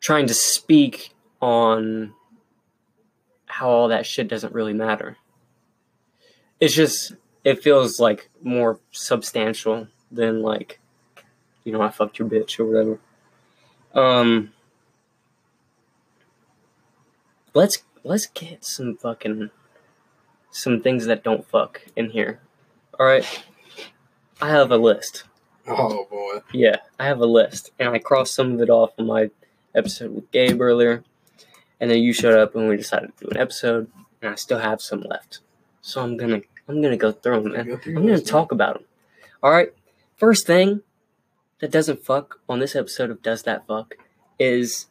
trying 0.00 0.26
to 0.26 0.34
speak 0.34 1.14
on 1.40 2.14
how 3.46 3.68
all 3.68 3.88
that 3.88 4.06
shit 4.06 4.28
doesn't 4.28 4.54
really 4.54 4.72
matter. 4.72 5.16
It's 6.60 6.74
just 6.74 7.14
it 7.44 7.62
feels 7.62 8.00
like 8.00 8.30
more 8.42 8.80
substantial 8.90 9.88
than 10.10 10.42
like 10.42 10.80
you 11.64 11.72
know 11.72 11.82
I 11.82 11.90
fucked 11.90 12.18
your 12.18 12.28
bitch 12.28 12.58
or 12.58 12.64
whatever. 12.64 12.98
Um 13.94 14.53
let's 17.54 17.82
let's 18.02 18.26
get 18.26 18.64
some 18.64 18.96
fucking 18.96 19.50
some 20.50 20.80
things 20.80 21.06
that 21.06 21.24
don't 21.24 21.48
fuck 21.48 21.82
in 21.96 22.10
here. 22.10 22.40
All 22.98 23.06
right. 23.06 23.44
I 24.40 24.50
have 24.50 24.70
a 24.70 24.76
list. 24.76 25.24
Oh 25.66 26.06
boy. 26.10 26.40
Yeah, 26.52 26.76
I 26.98 27.06
have 27.06 27.20
a 27.20 27.26
list, 27.26 27.70
and 27.78 27.88
I 27.88 27.98
crossed 27.98 28.34
some 28.34 28.52
of 28.52 28.60
it 28.60 28.68
off 28.68 28.90
in 28.98 29.06
my 29.06 29.30
episode 29.74 30.14
with 30.14 30.30
Gabe 30.30 30.60
earlier, 30.60 31.02
and 31.80 31.90
then 31.90 32.02
you 32.02 32.12
showed 32.12 32.38
up, 32.38 32.54
and 32.54 32.68
we 32.68 32.76
decided 32.76 33.16
to 33.16 33.24
do 33.24 33.30
an 33.30 33.38
episode, 33.38 33.90
and 34.20 34.32
I 34.32 34.34
still 34.34 34.58
have 34.58 34.82
some 34.82 35.00
left. 35.00 35.40
So 35.80 36.02
I'm 36.02 36.16
gonna 36.16 36.42
I'm 36.68 36.82
gonna 36.82 36.96
go 36.96 37.12
through 37.12 37.42
them, 37.42 37.52
man. 37.52 37.80
I'm 37.86 38.06
gonna 38.06 38.20
talk 38.20 38.52
about 38.52 38.74
them. 38.74 38.84
All 39.42 39.50
right. 39.50 39.72
First 40.16 40.46
thing 40.46 40.82
that 41.60 41.70
doesn't 41.70 42.04
fuck 42.04 42.40
on 42.48 42.58
this 42.58 42.76
episode 42.76 43.10
of 43.10 43.22
Does 43.22 43.42
That 43.44 43.66
Fuck 43.66 43.94
is 44.38 44.86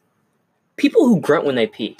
people 0.76 1.06
who 1.06 1.20
grunt 1.20 1.44
when 1.44 1.54
they 1.54 1.66
pee. 1.66 1.96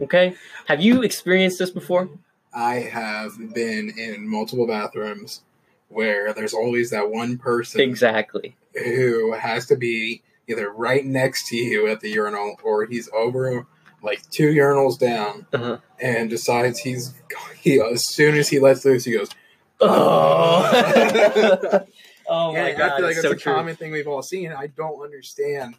Okay, 0.00 0.34
have 0.66 0.80
you 0.80 1.02
experienced 1.02 1.58
this 1.58 1.70
before? 1.70 2.08
I 2.52 2.76
have 2.76 3.32
been 3.54 3.92
in 3.98 4.28
multiple 4.28 4.66
bathrooms 4.66 5.42
where 5.88 6.32
there's 6.32 6.54
always 6.54 6.90
that 6.90 7.10
one 7.10 7.38
person 7.38 7.80
Exactly. 7.80 8.56
who 8.74 9.32
has 9.32 9.66
to 9.66 9.76
be 9.76 10.22
either 10.48 10.70
right 10.70 11.04
next 11.04 11.48
to 11.48 11.56
you 11.56 11.86
at 11.88 12.00
the 12.00 12.10
urinal 12.10 12.56
or 12.62 12.86
he's 12.86 13.08
over 13.14 13.66
like 14.02 14.28
two 14.30 14.52
urinals 14.52 14.98
down 14.98 15.46
Uh-huh. 15.52 15.78
and 16.00 16.30
decides 16.30 16.78
he's 16.78 17.14
he 17.60 17.80
as 17.80 18.06
soon 18.06 18.34
as 18.36 18.48
he 18.48 18.58
lets 18.60 18.84
loose 18.84 19.04
he 19.04 19.12
goes 19.12 19.30
Oh. 19.80 20.70
oh 22.28 22.52
my 22.52 22.58
and 22.68 22.78
god, 22.78 22.92
I 22.92 22.96
feel 22.96 23.06
like 23.06 23.12
it's 23.16 23.22
so 23.22 23.32
a 23.32 23.36
true. 23.36 23.52
common 23.52 23.76
thing 23.76 23.90
we've 23.92 24.08
all 24.08 24.22
seen. 24.22 24.52
I 24.52 24.68
don't 24.68 25.02
understand 25.02 25.74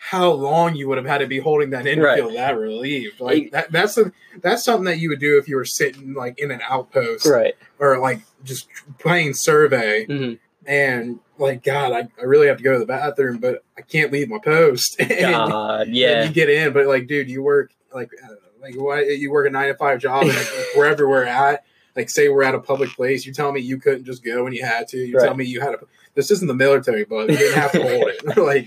how 0.00 0.30
long 0.30 0.76
you 0.76 0.88
would 0.88 0.96
have 0.96 1.06
had 1.06 1.18
to 1.18 1.26
be 1.26 1.40
holding 1.40 1.70
that 1.70 1.86
in 1.86 1.98
Right. 2.00 2.16
to 2.16 2.22
feel 2.22 2.32
that 2.34 2.56
relieved. 2.56 3.20
Like 3.20 3.50
that, 3.50 3.72
that's 3.72 3.98
a, 3.98 4.12
that's 4.40 4.64
something 4.64 4.84
that 4.84 4.98
you 5.00 5.08
would 5.08 5.18
do 5.18 5.38
if 5.38 5.48
you 5.48 5.56
were 5.56 5.64
sitting 5.64 6.14
like 6.14 6.38
in 6.38 6.52
an 6.52 6.60
outpost 6.68 7.26
Right. 7.26 7.56
or 7.80 7.98
like 7.98 8.20
just 8.44 8.68
playing 8.98 9.34
survey 9.34 10.06
hmm 10.06 10.34
and 10.66 11.18
like 11.38 11.62
God, 11.62 11.92
I, 11.92 12.08
I 12.20 12.24
really 12.24 12.46
have 12.48 12.58
to 12.58 12.62
go 12.62 12.74
to 12.74 12.78
the 12.78 12.84
bathroom, 12.86 13.38
but 13.38 13.64
I 13.76 13.80
can't 13.80 14.12
leave 14.12 14.28
my 14.28 14.38
post. 14.38 14.96
and, 15.00 15.10
God, 15.10 15.86
and 15.86 15.96
yeah. 15.96 16.24
you 16.24 16.30
get 16.32 16.50
in, 16.50 16.72
but 16.72 16.86
like, 16.86 17.06
dude, 17.06 17.30
you 17.30 17.42
work 17.42 17.72
like 17.92 18.10
uh, 18.22 18.34
like 18.60 18.74
why 18.74 19.02
you 19.02 19.30
work 19.30 19.46
a 19.46 19.50
nine 19.50 19.68
to 19.68 19.74
five 19.74 19.98
job 19.98 20.26
and 20.26 20.36
wherever 20.74 21.08
we're 21.08 21.24
at. 21.24 21.64
Like, 21.96 22.10
say 22.10 22.28
we're 22.28 22.42
at 22.42 22.54
a 22.54 22.60
public 22.60 22.90
place, 22.90 23.24
you 23.24 23.32
tell 23.32 23.50
me 23.50 23.60
you 23.60 23.78
couldn't 23.78 24.04
just 24.04 24.22
go 24.22 24.44
when 24.44 24.52
you 24.52 24.64
had 24.64 24.88
to. 24.88 24.98
You 24.98 25.18
tell 25.18 25.34
me 25.34 25.44
you 25.46 25.60
had 25.60 25.74
a. 25.74 25.78
This 26.18 26.32
isn't 26.32 26.48
the 26.48 26.54
military, 26.54 27.04
but 27.04 27.30
you 27.30 27.36
didn't 27.36 27.60
have 27.60 27.70
to 27.70 27.80
hold 27.80 28.08
it. 28.08 28.36
like, 28.36 28.66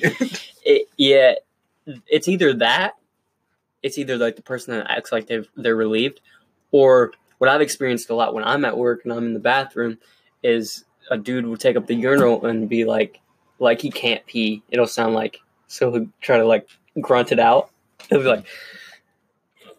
It, 0.64 0.88
yeah, 0.96 1.34
it's 2.08 2.30
either 2.30 2.54
that, 2.54 2.94
it's 3.84 3.98
either 3.98 4.16
like 4.16 4.38
the 4.38 4.42
person 4.42 4.74
that 4.74 4.90
acts 4.90 5.12
like 5.12 5.28
they've, 5.28 5.46
they're 5.58 5.76
relieved, 5.76 6.22
or 6.72 7.12
what 7.40 7.50
I've 7.50 7.60
experienced 7.60 8.10
a 8.10 8.16
lot 8.16 8.34
when 8.34 8.46
I'm 8.46 8.64
at 8.64 8.78
work 8.78 9.02
and 9.04 9.12
I'm 9.12 9.26
in 9.26 9.34
the 9.34 9.42
bathroom 9.42 9.98
is 10.42 10.86
a 11.10 11.18
dude 11.18 11.46
will 11.46 11.58
take 11.58 11.76
up 11.76 11.88
the 11.88 11.96
urinal 11.96 12.46
and 12.46 12.70
be 12.70 12.86
like, 12.86 13.20
like 13.60 13.82
he 13.82 13.92
can't 13.92 14.26
pee. 14.26 14.64
It'll 14.70 14.88
sound 14.88 15.14
like 15.14 15.40
so 15.68 15.92
he'll 15.92 16.08
try 16.22 16.38
to 16.38 16.46
like 16.46 16.70
grunt 17.02 17.34
it 17.34 17.40
out. 17.40 17.70
He'll 18.10 18.20
be 18.20 18.26
like, 18.28 18.46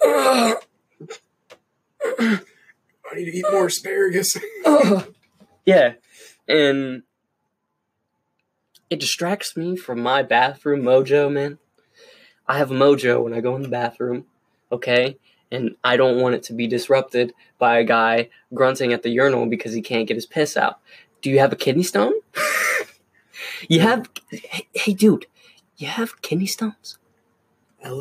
I 0.04 0.56
need 3.14 3.24
to 3.24 3.34
eat 3.34 3.46
more 3.50 3.64
asparagus. 3.64 4.36
yeah, 5.64 5.94
and 6.46 7.02
it 8.92 9.00
distracts 9.00 9.56
me 9.56 9.74
from 9.74 10.02
my 10.02 10.22
bathroom 10.22 10.82
mojo, 10.82 11.32
man. 11.32 11.58
I 12.46 12.58
have 12.58 12.70
a 12.70 12.74
mojo 12.74 13.24
when 13.24 13.32
I 13.32 13.40
go 13.40 13.56
in 13.56 13.62
the 13.62 13.68
bathroom, 13.68 14.26
okay, 14.70 15.16
and 15.50 15.76
I 15.82 15.96
don't 15.96 16.20
want 16.20 16.34
it 16.34 16.42
to 16.44 16.52
be 16.52 16.66
disrupted 16.66 17.32
by 17.58 17.78
a 17.78 17.84
guy 17.84 18.28
grunting 18.52 18.92
at 18.92 19.02
the 19.02 19.08
urinal 19.08 19.46
because 19.46 19.72
he 19.72 19.80
can't 19.80 20.06
get 20.06 20.18
his 20.18 20.26
piss 20.26 20.58
out. 20.58 20.78
Do 21.22 21.30
you 21.30 21.38
have 21.38 21.54
a 21.54 21.56
kidney 21.56 21.84
stone? 21.84 22.12
you 23.68 23.80
have, 23.80 24.10
hey, 24.28 24.68
hey, 24.74 24.92
dude, 24.92 25.24
you 25.78 25.86
have 25.86 26.20
kidney 26.20 26.46
stones? 26.46 26.98
Uh, 27.82 27.94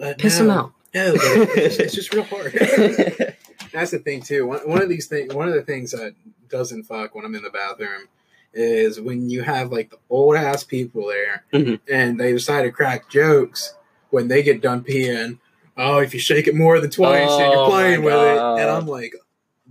uh, 0.00 0.14
Piss 0.16 0.38
no. 0.38 0.46
them 0.46 0.50
out. 0.50 0.72
No, 0.94 1.12
it's, 1.14 1.76
it's 1.78 1.94
just 1.94 2.14
real 2.14 2.24
hard. 2.24 2.52
That's 3.72 3.90
the 3.90 3.98
thing 3.98 4.22
too. 4.22 4.46
One, 4.46 4.66
one 4.66 4.80
of 4.80 4.88
these 4.88 5.08
things, 5.08 5.34
one 5.34 5.48
of 5.48 5.54
the 5.54 5.62
things 5.62 5.90
that 5.90 6.14
doesn't 6.48 6.84
fuck 6.84 7.14
when 7.14 7.26
I'm 7.26 7.34
in 7.34 7.42
the 7.42 7.50
bathroom 7.50 8.08
is 8.54 9.00
when 9.00 9.30
you 9.30 9.42
have 9.42 9.72
like 9.72 9.90
the 9.90 9.98
old 10.10 10.36
ass 10.36 10.62
people 10.64 11.06
there 11.08 11.44
Mhm. 11.52 11.80
and 11.90 12.18
they 12.20 12.32
decide 12.32 12.62
to 12.62 12.70
crack 12.70 13.08
jokes 13.08 13.74
when 14.10 14.28
they 14.28 14.42
get 14.42 14.60
done 14.60 14.82
peeing. 14.84 15.38
Oh, 15.76 15.98
if 16.00 16.12
you 16.12 16.20
shake 16.20 16.46
it 16.46 16.54
more 16.54 16.78
than 16.80 16.90
twice 16.90 17.30
and 17.30 17.50
you're 17.52 17.64
Oh, 17.64 17.70
playing 17.70 18.02
with 18.02 18.12
it, 18.12 18.38
and 18.38 18.70
I'm 18.70 18.86
like, 18.86 19.14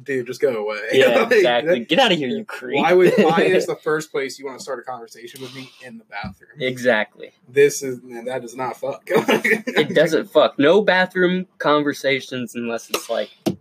dude, 0.02 0.26
just 0.26 0.42
go 0.42 0.56
away. 0.66 0.80
yeah, 0.94 1.10
Like, 1.10 1.32
exactly. 1.32 1.80
that- 1.80 1.88
Get 1.90 2.00
out 2.00 2.12
of 2.12 2.18
here, 2.18 2.28
you 2.28 2.44
creep. 2.44 2.78
why 2.82 2.94
would 2.94 3.14
why 3.18 3.42
is 3.44 3.68
the 3.68 3.76
first 3.76 4.12
place 4.12 4.40
you 4.40 4.46
want 4.48 4.58
to 4.58 4.64
start 4.64 4.80
a 4.80 4.82
conversation 4.82 5.42
with 5.44 5.54
me 5.54 5.70
in 5.86 6.00
the 6.00 6.04
bathroom? 6.06 6.50
exactly. 6.60 7.34
This 7.48 7.84
is 7.84 8.00
that 8.26 8.42
does 8.42 8.56
not 8.56 8.78
fuck. 8.80 9.04
it 9.08 9.94
doesn't 9.94 10.32
fuck. 10.32 10.58
No 10.58 10.82
bathroom 10.82 11.46
conversations 11.60 12.56
unless 12.56 12.90
it's 12.90 13.10
like 13.12 13.30
I 13.48 13.56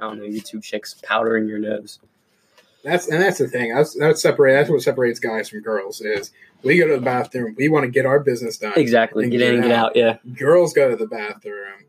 don't 0.00 0.18
know, 0.18 0.24
you 0.24 0.40
two 0.40 0.60
chicks 0.60 0.96
powdering 1.04 1.46
your 1.46 1.60
nose. 1.60 2.00
That's 2.84 3.08
and 3.08 3.20
that's 3.20 3.38
the 3.38 3.48
thing. 3.48 3.74
That's 3.74 3.94
that's 3.98 4.20
separate. 4.20 4.52
That's 4.52 4.68
what 4.70 4.82
separates 4.82 5.18
guys 5.18 5.48
from 5.48 5.62
girls. 5.62 6.02
Is 6.02 6.30
we 6.62 6.76
go 6.78 6.86
to 6.86 6.94
the 6.96 7.00
bathroom, 7.00 7.54
we 7.56 7.68
want 7.68 7.84
to 7.84 7.90
get 7.90 8.04
our 8.04 8.20
business 8.20 8.58
done. 8.58 8.74
Exactly. 8.76 9.28
Get 9.30 9.40
in 9.40 9.54
and 9.54 9.62
get 9.64 9.72
out. 9.72 9.96
Yeah. 9.96 10.18
Girls 10.34 10.74
go 10.74 10.90
to 10.90 10.96
the 10.96 11.06
bathroom. 11.06 11.84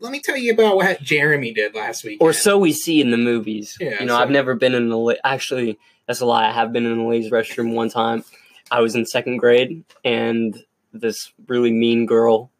Let 0.00 0.12
me 0.12 0.20
tell 0.20 0.36
you 0.36 0.52
about 0.52 0.76
what 0.76 1.00
Jeremy 1.00 1.52
did 1.52 1.74
last 1.74 2.04
week. 2.04 2.18
Or 2.20 2.32
so 2.32 2.58
we 2.58 2.72
see 2.72 3.00
in 3.00 3.10
the 3.10 3.16
movies. 3.16 3.76
Yeah, 3.80 3.98
you 4.00 4.06
know, 4.06 4.14
so- 4.16 4.22
I've 4.22 4.30
never 4.30 4.54
been 4.54 4.74
in 4.74 4.90
the 4.90 5.18
actually. 5.24 5.78
That's 6.06 6.20
a 6.20 6.26
lie. 6.26 6.48
I 6.48 6.52
have 6.52 6.72
been 6.72 6.86
in 6.86 6.98
the 6.98 7.04
ladies' 7.04 7.30
restroom 7.32 7.74
one 7.74 7.88
time. 7.90 8.24
I 8.70 8.80
was 8.80 8.94
in 8.94 9.06
second 9.06 9.38
grade, 9.38 9.84
and 10.04 10.56
this 10.92 11.32
really 11.48 11.72
mean 11.72 12.06
girl 12.06 12.50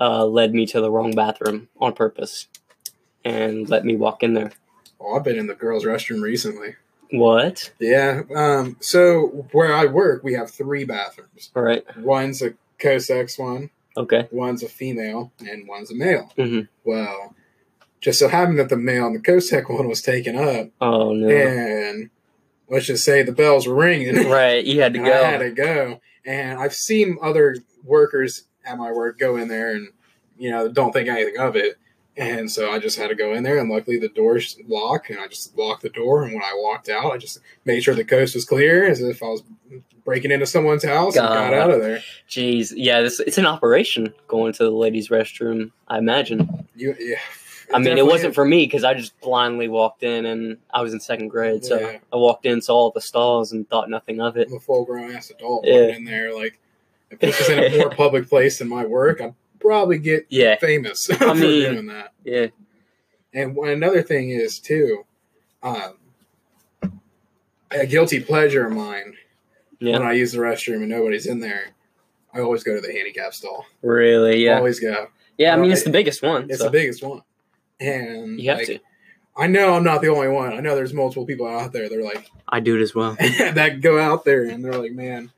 uh, 0.00 0.24
led 0.24 0.54
me 0.54 0.66
to 0.66 0.80
the 0.80 0.90
wrong 0.90 1.12
bathroom 1.12 1.68
on 1.80 1.92
purpose, 1.92 2.46
and 3.24 3.68
let 3.68 3.84
me 3.84 3.96
walk 3.96 4.22
in 4.22 4.34
there. 4.34 4.52
Oh, 5.00 5.16
I've 5.16 5.24
been 5.24 5.38
in 5.38 5.46
the 5.46 5.54
girls' 5.54 5.84
restroom 5.84 6.22
recently. 6.22 6.76
What? 7.10 7.72
Yeah. 7.80 8.22
Um. 8.34 8.76
So 8.80 9.46
where 9.52 9.74
I 9.74 9.86
work, 9.86 10.22
we 10.22 10.34
have 10.34 10.50
three 10.50 10.84
bathrooms. 10.84 11.50
All 11.56 11.62
right. 11.62 11.84
One's 11.98 12.42
a 12.42 12.54
co-sex 12.78 13.38
one, 13.38 13.70
Okay. 13.96 14.28
one's 14.30 14.62
a 14.62 14.68
female, 14.68 15.32
and 15.40 15.66
one's 15.66 15.90
a 15.90 15.94
male. 15.94 16.32
Mhm. 16.38 16.68
Well, 16.84 17.34
just 18.00 18.18
so 18.18 18.28
happened 18.28 18.58
that 18.58 18.68
the 18.68 18.76
male 18.76 19.06
and 19.06 19.16
the 19.16 19.20
co-sex 19.20 19.68
one 19.68 19.88
was 19.88 20.02
taken 20.02 20.36
up, 20.36 20.68
Oh 20.80 21.12
no. 21.12 21.28
and 21.28 22.10
let's 22.68 22.86
just 22.86 23.04
say 23.04 23.22
the 23.22 23.32
bells 23.32 23.66
were 23.66 23.74
ringing. 23.74 24.14
Right. 24.30 24.64
You 24.64 24.80
had 24.80 24.94
to 24.94 25.00
and 25.00 25.08
I 25.08 25.30
had 25.30 25.38
to 25.38 25.50
go. 25.50 26.00
And 26.24 26.58
I've 26.60 26.74
seen 26.74 27.18
other 27.20 27.56
workers 27.84 28.44
at 28.64 28.78
my 28.78 28.92
work 28.92 29.18
go 29.18 29.36
in 29.36 29.48
there 29.48 29.72
and 29.72 29.88
you 30.38 30.50
know 30.50 30.68
don't 30.68 30.92
think 30.92 31.08
anything 31.08 31.38
of 31.38 31.56
it. 31.56 31.76
And 32.20 32.50
so 32.50 32.70
I 32.70 32.78
just 32.78 32.98
had 32.98 33.08
to 33.08 33.14
go 33.14 33.32
in 33.32 33.42
there, 33.42 33.58
and 33.58 33.70
luckily 33.70 33.98
the 33.98 34.08
doors 34.10 34.58
lock, 34.68 35.08
and 35.08 35.18
I 35.18 35.26
just 35.26 35.56
locked 35.56 35.80
the 35.82 35.88
door. 35.88 36.24
And 36.24 36.34
when 36.34 36.42
I 36.42 36.52
walked 36.56 36.88
out, 36.90 37.12
I 37.12 37.16
just 37.16 37.38
made 37.64 37.82
sure 37.82 37.94
the 37.94 38.04
coast 38.04 38.34
was 38.34 38.44
clear, 38.44 38.84
as 38.84 39.00
if 39.00 39.22
I 39.22 39.26
was 39.26 39.42
breaking 40.04 40.30
into 40.30 40.44
someone's 40.46 40.84
house, 40.84 41.16
and 41.16 41.26
got 41.26 41.54
out 41.54 41.70
of 41.70 41.80
there. 41.80 42.02
Jeez, 42.28 42.72
yeah, 42.76 43.00
this 43.00 43.20
it's 43.20 43.38
an 43.38 43.46
operation 43.46 44.12
going 44.28 44.52
to 44.52 44.64
the 44.64 44.70
ladies' 44.70 45.08
restroom. 45.08 45.72
I 45.88 45.96
imagine. 45.96 46.68
You, 46.76 46.94
yeah, 46.98 47.16
I 47.72 47.78
mean, 47.78 47.96
it 47.96 48.04
wasn't 48.06 48.30
is. 48.30 48.34
for 48.34 48.44
me 48.44 48.66
because 48.66 48.84
I 48.84 48.92
just 48.92 49.18
blindly 49.20 49.68
walked 49.68 50.02
in 50.02 50.26
and 50.26 50.58
I 50.74 50.82
was 50.82 50.92
in 50.92 51.00
second 51.00 51.28
grade. 51.28 51.64
So 51.64 51.78
Yeah. 51.80 51.98
I 52.12 52.16
walked 52.16 52.44
in, 52.44 52.60
saw 52.60 52.74
all 52.76 52.90
the 52.90 53.00
stalls, 53.00 53.52
and 53.52 53.66
thought 53.68 53.88
nothing 53.88 54.20
of 54.20 54.36
it. 54.36 54.48
I'm 54.48 54.56
a 54.56 54.60
full 54.60 54.84
grown 54.84 55.10
ass 55.10 55.30
adult 55.30 55.64
Yeah. 55.66 55.96
in 55.96 56.04
there. 56.04 56.34
Like, 56.34 56.58
if 57.10 57.18
this 57.20 57.40
is 57.40 57.48
in 57.48 57.58
a 57.60 57.78
more 57.78 57.90
public 57.96 58.28
place 58.28 58.58
than 58.58 58.68
my 58.68 58.84
work, 58.84 59.20
I'd 59.22 59.34
probably 59.60 59.98
get 59.98 60.26
Yeah, 60.30 60.56
famous 60.58 61.08
I 61.10 61.14
for 61.16 61.34
mean- 61.34 61.72
doing 61.72 61.86
that. 61.86 62.12
yeah, 62.24 62.46
And 63.34 63.54
one, 63.54 63.68
another 63.70 64.02
thing 64.02 64.30
is 64.30 64.58
too, 64.58 65.04
um, 65.62 65.94
a 67.70 67.86
guilty 67.86 68.20
pleasure 68.20 68.66
of 68.66 68.72
mine 68.72 69.14
yeah. 69.78 69.98
when 69.98 70.02
I 70.06 70.12
use 70.12 70.32
the 70.32 70.38
restroom 70.38 70.76
and 70.76 70.88
nobody's 70.88 71.26
in 71.26 71.40
there. 71.40 71.68
I 72.34 72.40
always 72.40 72.62
go 72.64 72.74
to 72.74 72.80
the 72.80 72.92
handicap 72.92 73.34
stall. 73.34 73.64
Really, 73.82 74.44
yeah, 74.44 74.56
Always 74.58 74.78
go. 74.80 75.08
yeah. 75.36 75.52
I 75.54 75.56
mean, 75.56 75.72
it's 75.72 75.82
the 75.82 75.90
biggest 75.90 76.22
one. 76.22 76.48
It's 76.48 76.58
so 76.58 76.64
the 76.64 76.70
biggest 76.70 77.02
one. 77.02 77.22
And 77.80 78.38
you 78.40 78.50
have 78.50 78.58
like, 78.58 78.66
to. 78.68 78.78
I 79.36 79.46
know 79.46 79.74
I'm 79.74 79.82
not 79.84 80.00
the 80.00 80.08
only 80.08 80.28
one. 80.28 80.52
I 80.52 80.60
know 80.60 80.74
there's 80.76 80.92
multiple 80.94 81.24
people 81.26 81.46
out 81.46 81.72
there. 81.72 81.88
They're 81.88 82.04
like 82.04 82.28
I 82.48 82.60
do 82.60 82.76
it 82.76 82.82
as 82.82 82.94
well. 82.94 83.16
that 83.18 83.80
go 83.80 83.98
out 83.98 84.24
there 84.24 84.44
and 84.44 84.64
they're 84.64 84.74
like, 84.74 84.92
man, 84.92 85.32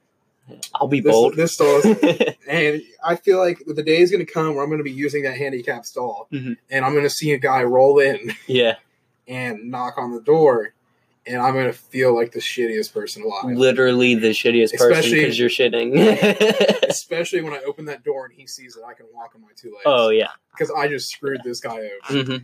I'll 0.75 0.89
be 0.89 1.01
this, 1.01 1.13
bold. 1.13 1.37
this 1.37 1.55
stall 1.55 1.81
is 1.85 2.35
And 2.49 2.83
I 3.05 3.17
feel 3.17 3.39
like 3.39 3.63
the 3.67 3.83
day 3.83 3.99
is 4.01 4.11
going 4.11 4.25
to 4.25 4.31
come 4.33 4.55
where 4.55 4.63
I'm 4.65 4.69
going 4.71 4.79
to 4.79 4.85
be 4.85 4.91
using 4.93 5.23
that 5.25 5.37
handicap 5.37 5.85
stall, 5.85 6.29
Mhm. 6.33 6.57
and 6.71 6.85
I'm 6.85 6.93
going 6.93 7.05
to 7.05 7.11
see 7.11 7.33
a 7.33 7.39
guy 7.39 7.63
roll 7.65 7.99
in 7.99 8.33
yeah, 8.47 8.77
and 9.29 9.71
knock 9.71 9.95
on 9.99 10.13
the 10.13 10.21
door, 10.21 10.75
and 11.27 11.41
I'm 11.41 11.55
going 11.55 11.67
to 11.67 11.73
feel 11.73 12.15
like 12.15 12.33
the 12.33 12.41
shittiest 12.41 12.93
person 12.93 13.23
alive. 13.23 13.57
literally 13.57 14.15
the 14.17 14.31
shittiest 14.31 14.77
person 14.77 15.11
because 15.13 15.39
you're 15.39 15.49
shitting. 15.49 15.97
Especially 16.89 17.41
when 17.43 17.53
I 17.53 17.63
open 17.67 17.85
that 17.87 18.03
door 18.05 18.27
and 18.27 18.35
he 18.35 18.47
sees 18.47 18.75
that 18.75 18.83
I 18.85 18.95
can 18.95 19.07
walk 19.15 19.33
on 19.35 19.41
my 19.43 19.49
two 19.57 19.69
legs. 19.71 19.83
oh 19.87 20.09
yeah, 20.11 20.29
because 20.53 20.71
I 20.77 20.89
just 20.89 21.09
screwed 21.11 21.41
this 21.45 21.61
guy 21.61 21.89
over. 22.11 22.25
hmm 22.25 22.37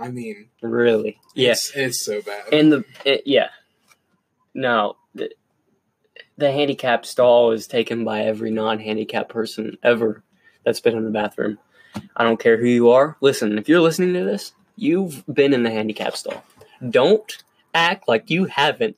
I 0.00 0.08
mean, 0.08 0.48
really, 0.62 1.18
yeah. 1.34 1.50
it's, 1.52 1.72
it's 1.74 2.04
so 2.04 2.22
bad. 2.22 2.52
And 2.52 2.70
the 2.70 2.84
it, 3.04 3.22
yeah, 3.26 3.48
no, 4.54 4.96
the, 5.14 5.30
the 6.38 6.50
handicap 6.50 7.04
stall 7.04 7.50
is 7.52 7.66
taken 7.66 8.04
by 8.04 8.20
every 8.22 8.50
non-handicap 8.50 9.28
person 9.28 9.76
ever 9.82 10.22
that's 10.64 10.80
been 10.80 10.96
in 10.96 11.04
the 11.04 11.10
bathroom. 11.10 11.58
I 12.16 12.24
don't 12.24 12.40
care 12.40 12.56
who 12.56 12.66
you 12.66 12.90
are. 12.90 13.16
Listen, 13.20 13.58
if 13.58 13.68
you're 13.68 13.80
listening 13.80 14.14
to 14.14 14.24
this, 14.24 14.52
you've 14.76 15.24
been 15.32 15.52
in 15.52 15.62
the 15.64 15.70
handicap 15.70 16.16
stall. 16.16 16.42
Don't 16.90 17.36
act 17.74 18.06
like 18.08 18.30
you 18.30 18.44
haven't 18.46 18.96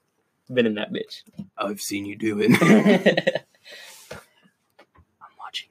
been 0.53 0.66
in 0.66 0.74
that 0.74 0.92
bitch. 0.92 1.22
I've 1.57 1.81
seen 1.81 2.05
you 2.05 2.16
do 2.16 2.38
it. 2.40 2.50
I'm 4.12 5.29
watching 5.38 5.68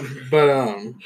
you. 0.00 0.08
but 0.30 0.48
um, 0.48 0.98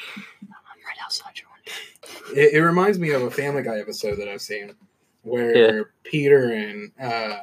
I'm 0.43 0.81
right 0.87 0.99
outside 1.05 1.33
your 1.37 1.49
window. 1.55 2.41
it, 2.41 2.55
it 2.55 2.63
reminds 2.63 2.99
me 2.99 3.11
of 3.11 3.23
a 3.23 3.31
Family 3.31 3.63
Guy 3.63 3.79
episode 3.79 4.17
that 4.17 4.29
I've 4.29 4.43
seen 4.43 4.75
where 5.23 5.57
Yeah. 5.57 5.83
Peter 6.05 6.53
and 6.53 6.93
uh, 7.01 7.39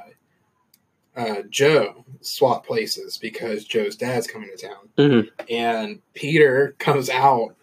uh, 1.18 1.42
Joe 1.50 2.06
swap 2.22 2.66
places 2.66 3.18
because 3.18 3.66
Joe's 3.66 3.96
dad's 3.98 4.28
coming 4.28 4.50
to 4.56 4.68
town, 4.68 4.90
Mhm. 4.98 5.30
and 5.50 6.00
Peter 6.14 6.76
comes 6.80 7.10
out 7.10 7.56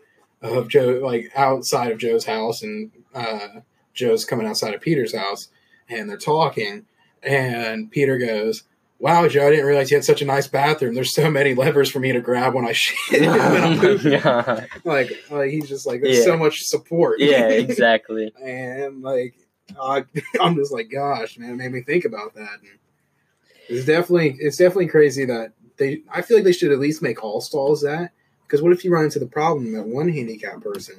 of 0.43 0.69
Joe, 0.69 1.01
like 1.03 1.31
outside 1.37 1.91
of 1.93 1.99
Joe's 1.99 2.25
house, 2.27 2.63
and 2.63 2.91
uh, 3.15 3.61
Joe's 3.95 4.25
coming 4.25 4.47
outside 4.47 4.75
of 4.75 4.81
Peter's 4.81 5.15
house, 5.17 5.49
and 5.89 6.11
they're 6.11 6.17
talking, 6.19 6.85
and 7.23 7.91
Peter 7.91 8.19
goes. 8.19 8.65
Wow, 9.01 9.27
Joe! 9.29 9.49
I 9.49 9.51
didn't 9.51 9.67
realize 9.67 9.91
you 9.91 9.97
had 9.97 10.05
such 10.05 10.23
a 10.23 10.25
nice 10.25 10.47
bathroom. 10.47 10.95
There's 10.95 11.13
so 11.15 11.29
many 11.31 11.53
levers 11.55 11.91
for 11.91 11.99
me 11.99 12.13
to 12.13 12.21
grab 12.21 12.55
when 12.55 12.65
I 12.65 12.73
shit. 12.73 13.23
pooping." 13.81 14.13
like, 14.85 15.11
like 15.31 15.51
he's 15.51 15.69
just 15.69 15.85
like 15.85 16.01
there's 16.01 16.19
Yeah. 16.19 16.25
so 16.25 16.37
much 16.39 16.63
support. 16.63 17.21
Yeah, 17.21 17.49
exactly. 17.49 18.33
and 18.43 19.03
like 19.03 19.35
I, 19.79 20.05
I'm 20.41 20.55
just 20.55 20.73
like, 20.73 20.91
gosh, 20.91 21.37
man, 21.39 21.51
it 21.51 21.57
made 21.57 21.73
me 21.73 21.83
think 21.83 22.05
about 22.05 22.35
that. 22.35 22.61
And 22.63 22.79
it's 23.69 23.87
definitely 23.87 24.37
it's 24.41 24.57
definitely 24.57 24.89
crazy 24.89 25.25
that 25.27 25.53
they. 25.77 26.03
I 26.13 26.23
feel 26.23 26.37
like 26.37 26.45
they 26.45 26.53
should 26.53 26.73
at 26.73 26.79
least 26.79 27.03
make 27.03 27.23
all 27.25 27.41
stalls 27.41 27.83
that 27.83 28.13
because 28.47 28.63
what 28.63 28.73
if 28.73 28.85
you 28.85 28.93
run 28.93 29.05
into 29.05 29.19
the 29.19 29.27
problem 29.27 29.73
that 29.75 29.87
one 29.87 30.09
handicap 30.09 30.61
person 30.61 30.97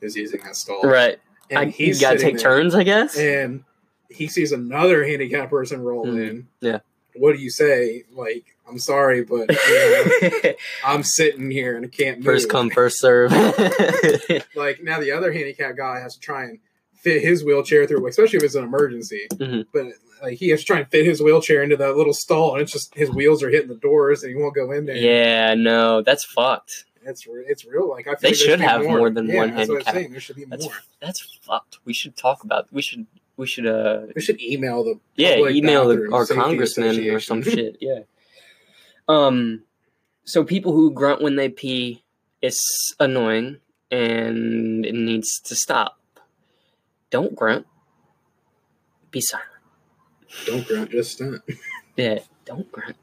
is 0.00 0.16
using 0.16 0.40
that 0.44 0.56
stall, 0.56 0.82
Right. 0.82 1.18
And 1.50 1.58
I, 1.58 1.62
you 1.64 1.70
he's 1.70 2.00
gotta 2.00 2.18
take 2.18 2.38
turns, 2.38 2.74
I 2.74 2.82
guess. 2.84 3.16
and 3.16 3.64
he 4.10 4.26
sees 4.28 4.52
another 4.52 5.04
handicap 5.06 5.50
person 5.50 5.80
roll 5.82 6.04
Mhm. 6.06 6.28
in. 6.30 6.48
Yeah. 6.60 6.80
What 7.14 7.34
do 7.34 7.42
you 7.42 7.50
say? 7.50 8.04
Like, 8.14 8.44
I'm 8.68 8.78
sorry, 8.78 9.24
but 9.24 9.50
you 9.50 10.30
know, 10.42 10.52
I'm 10.84 11.02
sitting 11.02 11.50
here 11.50 11.74
and 11.76 11.86
I 11.86 11.88
can't 11.88 12.18
move. 12.18 12.26
first 12.26 12.48
come, 12.50 12.70
first 12.70 13.00
serve. 13.00 13.32
like 14.54 14.82
now 14.82 15.00
the 15.00 15.12
other 15.12 15.32
handicap 15.32 15.76
guy 15.76 16.00
has 16.00 16.14
to 16.14 16.20
try 16.20 16.44
and 16.44 16.58
fit 17.00 17.22
his 17.22 17.44
wheelchair 17.44 17.86
through, 17.86 18.06
especially 18.06 18.38
if 18.38 18.42
it's 18.44 18.54
an 18.54 18.64
emergency. 18.64 19.26
Mhm. 19.34 19.66
But 19.72 19.86
like 20.22 20.38
he 20.38 20.48
has 20.48 20.60
to 20.60 20.66
try 20.66 20.78
and 20.80 20.88
fit 20.90 21.04
his 21.06 21.22
wheelchair 21.22 21.62
into 21.62 21.76
that 21.76 21.96
little 21.96 22.12
stall, 22.14 22.52
and 22.54 22.62
it's 22.62 22.72
just 22.72 22.94
his 22.94 23.10
wheels 23.10 23.42
are 23.42 23.50
hitting 23.50 23.68
the 23.68 23.74
doors, 23.76 24.22
and 24.22 24.34
he 24.34 24.40
won't 24.40 24.54
go 24.54 24.70
in 24.72 24.86
there. 24.86 24.96
yeah, 24.96 25.54
no, 25.54 26.02
that's 26.02 26.24
fucked. 26.24 26.84
it's 27.04 27.26
it's 27.46 27.64
real. 27.64 27.88
Like 27.88 28.06
I 28.06 28.10
feel 28.12 28.18
They 28.22 28.28
like 28.28 28.36
should 28.36 28.60
have 28.60 28.82
more 28.82 29.08
than 29.10 29.26
Yeah, 29.28 29.36
one 29.36 29.54
that's 29.54 29.68
what 29.68 29.78
I'm 29.78 29.84
handicap. 29.84 29.94
saying. 29.94 30.10
There 30.12 30.20
should 30.20 30.36
be 30.36 30.44
That's 30.44 30.64
more. 30.64 30.74
that's 31.00 31.38
fucked. 31.42 31.78
We 31.84 31.92
should 31.94 32.16
talk 32.16 32.42
about. 32.44 32.66
We 32.72 32.82
should. 32.82 33.06
We 33.36 33.46
should. 33.46 33.66
Uh. 33.66 34.06
We 34.14 34.20
should 34.20 34.40
email 34.42 34.82
the 34.84 34.98
Yeah. 35.14 35.38
Email 35.48 35.88
the, 35.88 36.10
our 36.12 36.26
congressman 36.26 36.98
or 37.08 37.20
some 37.20 37.42
shit. 37.44 37.78
Yeah. 37.80 38.00
Um. 39.08 39.62
So 40.24 40.44
people 40.44 40.72
who 40.72 40.90
grunt 40.90 41.22
when 41.22 41.36
they 41.36 41.48
pee, 41.48 42.02
it's 42.42 42.94
annoying 43.00 43.58
and 43.90 44.84
it 44.84 44.94
needs 44.94 45.40
to 45.44 45.54
stop. 45.56 45.98
Don't 47.10 47.34
grunt. 47.34 47.66
Be 49.10 49.20
silent. 49.20 49.48
don't 50.46 50.66
grunt, 50.66 50.90
just 50.90 51.12
stunt. 51.12 51.42
Yeah, 51.96 52.20
don't 52.44 52.70
grunt. 52.70 52.96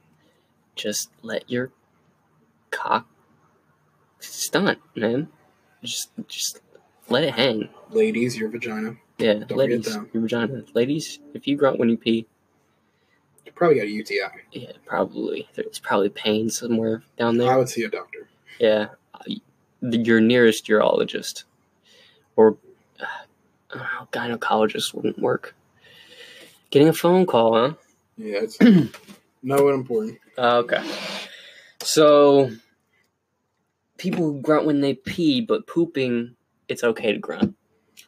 Just 0.75 1.09
let 1.21 1.49
your 1.49 1.69
cock 2.71 3.05
stunt, 4.19 4.79
man. 4.95 5.27
Just 5.83 6.11
just 6.29 6.61
let 7.09 7.25
it 7.25 7.33
hang. 7.33 7.67
Ladies, 7.89 8.37
your 8.37 8.47
vagina. 8.47 8.95
Yeah, 9.17 9.33
Don't 9.33 9.57
ladies, 9.57 9.93
your 10.13 10.21
vagina. 10.21 10.63
Ladies, 10.73 11.19
if 11.33 11.45
you 11.45 11.57
grunt 11.57 11.77
when 11.77 11.89
you 11.89 11.97
pee, 11.97 12.25
You 13.45 13.51
probably 13.51 13.75
got 13.75 13.87
a 13.87 13.89
UTI. 13.89 14.21
yeah, 14.53 14.71
probably 14.85 15.49
there's 15.55 15.79
probably 15.79 16.07
pain 16.09 16.49
somewhere 16.49 17.03
down 17.17 17.37
there. 17.37 17.51
I 17.51 17.57
would 17.57 17.67
see 17.67 17.83
a 17.83 17.89
doctor. 17.89 18.29
Yeah, 18.59 18.87
your 19.81 20.21
nearest 20.21 20.67
urologist 20.67 21.43
or 22.37 22.55
uh, 23.01 23.05
Don't 23.75 24.11
gynecologist 24.11 24.93
wouldn't 24.93 25.19
work. 25.19 25.55
Getting 26.71 26.87
a 26.87 26.93
phone 26.93 27.25
call, 27.25 27.53
huh? 27.55 27.73
Yeah, 28.17 28.39
it's 28.43 28.57
no 29.43 29.69
important. 29.69 30.19
Uh, 30.37 30.57
okay. 30.57 30.83
So, 31.81 32.51
people 33.97 34.23
who 34.25 34.41
grunt 34.41 34.65
when 34.65 34.81
they 34.81 34.93
pee, 34.95 35.41
but 35.41 35.67
pooping, 35.67 36.35
it's 36.67 36.83
okay 36.83 37.11
to 37.13 37.19
grunt. 37.19 37.55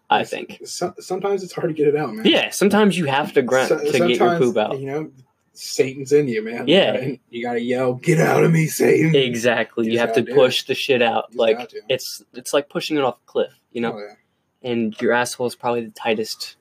I 0.10 0.24
think. 0.24 0.62
So, 0.66 0.94
sometimes 1.00 1.44
it's 1.44 1.54
hard 1.54 1.68
to 1.70 1.74
get 1.74 1.88
it 1.88 1.96
out, 1.96 2.14
man. 2.14 2.26
Yeah, 2.26 2.50
sometimes 2.52 2.98
you 2.98 3.06
have 3.06 3.34
to 3.34 3.42
grunt 3.42 3.70
So- 3.70 3.78
to 3.92 3.98
get 4.08 4.18
your 4.18 4.38
poop 4.38 4.58
out. 4.58 4.80
You 4.80 4.86
know, 4.88 5.12
Satan's 5.54 6.12
in 6.14 6.28
you, 6.28 6.44
man. 6.44 6.68
Yeah. 6.68 6.94
You 6.94 7.00
gotta, 7.02 7.20
you 7.30 7.44
gotta 7.44 7.62
yell, 7.62 7.94
"Get 7.96 8.20
out 8.20 8.44
of 8.44 8.52
me, 8.52 8.68
Satan!" 8.68 9.16
Exactly. 9.16 9.88
You 9.88 9.94
You, 9.94 10.00
have 10.00 10.14
to 10.14 10.24
push 10.24 10.64
the 10.66 10.76
shit 10.76 11.02
out. 11.02 11.36
Like 11.36 11.74
it's 11.90 12.24
it's 12.34 12.54
like 12.54 12.70
pushing 12.70 12.96
it 12.98 13.04
off 13.04 13.16
a 13.16 13.26
cliff, 13.26 13.54
you 13.72 13.82
know. 13.82 13.94
Oh, 13.94 13.98
yeah. 14.00 14.14
And 14.64 15.00
your 15.02 15.14
asshole 15.14 15.48
is 15.48 15.56
probably 15.56 15.86
the 15.86 15.92
tightest, 15.92 16.56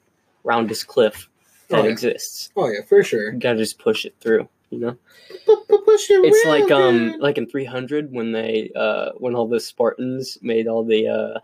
roundest 0.45 0.87
cliff 0.87 1.29
that 1.69 1.81
Oh, 1.81 1.85
yeah. 1.85 1.91
exists. 1.91 2.51
Oh 2.57 2.69
yeah, 2.69 2.83
for 2.87 3.03
sure. 3.03 3.33
You 3.33 3.39
gotta 3.39 3.59
just 3.59 3.79
push 3.79 4.05
it 4.05 4.15
through, 4.21 4.49
you 4.71 4.79
know. 4.79 4.97
Push 5.47 6.11
it 6.11 6.25
It's 6.25 6.47
like 6.47 6.71
um 6.71 7.13
good. 7.13 7.21
like 7.21 7.39
in 7.39 7.49
300 7.49 8.13
when 8.13 8.33
they 8.33 8.71
uh 8.77 9.11
when 9.19 9.35
all 9.35 9.49
the 9.49 9.59
Spartans 9.61 10.39
made 10.43 10.69
all 10.69 10.85
the 10.85 11.09
uh 11.09 11.39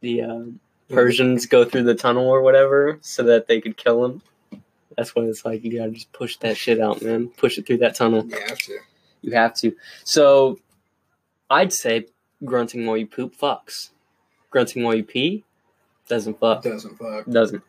the 0.00 0.22
uh, 0.22 0.40
Persians 0.90 1.46
go 1.46 1.64
through 1.64 1.84
the 1.84 1.94
tunnel 1.94 2.26
or 2.28 2.42
whatever 2.42 2.98
so 3.00 3.22
that 3.22 3.46
they 3.46 3.60
could 3.60 3.76
kill 3.76 4.02
them. 4.02 4.22
That's 4.96 5.14
what 5.14 5.24
it's 5.24 5.44
like. 5.44 5.64
You 5.64 5.78
gotta 5.78 5.92
just 5.92 6.12
push 6.12 6.36
that 6.38 6.56
shit 6.56 6.80
out, 6.80 7.00
man. 7.00 7.28
Push 7.28 7.56
it 7.56 7.66
through 7.66 7.78
that 7.78 7.94
tunnel. 7.94 8.26
You 8.26 8.38
have 8.46 8.58
to. 8.58 8.78
You 9.22 9.32
have 9.32 9.54
to. 9.54 9.74
So, 10.04 10.58
I'd 11.48 11.72
say 11.72 12.06
grunting 12.44 12.84
while 12.84 12.96
you 12.98 13.06
poop 13.06 13.34
fucks. 13.36 13.90
Grunting 14.50 14.82
while 14.82 14.94
you 14.94 15.04
pee 15.04 15.44
doesn't 16.12 16.38
fuck. 16.38 16.62
Doesn't 16.62 16.98
fuck. 16.98 17.24
Doesn't. 17.24 17.62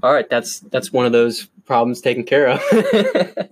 All 0.00 0.12
right, 0.12 0.30
that's 0.30 0.60
that's 0.60 0.92
one 0.92 1.06
of 1.06 1.12
those 1.12 1.48
problems 1.66 2.00
taken 2.00 2.22
care 2.22 2.46
of. 2.46 2.62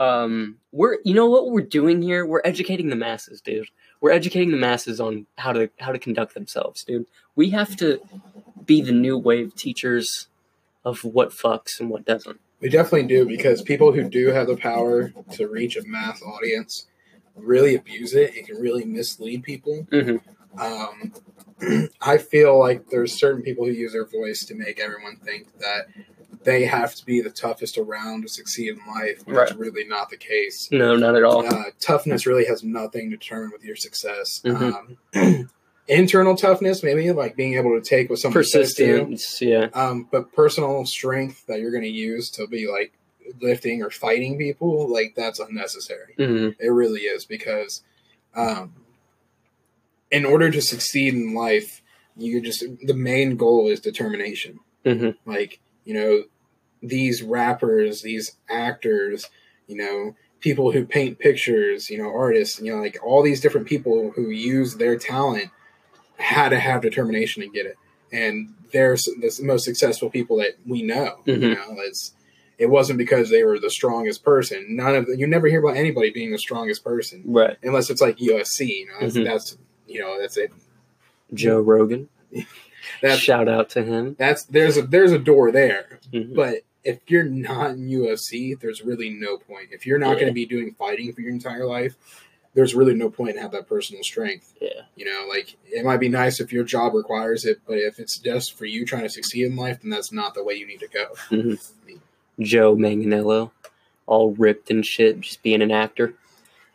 um, 0.00 0.58
we're 0.70 0.98
you 1.02 1.14
know 1.14 1.30
what 1.30 1.50
we're 1.50 1.62
doing 1.62 2.02
here? 2.02 2.26
We're 2.26 2.42
educating 2.44 2.90
the 2.90 2.96
masses, 2.96 3.40
dude. 3.40 3.68
We're 4.02 4.10
educating 4.10 4.50
the 4.50 4.58
masses 4.58 5.00
on 5.00 5.26
how 5.38 5.54
to 5.54 5.70
how 5.78 5.92
to 5.92 5.98
conduct 5.98 6.34
themselves, 6.34 6.84
dude. 6.84 7.06
We 7.34 7.50
have 7.50 7.74
to 7.76 8.00
be 8.66 8.82
the 8.82 8.92
new 8.92 9.16
wave 9.16 9.54
teachers 9.54 10.28
of 10.84 11.02
what 11.04 11.30
fucks 11.30 11.80
and 11.80 11.88
what 11.88 12.04
doesn't. 12.04 12.38
We 12.60 12.68
definitely 12.68 13.08
do 13.08 13.24
because 13.26 13.62
people 13.62 13.92
who 13.92 14.08
do 14.10 14.28
have 14.28 14.46
the 14.46 14.56
power 14.58 15.10
to 15.32 15.48
reach 15.48 15.78
a 15.78 15.86
mass 15.86 16.20
audience 16.22 16.86
really 17.34 17.74
abuse 17.74 18.14
it. 18.14 18.36
It 18.36 18.46
can 18.46 18.56
really 18.56 18.84
mislead 18.84 19.42
people. 19.42 19.86
Mhm. 19.90 20.20
Um, 20.58 21.12
I 22.00 22.18
feel 22.18 22.58
like 22.58 22.88
there's 22.90 23.12
certain 23.12 23.42
people 23.42 23.64
who 23.64 23.72
use 23.72 23.92
their 23.92 24.06
voice 24.06 24.44
to 24.46 24.54
make 24.54 24.78
everyone 24.80 25.16
think 25.24 25.58
that 25.58 25.86
they 26.42 26.64
have 26.64 26.94
to 26.96 27.04
be 27.06 27.20
the 27.20 27.30
toughest 27.30 27.78
around 27.78 28.22
to 28.22 28.28
succeed 28.28 28.70
in 28.70 28.78
life. 28.94 29.18
It's 29.20 29.26
Right. 29.26 29.56
really 29.58 29.84
not 29.84 30.10
the 30.10 30.16
case. 30.16 30.68
No, 30.70 30.94
not 30.96 31.16
at 31.16 31.22
all. 31.22 31.46
Uh, 31.46 31.64
toughness 31.80 32.26
really 32.26 32.44
has 32.44 32.62
nothing 32.62 33.10
to 33.10 33.16
determine 33.16 33.50
with 33.52 33.64
your 33.64 33.76
success. 33.76 34.42
Mhm. 34.44 34.98
Um, 35.14 35.48
internal 35.88 36.36
toughness, 36.36 36.82
maybe 36.82 37.10
like 37.12 37.36
being 37.36 37.54
able 37.54 37.78
to 37.80 37.86
take 37.86 38.10
what 38.10 38.18
somebody 38.18 38.44
says 38.46 38.74
to 38.74 38.84
you. 38.86 39.04
Persistence, 39.06 39.40
yeah. 39.42 39.68
Um, 39.74 40.08
but 40.10 40.32
personal 40.32 40.84
strength 40.86 41.46
that 41.46 41.60
you're 41.60 41.70
going 41.70 41.82
to 41.84 41.88
use 41.90 42.30
to 42.32 42.46
be 42.46 42.68
like 42.68 42.92
lifting 43.40 43.82
or 43.82 43.90
fighting 43.90 44.36
people, 44.36 44.86
like 44.92 45.14
that's 45.16 45.38
unnecessary. 45.40 46.14
hmm 46.18 46.50
It 46.58 46.68
really 46.68 47.02
is 47.02 47.24
because, 47.24 47.82
um, 48.34 48.74
in 50.14 50.24
order 50.24 50.48
to 50.50 50.60
succeed 50.62 51.12
in 51.14 51.34
life, 51.34 51.82
you 52.16 52.40
just 52.40 52.64
the 52.82 52.94
main 52.94 53.36
goal 53.36 53.68
is 53.68 53.80
determination. 53.80 54.60
hmm 54.86 55.10
Like 55.26 55.60
you 55.84 55.94
know, 55.94 56.24
these 56.82 57.22
rappers, 57.22 58.02
these 58.02 58.36
actors, 58.48 59.28
you 59.66 59.76
know, 59.76 60.14
people 60.40 60.70
who 60.72 60.86
paint 60.86 61.18
pictures, 61.18 61.90
you 61.90 61.98
know, 61.98 62.10
artists, 62.14 62.60
you 62.60 62.72
know, 62.74 62.80
like 62.80 62.96
all 63.04 63.22
these 63.22 63.40
different 63.40 63.66
people 63.66 64.12
who 64.14 64.30
use 64.30 64.76
their 64.76 64.96
talent 64.96 65.50
had 66.16 66.50
to 66.50 66.58
have 66.60 66.80
determination 66.80 67.42
to 67.42 67.48
get 67.48 67.66
it. 67.66 67.76
And 68.12 68.54
they're 68.72 68.96
the 68.96 69.40
most 69.42 69.64
successful 69.64 70.08
people 70.10 70.36
that 70.38 70.52
we 70.66 70.82
know. 70.82 71.10
You 71.26 71.36
Mhm. 71.38 71.54
know, 71.54 71.76
it's 71.80 72.12
it 72.56 72.66
wasn't 72.70 72.98
because 72.98 73.30
they 73.30 73.42
were 73.42 73.58
the 73.58 73.68
strongest 73.80 74.22
person. 74.24 74.64
None 74.76 74.94
of 74.94 75.06
the, 75.06 75.18
you 75.18 75.26
never 75.26 75.48
hear 75.48 75.58
about 75.58 75.76
anybody 75.76 76.10
being 76.10 76.30
the 76.30 76.38
strongest 76.38 76.84
person 76.84 77.24
Right. 77.26 77.56
unless 77.64 77.90
it's 77.90 78.00
like 78.00 78.16
UFC. 78.20 78.60
You 78.80 78.86
know, 78.86 79.00
that's, 79.00 79.16
Mhm. 79.16 79.24
that's 79.24 79.58
you 79.86 80.00
know 80.00 80.20
that's 80.20 80.36
it. 80.36 80.52
Joe 81.32 81.60
Rogan. 81.60 82.08
That's 83.00 83.18
Shout 83.18 83.48
out 83.48 83.70
to 83.70 83.82
him. 83.82 84.14
that's 84.18 84.44
there's 84.44 84.76
a 84.76 84.82
there's 84.82 85.10
a 85.12 85.18
door 85.18 85.50
there. 85.50 86.00
Mhm. 86.12 86.34
But 86.34 86.58
if 86.84 86.98
you're 87.08 87.24
not 87.24 87.70
in 87.70 87.88
UFC, 87.88 88.60
there's 88.60 88.82
really 88.82 89.08
no 89.08 89.38
point. 89.38 89.68
If 89.72 89.86
you're 89.86 89.98
not 89.98 90.10
Yeah. 90.10 90.14
going 90.16 90.26
to 90.26 90.32
be 90.34 90.44
doing 90.44 90.74
fighting 90.78 91.10
for 91.14 91.22
your 91.22 91.30
entire 91.30 91.64
life, 91.64 91.94
there's 92.52 92.74
really 92.74 92.92
no 92.94 93.08
point 93.08 93.36
in 93.36 93.42
have 93.42 93.52
that 93.52 93.66
personal 93.68 94.02
strength. 94.02 94.52
Yeah. 94.60 94.82
You 94.96 95.06
know, 95.06 95.26
like 95.30 95.56
it 95.64 95.82
might 95.82 95.96
be 95.96 96.10
nice 96.10 96.40
if 96.40 96.52
your 96.52 96.62
job 96.64 96.92
requires 96.94 97.46
it, 97.46 97.60
but 97.66 97.78
if 97.78 97.98
it's 97.98 98.18
just 98.18 98.52
for 98.52 98.66
you 98.66 98.84
trying 98.84 99.04
to 99.04 99.08
succeed 99.08 99.46
in 99.46 99.56
life, 99.56 99.80
then 99.80 99.90
that's 99.90 100.12
not 100.12 100.34
the 100.34 100.44
way 100.44 100.52
you 100.54 100.66
need 100.66 100.80
to 100.80 100.88
go. 100.88 101.06
Mhm. 101.30 101.58
Joe 102.38 102.76
Manganiello, 102.76 103.50
all 104.06 104.32
ripped 104.32 104.70
and 104.70 104.84
shit, 104.84 105.20
just 105.20 105.42
being 105.42 105.62
an 105.62 105.70
actor. 105.70 106.12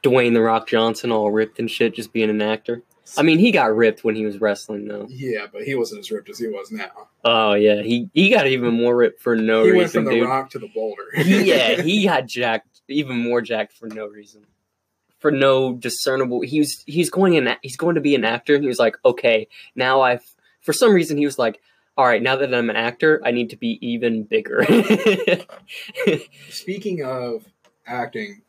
Dwayne 0.04 0.34
the 0.34 0.42
Rock 0.42 0.68
Johnson, 0.68 1.12
all 1.12 1.30
ripped 1.30 1.60
and 1.60 1.70
shit, 1.70 1.94
just 1.94 2.14
being 2.14 2.32
an 2.32 2.42
actor. 2.42 2.82
I 3.18 3.24
mean, 3.24 3.40
he 3.40 3.52
got 3.52 3.76
ripped 3.76 4.04
when 4.04 4.16
he 4.16 4.26
was 4.26 4.40
wrestling, 4.40 4.88
though. 4.88 5.08
Yeah, 5.10 5.48
but 5.52 5.64
he 5.64 5.76
wasn't 5.76 6.00
as 6.00 6.12
ripped 6.12 6.30
as 6.30 6.40
he 6.40 6.48
was 6.48 6.72
now. 6.72 7.10
Oh 7.24 7.54
yeah, 7.54 7.82
he 7.82 8.10
he 8.14 8.30
got 8.30 8.48
even 8.48 8.74
more 8.74 8.96
ripped 8.96 9.22
for 9.22 9.36
no 9.36 9.64
he 9.64 9.72
reason, 9.72 9.78
went 9.78 9.92
from 9.92 10.06
the 10.06 10.12
dude. 10.12 10.28
rock 10.28 10.50
to 10.52 10.60
the 10.60 10.68
boulder. 10.68 11.04
He- 11.16 11.44
yeah, 11.44 11.82
he 11.82 12.06
got 12.06 12.26
jacked, 12.28 12.82
even 12.88 13.18
more 13.18 13.42
jacked 13.42 13.74
for 13.74 13.88
no 13.88 14.06
reason, 14.06 14.46
for 15.20 15.32
no 15.32 15.74
discernible. 15.74 16.42
He 16.42 16.60
was 16.60 16.84
he's 16.86 17.10
going 17.10 17.34
in. 17.34 17.50
He's 17.62 17.78
going 17.78 17.96
to 17.96 18.02
be 18.02 18.16
an 18.16 18.26
actor, 18.26 18.56
and 18.56 18.64
he 18.64 18.68
was 18.68 18.80
like, 18.80 18.98
okay, 19.06 19.48
now 19.76 20.02
I've. 20.02 20.24
For 20.62 20.74
some 20.74 20.94
reason, 20.94 21.18
he 21.18 21.26
was 21.26 21.40
like, 21.40 21.62
all 21.98 22.06
right, 22.06 22.22
now 22.22 22.36
that 22.36 22.54
I'm 22.54 22.70
an 22.70 22.76
actor, 22.76 23.22
I 23.26 23.32
need 23.32 23.50
to 23.52 23.58
be 23.58 23.80
even 23.82 24.24
bigger. 24.24 24.66
Speaking 26.50 27.04
of 27.04 27.46
acting, 27.86 28.42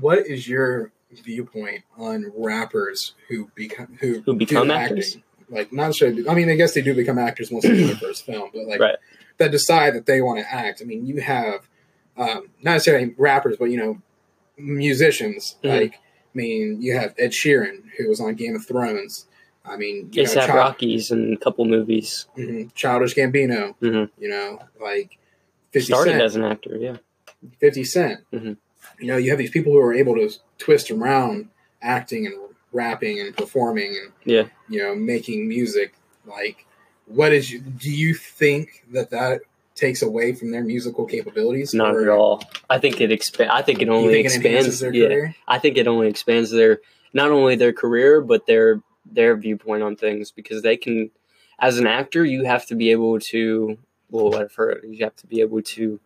what 0.00 0.26
is 0.26 0.48
your 0.48 0.92
viewpoint 1.12 1.82
on 1.96 2.30
rappers 2.36 3.14
who 3.28 3.50
become 3.54 3.96
who, 4.00 4.20
Who 4.22 4.34
become 4.34 4.70
actors? 4.70 5.16
acting? 5.16 5.22
Like 5.50 5.72
not 5.72 5.94
sure. 5.94 6.08
I 6.28 6.34
mean, 6.34 6.50
I 6.50 6.56
guess 6.56 6.74
they 6.74 6.82
do 6.82 6.94
become 6.94 7.18
actors 7.18 7.50
once 7.50 7.64
they 7.64 7.70
do 7.76 7.86
their 7.86 7.96
first 7.96 8.26
film, 8.26 8.50
but 8.52 8.66
like 8.66 8.80
Right. 8.80 8.96
that 9.38 9.50
decide 9.50 9.94
that 9.94 10.06
they 10.06 10.20
want 10.20 10.40
to 10.40 10.52
act. 10.52 10.82
I 10.82 10.84
mean, 10.84 11.06
you 11.06 11.20
have 11.20 11.68
um, 12.16 12.48
not 12.62 12.72
necessarily 12.72 13.14
rappers, 13.16 13.56
but 13.58 13.66
you 13.66 13.76
know, 13.78 14.02
musicians. 14.58 15.56
Mhm. 15.64 15.68
Like, 15.80 15.94
I 15.94 15.98
mean, 16.34 16.82
you 16.82 16.94
have 16.94 17.14
Ed 17.18 17.30
Sheeran 17.30 17.82
who 17.96 18.08
was 18.08 18.20
on 18.20 18.34
Game 18.34 18.54
of 18.56 18.66
Thrones. 18.66 19.26
I 19.64 19.76
mean, 19.76 20.08
you 20.12 20.22
ASAP 20.22 20.46
Child- 20.46 20.56
Rockies 20.58 21.10
and 21.10 21.34
a 21.34 21.36
couple 21.38 21.64
movies. 21.64 22.26
mhm, 22.36 22.72
Childish 22.74 23.14
Gambino. 23.14 23.74
Mhm. 23.80 24.10
You 24.18 24.28
know, 24.28 24.58
like 24.80 25.18
Fifty 25.72 25.86
Started 25.92 26.10
Cent. 26.12 26.22
as 26.22 26.36
an 26.36 26.44
actor, 26.44 26.76
yeah. 26.76 26.96
50 27.60 27.84
Cent. 27.84 28.20
You 28.98 29.06
know, 29.08 29.16
you 29.16 29.30
have 29.30 29.38
these 29.38 29.50
people 29.50 29.72
who 29.72 29.78
are 29.80 29.94
able 29.94 30.14
to 30.16 30.30
twist 30.58 30.90
around 30.90 31.48
acting 31.82 32.26
and 32.26 32.34
rapping 32.72 33.20
and 33.20 33.36
performing 33.36 33.96
and 33.96 34.12
Yeah. 34.24 34.48
you 34.68 34.82
know 34.82 34.94
making 34.94 35.48
music. 35.48 35.94
Like, 36.26 36.66
what 37.06 37.32
is 37.32 37.50
you, 37.50 37.60
do 37.60 37.90
you 37.90 38.14
think 38.14 38.84
that 38.92 39.10
that 39.10 39.40
takes 39.74 40.02
away 40.02 40.32
from 40.34 40.50
their 40.50 40.64
musical 40.64 41.06
capabilities? 41.06 41.72
Not 41.72 41.94
Or 41.94 42.02
at 42.02 42.08
all. 42.08 42.42
I 42.68 42.78
think 42.78 43.00
it 43.00 43.12
expand. 43.12 43.50
I 43.50 43.62
think 43.62 43.80
it 43.80 43.88
only 43.88 44.12
think 44.12 44.26
it 44.26 44.34
expands. 44.34 44.80
their 44.80 44.92
Yeah, 44.92 45.06
career? 45.06 45.34
I 45.46 45.58
think 45.58 45.76
it 45.78 45.86
only 45.86 46.08
expands 46.08 46.50
their 46.50 46.80
not 47.14 47.30
only 47.30 47.54
their 47.56 47.72
career 47.72 48.20
but 48.20 48.46
their 48.46 48.82
their 49.10 49.36
viewpoint 49.36 49.82
on 49.82 49.96
things 49.96 50.30
because 50.30 50.60
they 50.62 50.76
can, 50.76 51.10
as 51.58 51.78
an 51.78 51.86
actor, 51.86 52.24
you 52.26 52.44
have 52.44 52.66
to 52.66 52.74
be 52.74 52.90
able 52.90 53.18
to. 53.20 53.78
Well, 54.10 54.34
I've 54.36 54.54
heard 54.54 54.84
you 54.86 55.04
have 55.04 55.16
to 55.16 55.26
be 55.26 55.40
able 55.40 55.62
to 55.62 56.00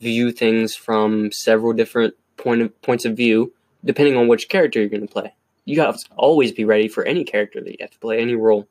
view 0.00 0.30
things 0.32 0.74
from 0.76 1.32
several 1.32 1.72
different 1.74 2.14
point 2.36 2.62
of 2.62 2.82
points 2.82 3.04
of 3.04 3.16
view, 3.16 3.52
depending 3.84 4.16
on 4.16 4.28
which 4.28 4.48
character 4.48 4.80
you're 4.80 4.88
going 4.88 5.06
to 5.06 5.12
play. 5.12 5.34
You 5.64 5.80
have 5.80 5.98
to 5.98 6.06
always 6.16 6.52
be 6.52 6.64
ready 6.64 6.88
for 6.88 7.04
any 7.04 7.24
character 7.24 7.60
that 7.60 7.70
you 7.70 7.78
have 7.80 7.90
to 7.90 7.98
play, 7.98 8.20
any 8.20 8.34
role. 8.34 8.68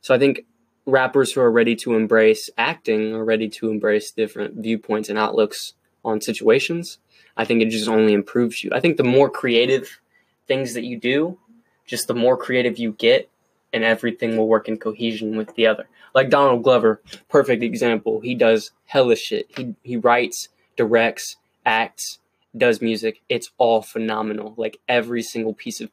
So 0.00 0.14
I 0.14 0.18
think 0.18 0.44
rappers 0.86 1.32
who 1.32 1.40
are 1.40 1.50
ready 1.50 1.76
to 1.76 1.94
embrace 1.94 2.50
acting 2.58 3.14
are 3.14 3.24
ready 3.24 3.48
to 3.48 3.70
embrace 3.70 4.10
different 4.10 4.56
viewpoints 4.56 5.08
and 5.08 5.18
outlooks 5.18 5.74
on 6.04 6.20
situations. 6.20 6.98
I 7.36 7.44
think 7.44 7.62
it 7.62 7.70
just 7.70 7.88
only 7.88 8.12
improves 8.12 8.62
you. 8.62 8.70
I 8.72 8.80
think 8.80 8.96
the 8.96 9.04
more 9.04 9.30
creative 9.30 10.00
things 10.46 10.74
that 10.74 10.84
you 10.84 10.98
do, 10.98 11.38
just 11.86 12.06
the 12.06 12.14
more 12.14 12.36
creative 12.36 12.78
you 12.78 12.92
get, 12.92 13.30
and 13.72 13.82
everything 13.82 14.36
will 14.36 14.48
work 14.48 14.68
in 14.68 14.76
cohesion 14.76 15.36
with 15.36 15.54
the 15.56 15.66
other. 15.66 15.88
Like 16.14 16.30
Donald 16.30 16.62
Glover, 16.62 17.00
perfect 17.28 17.62
example. 17.62 18.20
He 18.20 18.34
does 18.34 18.70
hella 18.86 19.16
shit. 19.16 19.50
He 19.56 19.74
he 19.82 19.96
writes, 19.96 20.48
directs, 20.76 21.36
acts, 21.66 22.20
does 22.56 22.80
music. 22.80 23.20
It's 23.28 23.50
all 23.58 23.82
phenomenal. 23.82 24.54
Like 24.56 24.78
every 24.88 25.22
single 25.22 25.54
piece 25.54 25.80
of 25.80 25.90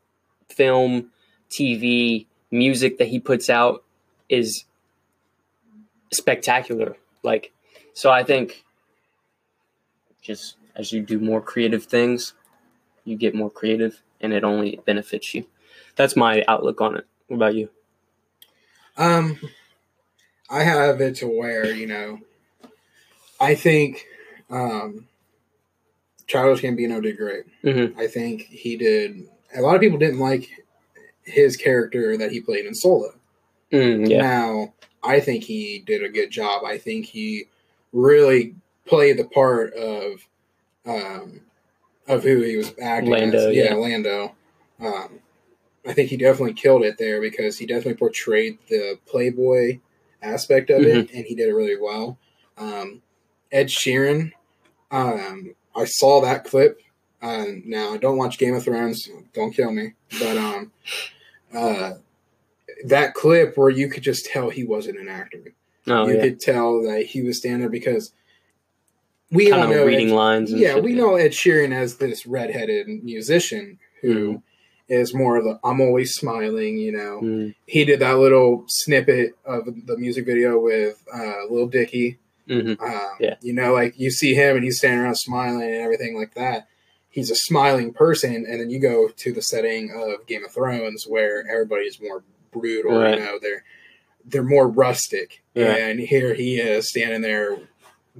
film, 0.49 1.11
TV, 1.49 2.25
music 2.51 2.97
that 2.97 3.07
he 3.07 3.19
puts 3.19 3.49
out 3.49 3.83
is 4.29 4.65
spectacular. 6.11 6.97
Like 7.23 7.51
so 7.93 8.11
I 8.11 8.23
think 8.23 8.63
just 10.21 10.55
as 10.75 10.91
you 10.91 11.01
do 11.01 11.19
more 11.19 11.41
creative 11.41 11.85
things, 11.85 12.33
you 13.03 13.17
get 13.17 13.35
more 13.35 13.49
creative 13.49 14.01
and 14.19 14.33
it 14.33 14.43
only 14.43 14.79
benefits 14.85 15.33
you. 15.33 15.45
That's 15.95 16.15
my 16.15 16.43
outlook 16.47 16.79
on 16.81 16.97
it. 16.97 17.05
What 17.27 17.37
about 17.37 17.55
you? 17.55 17.69
Um, 18.97 19.39
I 20.49 20.63
have 20.63 21.01
it 21.01 21.15
to 21.17 21.27
where 21.27 21.71
you 21.73 21.87
know, 21.87 22.19
I 23.39 23.55
think 23.55 24.05
um, 24.49 25.07
Childish 26.31 26.61
Gambino 26.63 27.01
did 27.03 27.17
great. 27.17 27.43
Mm-hmm. 27.63 27.99
I 27.99 28.07
think 28.07 28.43
he 28.43 28.77
did. 28.77 29.27
A 29.55 29.61
lot 29.61 29.75
of 29.75 29.81
people 29.81 29.97
didn't 29.99 30.19
like 30.19 30.49
his 31.23 31.57
character 31.57 32.15
that 32.17 32.31
he 32.31 32.39
played 32.39 32.65
in 32.65 32.73
Solo. 32.73 33.13
Mm, 33.71 34.09
yeah. 34.09 34.21
Now, 34.21 34.73
I 35.03 35.19
think 35.19 35.43
he 35.43 35.83
did 35.85 36.03
a 36.03 36.09
good 36.09 36.29
job. 36.31 36.63
I 36.63 36.77
think 36.77 37.05
he 37.05 37.45
really 37.91 38.55
played 38.85 39.17
the 39.17 39.25
part 39.25 39.73
of 39.73 40.25
um, 40.85 41.41
of 42.07 42.23
who 42.23 42.41
he 42.41 42.55
was 42.57 42.73
acting 42.81 43.11
Lando, 43.11 43.49
as. 43.49 43.55
yeah. 43.55 43.73
Lando. 43.73 44.33
Um, 44.79 45.19
I 45.85 45.93
think 45.93 46.09
he 46.09 46.17
definitely 46.17 46.53
killed 46.53 46.83
it 46.83 46.97
there 46.97 47.19
because 47.21 47.57
he 47.57 47.65
definitely 47.65 47.95
portrayed 47.95 48.57
the 48.69 48.97
playboy 49.05 49.79
aspect 50.21 50.69
of 50.69 50.81
it, 50.83 51.07
Mm-hmm. 51.07 51.17
and 51.17 51.25
he 51.25 51.35
did 51.35 51.49
it 51.49 51.53
really 51.53 51.77
well. 51.79 52.17
Um, 52.57 53.01
Ed 53.51 53.67
Sheeran, 53.67 54.31
um, 54.91 55.55
I 55.75 55.85
saw 55.85 56.21
that 56.21 56.43
clip. 56.45 56.79
Uh, 57.21 57.45
now 57.65 57.93
I 57.93 57.97
don't 57.97 58.17
watch 58.17 58.37
Game 58.37 58.55
of 58.55 58.63
Thrones. 58.63 59.07
Don't 59.33 59.53
kill 59.53 59.71
me, 59.71 59.93
but 60.19 60.37
um, 60.37 60.71
uh, 61.55 61.93
that 62.85 63.13
clip 63.13 63.57
where 63.57 63.69
you 63.69 63.89
could 63.89 64.03
just 64.03 64.25
tell 64.25 64.49
he 64.49 64.63
wasn't 64.63 64.99
an 64.99 65.07
actor. 65.07 65.53
Oh 65.87 66.07
you 66.07 66.15
yeah. 66.15 66.21
could 66.21 66.39
tell 66.39 66.81
that 66.83 67.05
he 67.07 67.21
was 67.21 67.37
standing 67.37 67.61
there 67.61 67.69
because 67.69 68.11
we 69.31 69.49
Kind 69.49 69.63
all 69.63 69.69
know 69.69 69.85
reading 69.85 70.09
Ed, 70.09 70.15
lines. 70.15 70.51
And 70.51 70.59
yeah, 70.61 70.73
shit, 70.75 70.83
we 70.83 70.93
know 70.93 71.15
Ed 71.15 71.31
Sheeran 71.31 71.73
as 71.73 71.97
this 71.97 72.25
redheaded 72.25 72.87
musician 73.03 73.79
who 74.01 74.41
is 74.89 75.09
Mm-hmm. 75.11 75.17
more 75.19 75.37
of 75.37 75.43
the 75.45 75.59
I'm 75.63 75.79
always 75.79 76.13
smiling. 76.15 76.77
You 76.77 76.91
know, 76.91 77.19
Mm, 77.23 77.55
he 77.65 77.85
did 77.85 77.99
that 78.01 78.17
little 78.17 78.65
snippet 78.67 79.33
of 79.45 79.65
the 79.85 79.97
music 79.97 80.25
video 80.25 80.59
with 80.59 81.01
uh, 81.13 81.45
Lil 81.49 81.67
Dicky. 81.67 82.17
Mhm. 82.47 82.79
Um, 82.81 83.09
Yeah. 83.19 83.35
You 83.41 83.53
know, 83.53 83.73
like 83.73 83.99
you 83.99 84.11
see 84.11 84.33
him 84.33 84.55
and 84.55 84.63
he's 84.63 84.77
standing 84.77 84.99
around 84.99 85.15
smiling 85.15 85.63
and 85.63 85.75
everything 85.81 86.17
like 86.17 86.33
that. 86.35 86.67
He's 87.09 87.29
a 87.29 87.35
smiling 87.35 87.91
person, 87.93 88.33
and 88.47 88.59
then 88.61 88.69
you 88.69 88.79
go 88.79 89.09
to 89.09 89.33
the 89.33 89.41
setting 89.41 89.91
of 89.93 90.25
Game 90.27 90.45
of 90.45 90.51
Thrones 90.51 91.05
where 91.05 91.45
everybody's 91.49 91.99
more 92.01 92.23
brutal. 92.51 92.97
Right. 92.99 93.17
You 93.19 93.25
know, 93.25 93.39
they're 93.41 93.63
they're 94.25 94.43
more 94.43 94.67
rustic. 94.67 95.41
Yeah. 95.53 95.75
And 95.75 95.99
here 95.99 96.33
he 96.33 96.57
is 96.59 96.87
standing 96.89 97.21
there, 97.21 97.57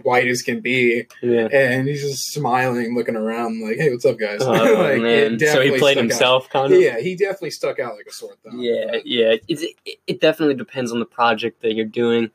white 0.04 0.28
as 0.28 0.42
can 0.42 0.60
be, 0.60 1.06
Yeah. 1.22 1.48
and 1.54 1.88
he's 1.88 2.02
just 2.02 2.34
smiling, 2.34 2.94
looking 2.96 3.16
around, 3.16 3.62
like, 3.62 3.78
"Hey, 3.78 3.92
what's 3.92 4.04
up, 4.04 4.18
guys?" 4.20 4.42
Oh, 4.42 4.52
Like, 4.52 5.02
man. 5.02 5.40
So 5.40 5.62
he 5.62 5.70
played 5.70 5.80
stuck 5.80 5.98
out. 5.98 5.98
himself, 5.98 6.50
kind 6.50 6.74
of. 6.74 6.82
Yeah, 6.82 7.00
he 7.00 7.16
definitely 7.16 7.52
stuck 7.52 7.80
out 7.80 7.96
like 7.96 8.08
a 8.08 8.12
sore 8.12 8.36
thumb. 8.44 8.60
Yeah, 8.60 8.88
But- 8.92 9.06
yeah. 9.08 9.36
It's, 9.48 9.62
it, 9.62 9.98
it 10.08 10.20
definitely 10.20 10.56
depends 10.56 10.92
on 10.92 11.00
the 11.00 11.06
project 11.06 11.62
that 11.62 11.76
you're 11.76 11.86
doing 11.86 12.32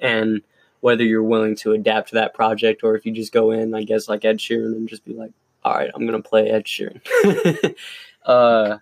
and 0.00 0.40
whether 0.80 1.04
you're 1.04 1.22
willing 1.22 1.54
to 1.56 1.72
adapt 1.72 2.08
to 2.10 2.14
that 2.16 2.34
project 2.34 2.82
or 2.82 2.94
if 2.96 3.04
you 3.06 3.12
just 3.12 3.32
go 3.32 3.50
in, 3.50 3.74
I 3.74 3.82
guess, 3.84 4.08
like 4.08 4.24
Ed 4.24 4.38
Sheeran 4.38 4.72
and 4.76 4.88
just 4.88 5.04
be 5.04 5.12
like, 5.14 5.32
all 5.64 5.74
right, 5.74 5.90
I'm 5.94 6.06
going 6.06 6.20
to 6.22 6.28
play 6.28 6.48
Ed 6.48 6.64
Sheeran. 6.64 7.00
uh, 8.24 8.78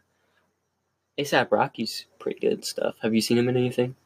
ASAP 1.19 1.51
Rocky's 1.51 2.07
pretty 2.19 2.39
good 2.41 2.65
stuff. 2.65 2.95
Have 3.03 3.15
you 3.15 3.21
seen 3.21 3.39
him 3.39 3.49
in 3.49 3.57
anything? 3.57 3.97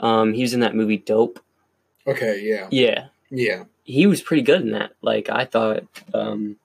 Um, 0.00 0.32
he 0.32 0.42
was 0.42 0.54
in 0.54 0.60
that 0.60 0.74
movie 0.74 0.98
Dope. 0.98 1.40
Okay. 2.06 2.40
Yeah. 2.42 2.68
Yeah, 2.70 3.06
Yeah. 3.30 3.64
he 3.84 4.06
was 4.06 4.20
pretty 4.20 4.42
good 4.42 4.60
in 4.62 4.72
that. 4.72 4.92
Like 5.02 5.28
I 5.30 5.44
thought, 5.44 5.84
um, 6.12 6.56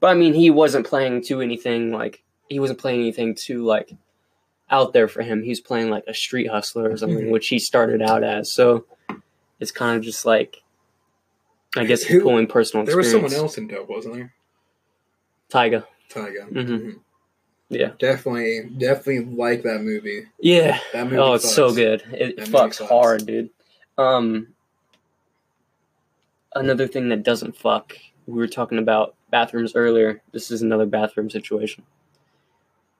but 0.00 0.08
I 0.08 0.14
mean, 0.14 0.34
he 0.34 0.50
wasn't 0.50 0.86
playing 0.86 1.22
to 1.24 1.40
anything 1.40 1.90
like 1.92 2.22
he 2.48 2.60
wasn't 2.60 2.78
playing 2.78 3.00
anything 3.00 3.34
too 3.34 3.64
like 3.64 3.92
out 4.70 4.92
there 4.92 5.08
for 5.08 5.22
him. 5.22 5.42
He 5.42 5.48
was 5.48 5.60
playing 5.60 5.90
like 5.90 6.04
a 6.06 6.14
street 6.14 6.48
hustler 6.50 6.90
or 6.90 6.96
something, 6.96 7.26
Mhm. 7.26 7.30
which 7.30 7.48
he 7.48 7.58
started 7.58 8.00
out 8.02 8.22
as. 8.22 8.52
So 8.52 8.84
it's 9.60 9.70
kind 9.70 9.96
of 9.96 10.02
just 10.02 10.24
like 10.26 10.62
I 11.76 11.84
guess 11.84 12.02
Who- 12.04 12.22
pulling 12.22 12.46
personal 12.46 12.86
There 12.86 12.96
was 12.96 13.06
experience. 13.08 13.32
someone 13.32 13.44
else 13.46 13.58
in 13.58 13.68
Dope, 13.68 13.88
wasn't 13.88 14.14
there? 14.14 14.34
Tyga. 15.50 15.84
Tyga. 16.10 16.48
Mhm. 16.50 16.66
Mhm. 16.68 17.00
Yeah. 17.68 17.92
Definitely, 17.98 18.70
definitely 18.78 19.24
like 19.36 19.62
that 19.64 19.80
movie. 19.82 20.26
Yeah. 20.40 20.78
That 20.92 21.04
movie. 21.04 21.18
Oh, 21.18 21.34
it's 21.34 21.52
so 21.52 21.74
good. 21.74 22.02
It 22.12 22.36
That 22.36 22.48
fucks. 22.48 22.86
hard, 22.86 23.26
dude. 23.26 23.50
Um, 23.98 24.54
another 26.54 26.86
thing 26.86 27.08
that 27.10 27.22
doesn't 27.22 27.56
fuck. 27.56 27.96
We 28.26 28.34
were 28.38 28.46
talking 28.48 28.78
about 28.78 29.14
bathrooms 29.30 29.74
earlier. 29.74 30.22
This 30.32 30.50
is 30.50 30.62
another 30.62 30.86
bathroom 30.86 31.30
situation. 31.30 31.84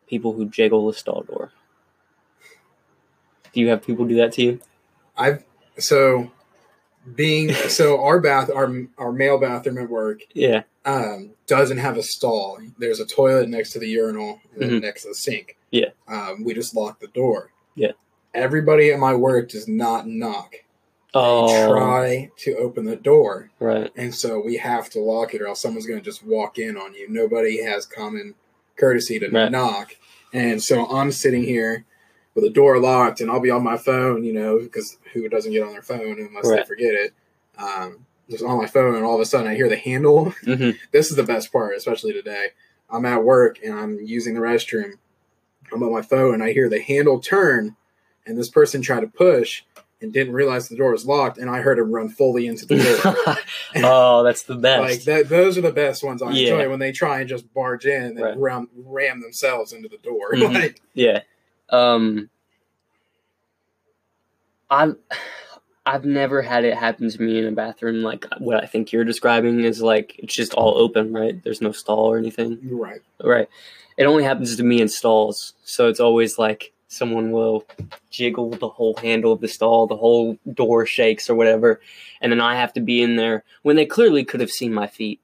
People 0.06 0.32
who 0.34 0.46
jiggle 0.48 0.86
the 0.86 0.92
stall 0.94 1.22
door. 1.22 1.52
Do 3.52 3.60
you 3.60 3.68
have 3.68 3.82
people 3.82 4.04
do 4.04 4.16
that 4.16 4.32
to 4.32 4.42
you? 4.42 4.60
I've 5.16 5.44
so 5.78 6.30
being 7.14 7.52
so 7.52 8.00
our 8.02 8.20
bath 8.20 8.50
our 8.54 8.72
our 8.98 9.12
male 9.12 9.38
bathroom 9.38 9.78
at 9.78 9.88
work 9.88 10.20
Yeah. 10.34 10.62
um, 10.84 11.30
doesn't 11.46 11.78
have 11.78 11.96
a 11.96 12.02
stall. 12.02 12.58
There's 12.78 13.00
a 13.00 13.06
toilet 13.06 13.48
next 13.48 13.72
to 13.72 13.78
the 13.78 13.88
urinal 13.88 14.40
and 14.60 14.70
Mhm. 14.70 14.82
next 14.82 15.02
to 15.02 15.08
the 15.08 15.14
sink. 15.14 15.56
Yeah. 15.70 15.90
Um, 16.08 16.42
we 16.44 16.54
just 16.54 16.74
lock 16.74 17.00
the 17.00 17.08
door. 17.08 17.50
Yeah. 17.74 17.92
Everybody 18.34 18.90
at 18.92 18.98
my 18.98 19.14
work 19.14 19.48
does 19.50 19.68
not 19.68 20.06
knock. 20.06 20.56
Oh, 21.14 21.68
try 21.72 22.30
to 22.38 22.56
open 22.58 22.84
the 22.84 22.96
door, 22.96 23.50
right. 23.58 23.90
and 23.96 24.14
so 24.14 24.38
we 24.38 24.58
have 24.58 24.90
to 24.90 25.00
lock 25.00 25.32
it, 25.32 25.40
or 25.40 25.46
else 25.46 25.60
someone's 25.62 25.86
going 25.86 25.98
to 25.98 26.04
just 26.04 26.22
walk 26.22 26.58
in 26.58 26.76
on 26.76 26.92
you. 26.92 27.06
Nobody 27.08 27.62
has 27.62 27.86
common 27.86 28.34
courtesy 28.76 29.18
to 29.20 29.30
Right. 29.30 29.50
knock, 29.50 29.96
and 30.34 30.62
so 30.62 30.84
I'm 30.86 31.12
sitting 31.12 31.44
here 31.44 31.86
with 32.36 32.44
the 32.44 32.50
door 32.50 32.78
locked, 32.78 33.20
and 33.22 33.30
I'll 33.30 33.40
be 33.40 33.50
on 33.50 33.64
my 33.64 33.78
phone, 33.78 34.22
you 34.22 34.32
know, 34.34 34.58
because 34.60 34.98
who 35.14 35.26
doesn't 35.28 35.50
get 35.52 35.62
on 35.64 35.72
their 35.72 35.82
phone 35.82 36.20
unless 36.20 36.44
they 36.58 36.64
forget 36.66 36.92
it? 36.94 37.14
Um, 37.58 38.04
just 38.30 38.44
on 38.44 38.58
my 38.58 38.66
phone, 38.66 38.94
and 38.94 39.04
all 39.04 39.14
of 39.14 39.20
a 39.22 39.24
sudden 39.24 39.46
I 39.48 39.54
hear 39.56 39.68
the 39.70 39.76
handle. 39.76 40.30
hmm 40.44 40.70
this 40.92 41.10
is 41.10 41.16
the 41.16 41.22
best 41.24 41.50
part, 41.50 41.74
especially 41.76 42.12
today. 42.12 42.48
I'm 42.90 43.06
at 43.06 43.24
work 43.24 43.58
and 43.64 43.74
I'm 43.74 43.98
using 44.00 44.34
the 44.34 44.40
restroom. 44.40 44.92
I'm 45.72 45.82
on 45.82 45.92
my 45.92 46.02
phone 46.02 46.34
and 46.34 46.42
I 46.42 46.52
hear 46.52 46.68
the 46.68 46.80
handle 46.80 47.18
turn, 47.20 47.74
and 48.26 48.36
this 48.38 48.50
person 48.50 48.82
tried 48.82 49.00
to 49.00 49.08
push 49.08 49.62
and 50.02 50.12
didn't 50.12 50.34
realize 50.34 50.68
the 50.68 50.76
door 50.76 50.92
was 50.92 51.06
locked, 51.06 51.38
and 51.38 51.48
I 51.48 51.62
heard 51.62 51.78
him 51.78 51.90
run 51.90 52.10
fully 52.10 52.46
into 52.46 52.66
the 52.66 52.76
door. 52.76 53.36
oh, 53.82 54.22
that's 54.22 54.42
the 54.42 54.54
like 54.56 54.62
best. 54.62 55.06
that, 55.06 55.28
those 55.30 55.56
are 55.56 55.62
the 55.62 55.72
best 55.72 56.04
ones 56.04 56.20
I 56.20 56.32
Yeah. 56.32 56.52
enjoy 56.52 56.68
when 56.68 56.80
they 56.80 56.92
try 56.92 57.20
and 57.20 57.28
just 57.28 57.52
barge 57.54 57.86
in 57.86 58.02
and 58.02 58.20
Right. 58.20 58.36
ram, 58.36 58.68
ram 58.76 59.22
themselves 59.22 59.72
into 59.72 59.88
the 59.88 59.96
door. 59.98 60.32
Mhm. 60.34 60.52
Like, 60.52 60.82
Yeah. 60.92 61.22
Um 61.70 62.30
I've 64.70 64.96
I've 65.84 66.04
never 66.04 66.42
had 66.42 66.64
it 66.64 66.74
happen 66.76 67.08
to 67.10 67.22
me 67.22 67.38
in 67.38 67.46
a 67.46 67.52
bathroom 67.52 68.02
like 68.02 68.26
what 68.38 68.62
I 68.62 68.66
think 68.66 68.90
you're 68.92 69.04
describing 69.04 69.60
is 69.60 69.80
like 69.80 70.16
it's 70.18 70.34
just 70.34 70.54
all 70.54 70.76
open, 70.76 71.12
right? 71.12 71.42
There's 71.42 71.60
no 71.62 71.72
stall 71.72 72.06
or 72.12 72.18
anything. 72.18 72.58
right. 72.72 73.00
Right. 73.22 73.48
It 73.96 74.04
only 74.04 74.24
happens 74.24 74.56
to 74.56 74.62
me 74.62 74.80
in 74.82 74.88
stalls. 74.88 75.54
So 75.64 75.88
it's 75.88 76.00
always 76.00 76.38
like 76.38 76.72
someone 76.88 77.30
will 77.30 77.64
jiggle 78.10 78.50
the 78.50 78.68
whole 78.68 78.94
handle 78.96 79.32
of 79.32 79.40
the 79.40 79.48
stall, 79.48 79.86
the 79.86 79.96
whole 79.96 80.38
door 80.52 80.86
shakes 80.86 81.30
or 81.30 81.34
whatever, 81.34 81.80
and 82.20 82.32
then 82.32 82.40
I 82.40 82.56
have 82.56 82.72
to 82.74 82.80
be 82.80 83.00
in 83.02 83.16
there 83.16 83.44
when 83.62 83.76
they 83.76 83.86
clearly 83.86 84.24
could 84.24 84.40
have 84.40 84.50
seen 84.50 84.74
my 84.74 84.86
feet. 84.86 85.20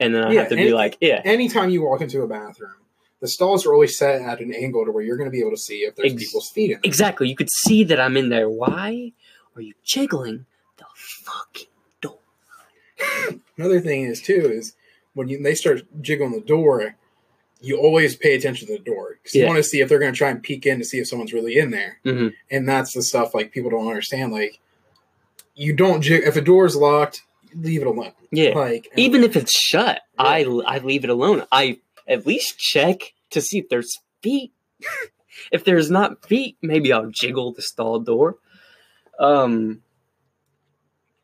And 0.00 0.14
then 0.14 0.24
I 0.24 0.32
Yeah, 0.32 0.40
have 0.40 0.48
to 0.50 0.56
be 0.56 0.72
like, 0.72 0.98
yeah. 1.00 1.22
Anytime 1.24 1.70
you 1.70 1.82
walk 1.82 2.00
into 2.00 2.22
a 2.22 2.26
bathroom, 2.26 2.74
the 3.24 3.28
stalls 3.28 3.64
are 3.64 3.72
always 3.72 3.96
set 3.96 4.20
at 4.20 4.40
an 4.40 4.52
angle 4.52 4.84
to 4.84 4.92
where 4.92 5.02
you're 5.02 5.16
going 5.16 5.30
to 5.30 5.32
be 5.32 5.40
able 5.40 5.50
to 5.52 5.56
see 5.56 5.76
if 5.78 5.96
there's 5.96 6.12
Ex- 6.12 6.24
people's 6.24 6.50
feet 6.50 6.64
in 6.64 6.70
there. 6.72 6.80
Exactly. 6.84 7.26
You 7.26 7.34
could 7.34 7.48
see 7.50 7.82
that 7.84 7.98
I'm 7.98 8.18
in 8.18 8.28
there. 8.28 8.50
Why 8.50 9.12
are 9.56 9.62
you 9.62 9.72
jiggling 9.82 10.44
the 10.76 10.84
fucking 10.94 11.68
door? 12.02 12.18
Another 13.56 13.80
thing 13.80 14.02
is 14.02 14.20
too 14.20 14.50
is 14.52 14.74
when 15.14 15.28
you, 15.28 15.42
they 15.42 15.54
start 15.54 15.84
jiggling 16.02 16.32
the 16.32 16.42
door, 16.42 16.96
you 17.62 17.78
always 17.78 18.14
pay 18.14 18.34
attention 18.34 18.66
to 18.68 18.74
the 18.76 18.84
door 18.84 19.16
because 19.22 19.34
you 19.34 19.46
want 19.46 19.56
to 19.56 19.62
see 19.64 19.80
if 19.80 19.88
they're 19.88 19.98
going 19.98 20.12
to 20.12 20.18
try 20.18 20.28
and 20.28 20.42
peek 20.42 20.66
in 20.66 20.78
to 20.80 20.84
see 20.84 20.98
if 20.98 21.08
someone's 21.08 21.32
really 21.32 21.56
in 21.56 21.70
there. 21.70 22.00
hmm 22.04 22.28
And 22.50 22.68
that's 22.68 22.92
the 22.92 23.00
stuff 23.00 23.32
like 23.34 23.52
people 23.52 23.70
don't 23.70 23.88
understand. 23.88 24.32
Like 24.32 24.60
you 25.54 25.74
don't 25.74 26.02
jig 26.02 26.24
if 26.26 26.36
a 26.36 26.42
door's 26.42 26.76
locked, 26.76 27.22
leave 27.54 27.80
it 27.80 27.86
alone. 27.86 28.12
Yeah. 28.30 28.50
Like 28.50 28.88
Even 28.96 29.24
if 29.24 29.34
it's 29.34 29.58
shut, 29.58 30.02
Yeah. 30.18 30.24
I 30.26 30.40
I 30.66 30.78
leave 30.80 31.04
it 31.04 31.10
alone. 31.10 31.44
I 31.50 31.78
at 32.06 32.26
least 32.26 32.58
check 32.58 33.14
to 33.30 33.40
see 33.40 33.58
if 33.58 33.68
there's 33.68 34.00
feet. 34.22 34.52
if 35.52 35.64
there's 35.64 35.90
not 35.90 36.24
feet, 36.26 36.56
maybe 36.62 36.92
I'll 36.92 37.10
jiggle 37.10 37.52
the 37.52 37.62
stall 37.62 38.00
door. 38.00 38.36
Um, 39.18 39.82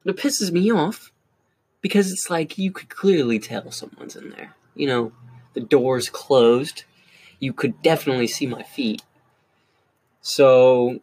it 0.04 0.16
pisses 0.16 0.50
me 0.50 0.70
off 0.72 1.12
because 1.80 2.10
it's 2.10 2.30
like 2.30 2.58
you 2.58 2.72
could 2.72 2.88
clearly 2.88 3.38
tell 3.38 3.70
someone's 3.70 4.16
in 4.16 4.30
there. 4.30 4.54
You 4.74 4.86
know, 4.86 5.12
the 5.54 5.60
door's 5.60 6.08
closed. 6.08 6.84
You 7.38 7.52
could 7.52 7.82
definitely 7.82 8.26
see 8.26 8.46
my 8.46 8.62
feet. 8.62 9.02
So, 10.20 11.00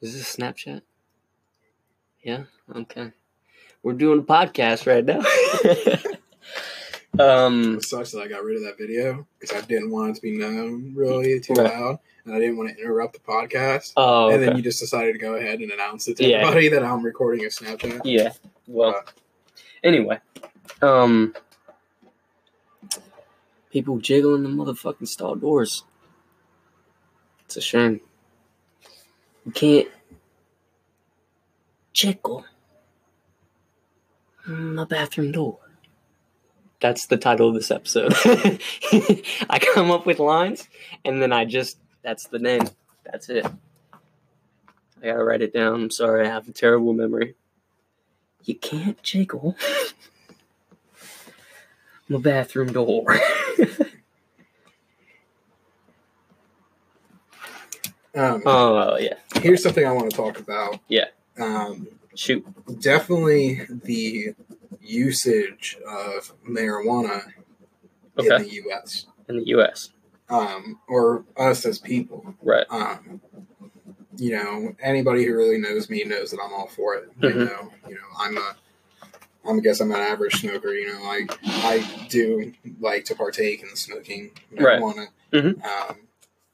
is 0.00 0.14
this 0.14 0.36
Snapchat? 0.36 0.82
Yeah. 2.22 2.44
Okay. 2.74 3.12
We're 3.82 3.94
doing 3.94 4.20
a 4.20 4.22
podcast 4.22 4.86
right 4.86 5.04
now. 5.04 5.22
um. 7.18 7.76
it 7.76 7.84
sucks 7.84 8.12
that 8.12 8.20
I 8.20 8.28
got 8.28 8.44
rid 8.44 8.56
of 8.56 8.62
that 8.64 8.78
video 8.78 9.26
because 9.38 9.56
I 9.56 9.66
didn't 9.66 9.90
want 9.90 10.10
it 10.12 10.14
to 10.16 10.22
be 10.22 10.38
known 10.38 10.92
really 10.94 11.40
too 11.40 11.54
Right. 11.54 11.72
loud, 11.72 11.98
and 12.24 12.34
I 12.34 12.38
didn't 12.38 12.56
want 12.56 12.70
to 12.70 12.76
interrupt 12.80 13.14
the 13.14 13.20
podcast. 13.20 13.92
Oh. 13.96 14.30
And 14.30 14.42
then 14.42 14.56
you 14.56 14.62
just 14.62 14.80
decided 14.80 15.12
to 15.14 15.18
go 15.18 15.34
ahead 15.34 15.60
and 15.60 15.70
announce 15.72 16.06
it 16.08 16.16
to 16.18 16.24
Yeah. 16.24 16.38
everybody 16.42 16.68
that 16.68 16.82
I'm 16.84 17.02
recording 17.04 17.44
a 17.44 17.48
Snapchat. 17.48 18.02
Yeah. 18.04 18.32
Well. 18.66 18.90
Uh, 18.96 19.02
Anyway. 19.82 20.18
Um. 20.82 21.34
People 23.70 23.98
jiggling 23.98 24.42
the 24.42 24.48
motherfucking 24.48 25.08
stall 25.08 25.36
doors. 25.36 25.84
It's 27.46 27.56
a 27.56 27.60
shame. 27.60 28.00
You 29.46 29.52
can't 29.52 29.88
jiggle 31.92 32.44
my 34.46 34.84
bathroom 34.84 35.32
door. 35.32 35.58
That's 36.80 37.06
the 37.06 37.16
title 37.16 37.48
of 37.48 37.54
this 37.54 37.70
episode. 37.70 38.14
I 39.50 39.58
come 39.58 39.90
up 39.90 40.06
with 40.06 40.18
lines 40.18 40.68
and 41.04 41.20
then 41.20 41.32
I 41.32 41.44
just 41.44 41.78
that's 42.02 42.26
the 42.26 42.38
name. 42.38 42.62
That's 43.04 43.28
it. 43.28 43.46
I 45.02 45.06
gotta 45.06 45.24
write 45.24 45.42
it 45.42 45.52
down. 45.52 45.74
I'm 45.74 45.90
sorry, 45.90 46.26
I 46.26 46.30
have 46.30 46.48
a 46.48 46.52
terrible 46.52 46.92
memory. 46.92 47.34
You 48.44 48.54
can't 48.54 49.02
jiggle 49.02 49.56
my 52.08 52.18
bathroom 52.18 52.72
door. 52.72 53.20
Um, 58.12 58.42
oh 58.44 58.98
yeah. 58.98 59.14
here's 59.36 59.62
something 59.62 59.86
I 59.86 59.92
want 59.92 60.10
to 60.10 60.16
talk 60.16 60.40
about. 60.40 60.80
Yeah. 60.88 61.06
Um, 61.38 61.86
Shoot. 62.16 62.44
definitely 62.80 63.60
the 63.68 64.34
usage 64.80 65.76
of 65.86 66.32
marijuana 66.48 67.32
in 68.18 68.28
the 68.28 68.48
U.S. 68.64 69.06
In 69.28 69.36
the 69.38 69.46
US. 69.58 69.90
Um, 70.28 70.78
or 70.88 71.24
us 71.36 71.64
as 71.66 71.78
people. 71.78 72.34
Right. 72.42 72.66
Um, 72.70 73.20
you 74.16 74.32
know, 74.32 74.74
anybody 74.82 75.24
who 75.24 75.34
really 75.34 75.58
knows 75.58 75.88
me 75.90 76.04
knows 76.04 76.30
that 76.30 76.40
I'm 76.44 76.52
all 76.52 76.68
for 76.68 76.94
it. 76.94 77.10
You 77.20 77.30
Mhm. 77.30 77.46
know, 77.46 77.72
you 77.88 77.94
know, 77.94 78.00
I'm 78.18 78.36
a, 78.36 78.56
I'm 79.46 79.56
I 79.58 79.60
guess 79.60 79.80
I'm 79.80 79.90
an 79.92 80.00
average 80.00 80.40
smoker. 80.40 80.72
You 80.74 80.92
know, 80.92 81.02
I 81.02 81.26
I 81.44 82.06
do 82.08 82.52
like 82.80 83.04
to 83.06 83.14
partake 83.14 83.62
in 83.62 83.74
smoking 83.76 84.30
Right. 84.52 84.80
marijuana. 84.80 85.08
Mhm. 85.32 85.64
Um, 85.64 85.96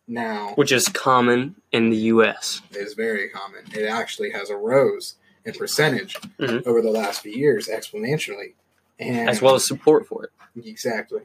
Now, 0.09 0.53
which 0.55 0.71
is 0.71 0.89
common 0.89 1.57
in 1.73 1.91
the 1.91 1.97
U.S. 2.15 2.63
is 2.71 2.95
very 2.95 3.29
common. 3.29 3.65
It 3.75 3.85
actually 3.87 4.31
has 4.31 4.51
a 4.51 4.57
rose 4.57 5.17
in 5.47 5.55
percentage 5.55 6.15
Mhm. 6.39 6.67
over 6.67 6.83
the 6.83 6.91
last 6.91 7.23
few 7.23 7.33
years 7.33 7.69
exponentially, 7.69 8.55
and 8.99 9.29
as 9.31 9.41
well 9.41 9.55
as 9.55 9.67
support 9.67 10.07
for 10.07 10.25
it. 10.25 10.31
exactly. 10.67 11.23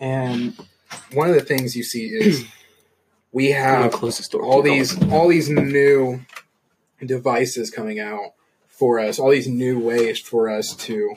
And 0.00 0.54
one 1.12 1.28
of 1.30 1.34
the 1.34 1.42
things 1.42 1.76
you 1.76 1.82
see 1.84 2.06
is 2.08 2.44
we 3.32 3.52
have 3.52 3.94
all 4.34 4.62
these 4.62 4.92
going. 4.92 5.12
all 5.12 5.28
these 5.28 5.48
new 5.48 6.20
devices 7.04 7.70
coming 7.70 7.98
out 8.00 8.32
for 8.68 8.98
us, 8.98 9.18
all 9.18 9.30
these 9.30 9.46
new 9.48 9.78
ways 9.78 10.18
for 10.18 10.48
us 10.48 10.74
to 10.76 11.14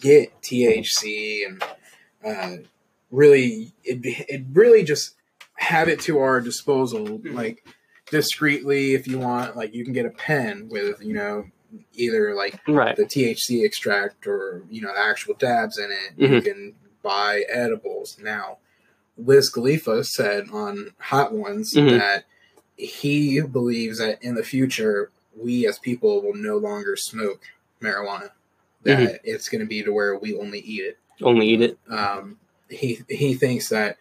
get 0.00 0.40
THC 0.42 1.44
and 1.46 1.62
uh, 2.24 2.56
really 3.10 3.72
it, 3.84 4.00
it 4.04 4.42
really 4.52 4.82
just 4.84 5.14
have 5.54 5.88
it 5.88 6.00
to 6.00 6.18
our 6.18 6.40
disposal 6.40 7.20
like 7.24 7.64
discreetly 8.10 8.94
if 8.94 9.06
you 9.06 9.18
want 9.18 9.56
like 9.56 9.74
you 9.74 9.84
can 9.84 9.92
get 9.92 10.04
a 10.06 10.10
pen 10.10 10.68
with 10.70 11.02
you 11.02 11.12
know 11.14 11.44
either 11.94 12.34
like 12.34 12.60
right. 12.68 12.96
the 12.96 13.04
THC 13.04 13.64
extract 13.64 14.26
or 14.26 14.62
you 14.70 14.80
know 14.82 14.92
the 14.94 15.00
actual 15.00 15.34
dabs 15.34 15.78
in 15.78 15.90
it. 15.90 16.12
You 16.16 16.28
Mhm. 16.28 16.44
can 16.44 16.74
buy 17.02 17.44
edibles 17.48 18.16
now. 18.20 18.58
Wiz 19.16 19.50
Khalifa 19.50 20.04
said 20.04 20.48
on 20.52 20.92
Hot 20.98 21.32
Ones 21.32 21.74
Mhm. 21.74 21.98
that 21.98 22.24
he 22.76 23.40
believes 23.40 23.98
that 23.98 24.22
in 24.22 24.34
the 24.34 24.42
future 24.44 25.10
we 25.36 25.66
as 25.66 25.78
people 25.78 26.22
will 26.22 26.34
no 26.34 26.56
longer 26.56 26.96
smoke 26.96 27.42
marijuana. 27.80 28.30
That 28.82 28.98
Mm-hmm. 28.98 29.14
it's 29.24 29.48
going 29.48 29.60
to 29.60 29.66
be 29.66 29.82
to 29.82 29.92
where 29.92 30.16
we 30.18 30.36
only 30.38 30.60
eat 30.60 30.84
it. 30.84 30.98
Only 31.22 31.48
eat 31.48 31.60
it. 31.60 31.78
Um, 31.88 32.38
he 32.70 33.02
he 33.08 33.34
thinks 33.34 33.68
that 33.68 33.98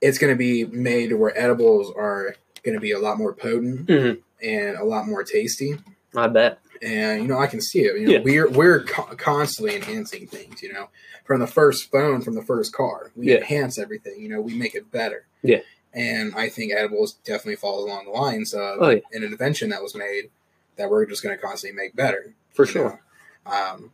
it's 0.00 0.18
going 0.18 0.32
to 0.32 0.38
be 0.38 0.64
made 0.64 1.12
where 1.14 1.36
edibles 1.38 1.90
are 1.96 2.34
going 2.62 2.74
to 2.74 2.80
be 2.80 2.92
a 2.92 2.98
lot 2.98 3.18
more 3.18 3.32
potent 3.32 3.86
Mhm. 3.86 4.20
and 4.42 4.76
a 4.76 4.84
lot 4.84 5.06
more 5.06 5.22
tasty 5.24 5.78
I 6.16 6.26
bet. 6.28 6.58
and 6.82 7.22
you 7.22 7.28
know 7.28 7.38
I 7.38 7.46
can 7.46 7.60
see 7.60 7.80
it. 7.80 7.98
You 8.00 8.06
know, 8.06 8.12
Yeah. 8.14 8.20
we're 8.22 8.50
we're 8.50 8.82
co- 8.84 9.14
constantly 9.16 9.76
enhancing 9.76 10.26
things. 10.26 10.62
You 10.62 10.72
know, 10.72 10.88
from 11.24 11.40
the 11.40 11.46
first 11.46 11.90
phone, 11.90 12.22
from 12.22 12.34
the 12.34 12.42
first 12.42 12.72
car, 12.74 13.12
we 13.16 13.28
Yeah. 13.30 13.36
enhance 13.38 13.78
everything. 13.78 14.20
You 14.20 14.28
know, 14.28 14.40
we 14.40 14.54
make 14.54 14.74
it 14.74 14.90
better. 14.90 15.26
Yeah. 15.42 15.60
And 15.94 16.34
I 16.34 16.48
think 16.48 16.72
edibles 16.72 17.14
definitely 17.24 17.56
falls 17.56 17.84
along 17.84 18.06
the 18.06 18.10
lines 18.12 18.54
of 18.54 18.78
Oh, 18.80 18.90
yeah. 18.90 19.00
an 19.12 19.22
invention 19.24 19.68
that 19.70 19.82
was 19.82 19.94
made 19.94 20.30
that 20.76 20.88
we're 20.90 21.04
just 21.06 21.22
going 21.22 21.36
to 21.36 21.40
constantly 21.42 21.76
make 21.76 21.94
better. 21.94 22.32
For 22.54 22.64
sure. 22.66 23.00
Um, 23.46 23.90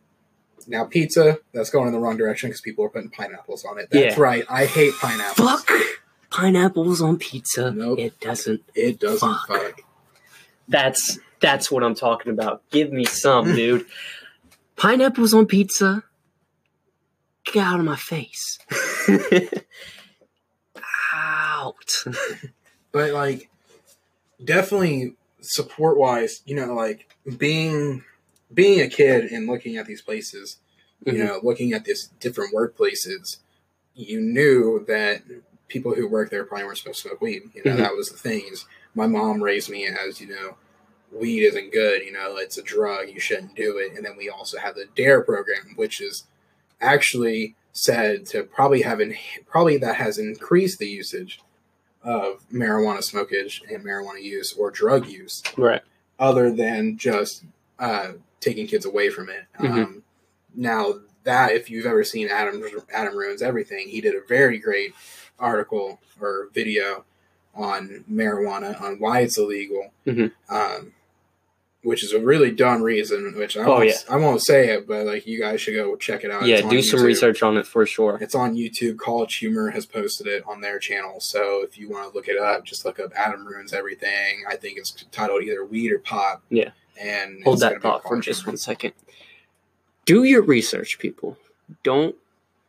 now 0.68 0.84
pizza, 0.84 1.38
that's 1.52 1.70
going 1.70 1.88
in 1.88 1.92
the 1.92 1.98
wrong 1.98 2.16
direction 2.16 2.50
because 2.50 2.60
people 2.60 2.84
are 2.84 2.88
putting 2.88 3.10
pineapples 3.10 3.64
on 3.64 3.78
it. 3.78 3.88
That's 3.90 4.16
Yeah. 4.16 4.22
right. 4.22 4.44
I 4.48 4.64
hate 4.66 4.94
pineapples. 4.94 5.64
Fuck 5.64 5.70
pineapples 6.30 7.00
on 7.02 7.18
pizza. 7.18 7.70
Nope. 7.72 7.98
It 7.98 8.20
doesn't. 8.20 8.62
It 8.74 9.00
doesn't 9.00 9.18
Fuck. 9.28 9.48
fuck. 9.48 9.80
That's 10.68 11.18
that's 11.40 11.70
what 11.70 11.82
I'm 11.84 11.94
talking 11.94 12.32
about. 12.32 12.62
Give 12.70 12.92
me 12.92 13.04
some, 13.04 13.54
dude. 13.54 13.86
Pineapples 14.76 15.34
on 15.34 15.46
pizza. 15.46 16.04
Get 17.44 17.64
out 17.64 17.78
of 17.80 17.86
my 17.86 17.96
face. 17.96 18.58
out. 21.14 22.04
but 22.92 23.10
like 23.12 23.48
definitely 24.44 25.14
support 25.40 25.96
wise 25.98 26.42
you 26.46 26.54
know 26.54 26.74
like 26.74 27.12
being 27.38 28.04
being 28.52 28.80
a 28.80 28.88
kid 28.88 29.24
and 29.32 29.46
looking 29.46 29.76
at 29.76 29.86
these 29.86 30.02
places 30.02 30.58
you 31.04 31.12
Mhm. 31.12 31.18
know 31.24 31.40
looking 31.42 31.72
at 31.72 31.84
these 31.84 32.10
different 32.20 32.54
workplaces 32.54 33.38
you 33.94 34.20
knew 34.20 34.84
that 34.86 35.22
people 35.68 35.94
who 35.94 36.06
work 36.08 36.30
there 36.30 36.44
probably 36.44 36.64
weren't 36.64 36.78
supposed 36.78 37.02
to 37.02 37.08
smoke 37.08 37.20
weed 37.20 37.42
you 37.54 37.62
know 37.64 37.72
Mhm. 37.72 37.78
that 37.78 37.94
was 37.96 38.10
the 38.10 38.18
thing 38.18 38.44
is 38.50 38.64
my 38.94 39.06
mom 39.06 39.42
raised 39.42 39.70
me 39.70 39.86
as 39.86 40.20
you 40.20 40.28
know 40.28 40.56
weed 41.12 41.42
isn't 41.44 41.72
good 41.72 42.02
you 42.02 42.12
know 42.12 42.36
it's 42.36 42.58
a 42.58 42.62
drug 42.62 43.08
you 43.08 43.18
shouldn't 43.20 43.54
do 43.54 43.78
it 43.78 43.96
and 43.96 44.04
then 44.04 44.16
we 44.16 44.28
also 44.28 44.58
have 44.58 44.74
the 44.74 44.84
DARE 44.94 45.22
program 45.22 45.72
which 45.76 46.00
is 46.00 46.24
actually 46.80 47.54
said 47.72 48.26
to 48.26 48.42
probably 48.42 48.82
have 48.82 49.00
in, 49.00 49.14
probably 49.46 49.76
that 49.78 49.96
has 49.96 50.18
increased 50.18 50.78
the 50.78 50.86
usage 50.88 51.40
of 52.02 52.42
marijuana 52.52 52.98
smokage 52.98 53.60
and 53.72 53.84
marijuana 53.84 54.22
use 54.22 54.52
or 54.54 54.70
drug 54.70 55.06
use 55.06 55.42
Right. 55.56 55.82
other 56.18 56.50
than 56.50 56.96
just 56.96 57.44
uh, 57.78 58.12
taking 58.40 58.66
kids 58.66 58.84
away 58.84 59.08
from 59.10 59.28
it. 59.28 59.44
Mhm. 59.58 59.70
Um, 59.84 60.02
now 60.54 61.00
that 61.24 61.52
if 61.52 61.70
you've 61.70 61.86
ever 61.86 62.02
seen 62.04 62.28
Adam 62.28 62.62
Adam 62.92 63.16
ruins 63.16 63.42
everything, 63.42 63.88
he 63.88 64.00
did 64.00 64.14
a 64.14 64.20
very 64.26 64.58
great 64.58 64.94
article 65.38 66.00
or 66.20 66.48
video 66.52 67.04
on 67.54 68.04
marijuana 68.10 68.80
on 68.80 68.98
why 68.98 69.20
it's 69.20 69.38
illegal, 69.38 69.92
Mhm. 70.06 70.32
um, 70.48 70.92
which 71.84 72.02
is 72.02 72.12
a 72.12 72.20
really 72.20 72.50
dumb 72.50 72.82
reason. 72.82 73.34
Which 73.36 73.56
I 73.56 73.62
Oh, 73.64 73.68
won't, 73.76 73.86
yeah. 73.86 73.94
I 74.10 74.16
won't 74.16 74.42
say 74.42 74.68
it, 74.70 74.86
but 74.88 75.06
like 75.06 75.26
you 75.26 75.38
guys 75.40 75.60
should 75.60 75.74
go 75.74 75.94
check 75.96 76.24
it 76.24 76.30
out. 76.30 76.44
yeah, 76.46 76.60
do 76.68 76.82
some 76.82 77.00
YouTube. 77.00 77.04
research 77.04 77.42
on 77.42 77.56
it 77.56 77.66
for 77.66 77.86
sure. 77.86 78.18
It's 78.20 78.34
on 78.34 78.54
YouTube. 78.54 78.98
College 78.98 79.36
Humor 79.36 79.70
has 79.70 79.86
posted 79.86 80.26
it 80.26 80.42
on 80.46 80.60
their 80.60 80.78
channel. 80.78 81.20
So 81.20 81.62
if 81.62 81.78
you 81.78 81.88
want 81.88 82.10
to 82.10 82.14
look 82.16 82.28
it 82.28 82.38
up, 82.38 82.64
just 82.64 82.84
look 82.84 82.98
up 82.98 83.12
Adam 83.16 83.46
Ruins 83.46 83.72
Everything. 83.72 84.42
I 84.48 84.56
think 84.56 84.78
it's 84.78 84.90
titled 85.12 85.42
either 85.44 85.64
Weed 85.64 85.92
or 85.92 85.98
Pop. 85.98 86.42
Yeah. 86.50 86.70
And 87.00 87.42
Hold 87.44 87.60
that 87.60 87.80
thought 87.80 88.02
for 88.02 88.20
just 88.20 88.40
Humor. 88.42 88.52
one 88.52 88.56
second. 88.58 88.92
Do 90.04 90.24
your 90.24 90.42
research, 90.42 90.98
people. 90.98 91.36
Don't 91.84 92.16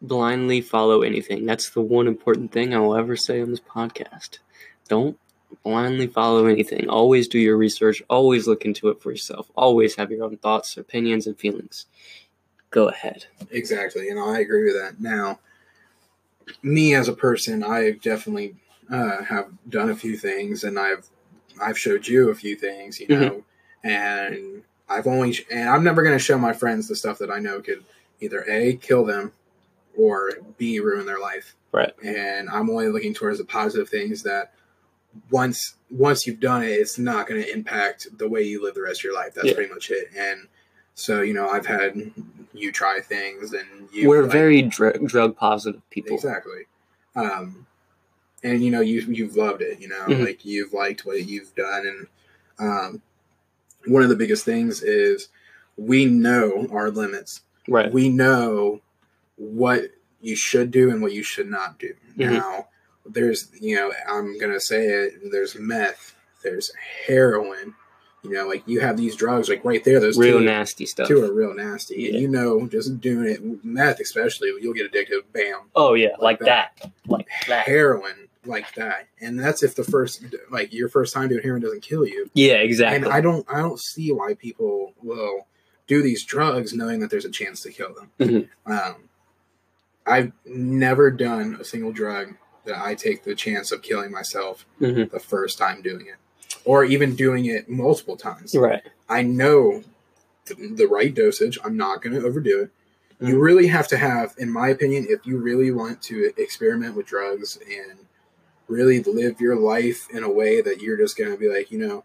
blindly 0.01 0.61
follow 0.61 1.01
anything. 1.01 1.45
That's 1.45 1.69
the 1.71 1.81
one 1.81 2.07
important 2.07 2.51
thing 2.51 2.73
I 2.75 2.79
will 2.79 2.95
ever 2.95 3.15
say 3.15 3.41
on 3.41 3.49
this 3.49 3.59
podcast. 3.59 4.37
Don't 4.87 5.17
blindly 5.63 6.07
follow 6.07 6.45
anything. 6.45 6.89
Always 6.89 7.27
do 7.27 7.39
your 7.39 7.57
research. 7.57 8.01
Always 8.09 8.47
look 8.47 8.65
into 8.65 8.89
it 8.89 9.01
for 9.01 9.11
yourself. 9.11 9.49
Always 9.55 9.95
have 9.95 10.11
your 10.11 10.23
own 10.23 10.37
thoughts, 10.37 10.77
opinions, 10.77 11.27
and 11.27 11.37
feelings. 11.37 11.85
Go 12.71 12.87
ahead. 12.89 13.25
Exactly. 13.51 14.09
And 14.09 14.19
I 14.19 14.39
agree 14.39 14.65
with 14.65 14.75
that. 14.75 14.99
Now, 15.01 15.39
me 16.61 16.93
as 16.95 17.07
a 17.07 17.13
person, 17.13 17.63
I 17.63 17.91
definitely 17.91 18.55
uh, 18.91 19.23
have 19.23 19.49
done 19.69 19.89
a 19.89 19.95
few 19.95 20.17
things 20.17 20.63
and 20.63 20.77
I've 20.79 21.07
I've 21.61 21.77
showed 21.77 22.07
you 22.07 22.29
a 22.29 22.35
few 22.35 22.55
things, 22.55 22.99
you 22.99 23.07
Mm-hmm. 23.07 23.21
know, 23.21 23.43
and 23.83 24.63
I've 24.87 25.07
only 25.07 25.35
and 25.51 25.69
I'm 25.69 25.83
never 25.83 26.03
going 26.03 26.15
to 26.17 26.23
show 26.23 26.37
my 26.37 26.53
friends 26.53 26.87
the 26.87 26.95
stuff 26.95 27.17
that 27.19 27.29
I 27.31 27.39
know 27.39 27.59
could 27.61 27.83
either 28.21 28.43
a 28.49 28.75
kill 28.77 29.05
them 29.05 29.31
or 29.97 30.31
b 30.57 30.79
ruin 30.79 31.05
their 31.05 31.19
life. 31.19 31.55
Right. 31.71 31.93
And 32.03 32.49
I'm 32.49 32.69
only 32.69 32.87
looking 32.89 33.13
towards 33.13 33.37
the 33.39 33.45
positive 33.45 33.89
things 33.89 34.23
that 34.23 34.53
once 35.31 35.75
once 35.89 36.27
you've 36.27 36.39
done 36.39 36.63
it, 36.63 36.67
it's 36.69 36.99
not 36.99 37.27
going 37.27 37.41
to 37.41 37.51
impact 37.51 38.07
the 38.17 38.29
way 38.29 38.43
you 38.43 38.63
live 38.63 38.75
the 38.75 38.81
rest 38.81 38.99
of 39.01 39.05
your 39.05 39.13
life. 39.15 39.33
That's 39.33 39.47
Yeah. 39.47 39.53
pretty 39.55 39.73
much 39.73 39.89
it. 39.91 40.09
And 40.15 40.47
so 40.95 41.21
you 41.21 41.33
know, 41.33 41.49
I've 41.49 41.65
had 41.65 42.11
you 42.53 42.71
try 42.71 42.99
things, 42.99 43.53
and 43.53 43.67
you 43.91 44.07
We're 44.09 44.23
like- 44.23 44.31
very 44.31 44.61
dr- 44.63 45.05
drug 45.07 45.35
positive 45.35 45.81
people. 45.89 46.15
exactly. 46.15 46.65
Um, 47.15 47.65
and 48.43 48.63
you 48.63 48.71
know, 48.71 48.81
you 48.81 49.01
you've 49.01 49.35
loved 49.35 49.61
it. 49.61 49.79
You 49.79 49.87
know, 49.87 50.05
Mhm. 50.07 50.25
like 50.25 50.45
you've 50.45 50.73
liked 50.73 51.05
what 51.05 51.25
you've 51.25 51.53
done, 51.55 51.85
and 51.87 52.07
um, 52.59 53.01
one 53.85 54.03
of 54.03 54.09
the 54.09 54.15
biggest 54.15 54.43
things 54.45 54.83
is 54.83 55.29
we 55.77 56.05
know 56.05 56.67
our 56.71 56.91
limits. 56.91 57.41
Right. 57.67 57.91
We 57.91 58.09
know 58.09 58.81
what 59.37 59.91
you 60.21 60.35
should 60.35 60.69
do 60.71 60.89
and 60.89 61.01
what 61.01 61.13
you 61.13 61.23
should 61.23 61.49
not 61.49 61.79
do. 61.79 61.93
Mhm. 62.17 62.31
Now, 62.33 62.67
there's 63.13 63.49
you 63.59 63.75
know, 63.75 63.91
I'm 64.07 64.37
gonna 64.39 64.59
say 64.59 64.85
it. 64.85 65.31
There's 65.31 65.55
meth. 65.57 66.15
There's 66.43 66.71
heroin. 67.07 67.75
You 68.23 68.31
know, 68.31 68.47
like 68.47 68.63
you 68.67 68.81
have 68.81 68.97
these 68.97 69.15
drugs, 69.15 69.47
like 69.47 69.63
right 69.63 69.81
there. 69.83 69.99
Those 70.01 70.17
Real 70.17 70.39
two, 70.39 70.45
nasty 70.45 70.85
stuff. 70.85 71.07
two 71.07 71.23
are 71.23 71.31
real 71.33 71.53
nasty. 71.53 71.95
Yeah. 71.95 72.09
And 72.13 72.21
you 72.21 72.27
know, 72.27 72.67
just 72.67 72.99
doing 72.99 73.29
it, 73.29 73.63
meth 73.63 73.99
especially, 74.01 74.51
you'll 74.59 74.73
get 74.73 74.85
addicted. 74.87 75.23
Bam 75.31 75.69
Oh 75.75 75.93
yeah, 75.93 76.09
like, 76.19 76.19
Like 76.19 76.39
that. 76.41 76.91
Like 77.07 77.27
that. 77.47 77.65
heroin 77.65 78.27
like 78.45 78.73
that 78.75 79.05
and 79.19 79.37
that's 79.37 79.63
if 79.63 79.75
the 79.75 79.83
first 79.83 80.23
like 80.49 80.73
your 80.73 80.87
first 80.87 81.13
time 81.13 81.27
doing 81.27 81.43
heroin 81.43 81.61
doesn't 81.61 81.81
kill 81.81 82.05
you 82.07 82.31
Yeah, 82.33 82.53
exactly. 82.53 82.95
and 82.95 83.05
i 83.13 83.19
don't 83.19 83.45
i 83.53 83.59
don't 83.59 83.77
see 83.81 84.13
why 84.13 84.33
people 84.33 84.93
will 85.03 85.45
do 85.87 86.01
these 86.01 86.23
drugs 86.23 86.73
knowing 86.73 87.01
that 87.01 87.09
there's 87.11 87.25
a 87.25 87.29
chance 87.29 87.61
to 87.63 87.69
kill 87.69 87.93
them 87.93 88.09
Mhm. 88.17 88.47
um, 88.65 88.95
i've 90.05 90.31
never 90.45 91.11
done 91.11 91.57
a 91.59 91.65
single 91.65 91.91
drug 91.91 92.33
that 92.65 92.77
i 92.77 92.93
take 92.95 93.23
the 93.23 93.35
chance 93.35 93.71
of 93.71 93.81
killing 93.81 94.11
myself 94.11 94.65
Mhm. 94.81 95.09
the 95.11 95.19
first 95.19 95.57
time 95.57 95.81
doing 95.81 96.07
it 96.07 96.15
or 96.65 96.83
even 96.83 97.15
doing 97.15 97.45
it 97.45 97.69
multiple 97.69 98.17
times 98.17 98.55
Right. 98.55 98.81
I 99.07 99.21
know 99.23 99.83
th- 100.45 100.59
the 100.75 100.87
right 100.87 101.13
dosage. 101.13 101.57
I'm 101.63 101.77
not 101.77 102.01
going 102.01 102.13
to 102.19 102.25
overdo 102.25 102.61
it. 102.61 102.69
You 103.19 103.35
Mhm. 103.35 103.41
really 103.41 103.67
have 103.67 103.87
to 103.89 103.97
have, 103.97 104.33
in 104.37 104.49
my 104.51 104.69
opinion, 104.69 105.05
if 105.09 105.25
you 105.25 105.37
really 105.37 105.71
want 105.71 106.01
to 106.03 106.31
experiment 106.37 106.95
with 106.95 107.05
drugs 107.07 107.57
and 107.67 107.99
really 108.67 109.01
live 109.01 109.41
your 109.41 109.55
life 109.55 110.07
in 110.11 110.23
a 110.23 110.29
way 110.29 110.61
that 110.61 110.81
you're 110.81 110.97
just 110.97 111.17
going 111.17 111.31
to 111.31 111.37
be 111.37 111.49
like, 111.49 111.71
you 111.71 111.79
know, 111.79 112.03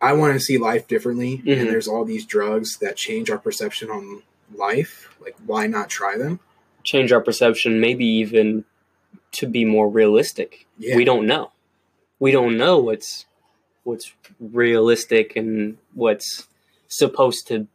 I 0.00 0.12
want 0.12 0.34
to 0.34 0.40
see 0.40 0.58
life 0.58 0.86
differently. 0.88 1.42
Mhm. 1.44 1.58
And 1.60 1.68
there's 1.70 1.88
all 1.88 2.04
these 2.04 2.26
drugs 2.26 2.78
that 2.78 2.96
change 2.96 3.30
our 3.30 3.38
perception 3.38 3.90
on 3.90 4.22
life. 4.54 5.08
Like, 5.20 5.36
why 5.46 5.66
not 5.66 5.88
try 5.88 6.16
them? 6.18 6.40
Change 6.82 7.12
our 7.12 7.20
perception, 7.20 7.80
maybe 7.80 8.04
even 8.04 8.64
to 9.34 9.46
be 9.46 9.64
more 9.64 9.88
realistic. 9.88 10.66
Yeah. 10.78 10.96
We 10.96 11.04
don't 11.04 11.26
know. 11.26 11.50
We 12.18 12.32
don't 12.32 12.56
know 12.56 12.78
what's 12.78 13.26
what's 13.84 14.12
realistic 14.40 15.36
and 15.36 15.76
what's 15.92 16.46
supposed 16.88 17.46
to 17.48 17.66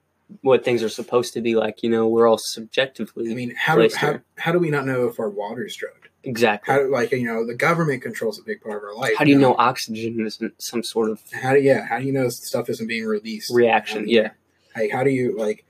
what 0.41 0.64
things 0.64 0.84
are 0.84 0.89
supposed 0.89 1.34
to 1.34 1.41
be 1.41 1.55
like. 1.55 1.84
You 1.84 1.89
know, 1.89 2.07
we're 2.07 2.28
all 2.28 2.38
subjectively 2.38 3.32
I 3.32 3.36
mean, 3.36 3.53
how 3.55 3.76
do 3.76 3.89
how, 3.95 4.20
how 4.38 4.51
do 4.51 4.60
we 4.60 4.70
not 4.70 4.86
know 4.86 5.07
if 5.07 5.20
our 5.20 5.30
water 5.30 5.66
is 5.66 5.76
drugged? 5.76 6.07
exactly. 6.24 6.74
How 6.74 6.80
do, 6.80 6.91
like 6.91 7.12
you 7.12 7.26
know 7.26 7.45
the 7.45 7.55
government 7.55 8.01
controls 8.01 8.39
a 8.39 8.43
big 8.43 8.62
part 8.62 8.78
of 8.78 8.84
our 8.84 8.95
life. 8.95 9.14
How 9.18 9.24
do 9.24 9.32
you 9.32 9.39
know 9.39 9.55
oxygen 9.57 10.26
isn't 10.26 10.62
some 10.62 10.84
sort 10.84 11.10
of 11.10 11.22
How 11.34 11.53
do 11.53 11.60
yeah? 11.60 11.86
How 11.86 11.99
do 11.99 12.05
you 12.05 12.14
know 12.14 12.30
stuff 12.30 12.70
isn't 12.70 12.88
being 12.88 13.05
released? 13.05 13.53
reaction? 13.53 13.99
Um, 13.99 14.07
Yeah. 14.07 14.32
Like 14.76 14.91
how 14.91 15.03
do 15.03 15.10
you 15.10 15.38
like? 15.38 15.66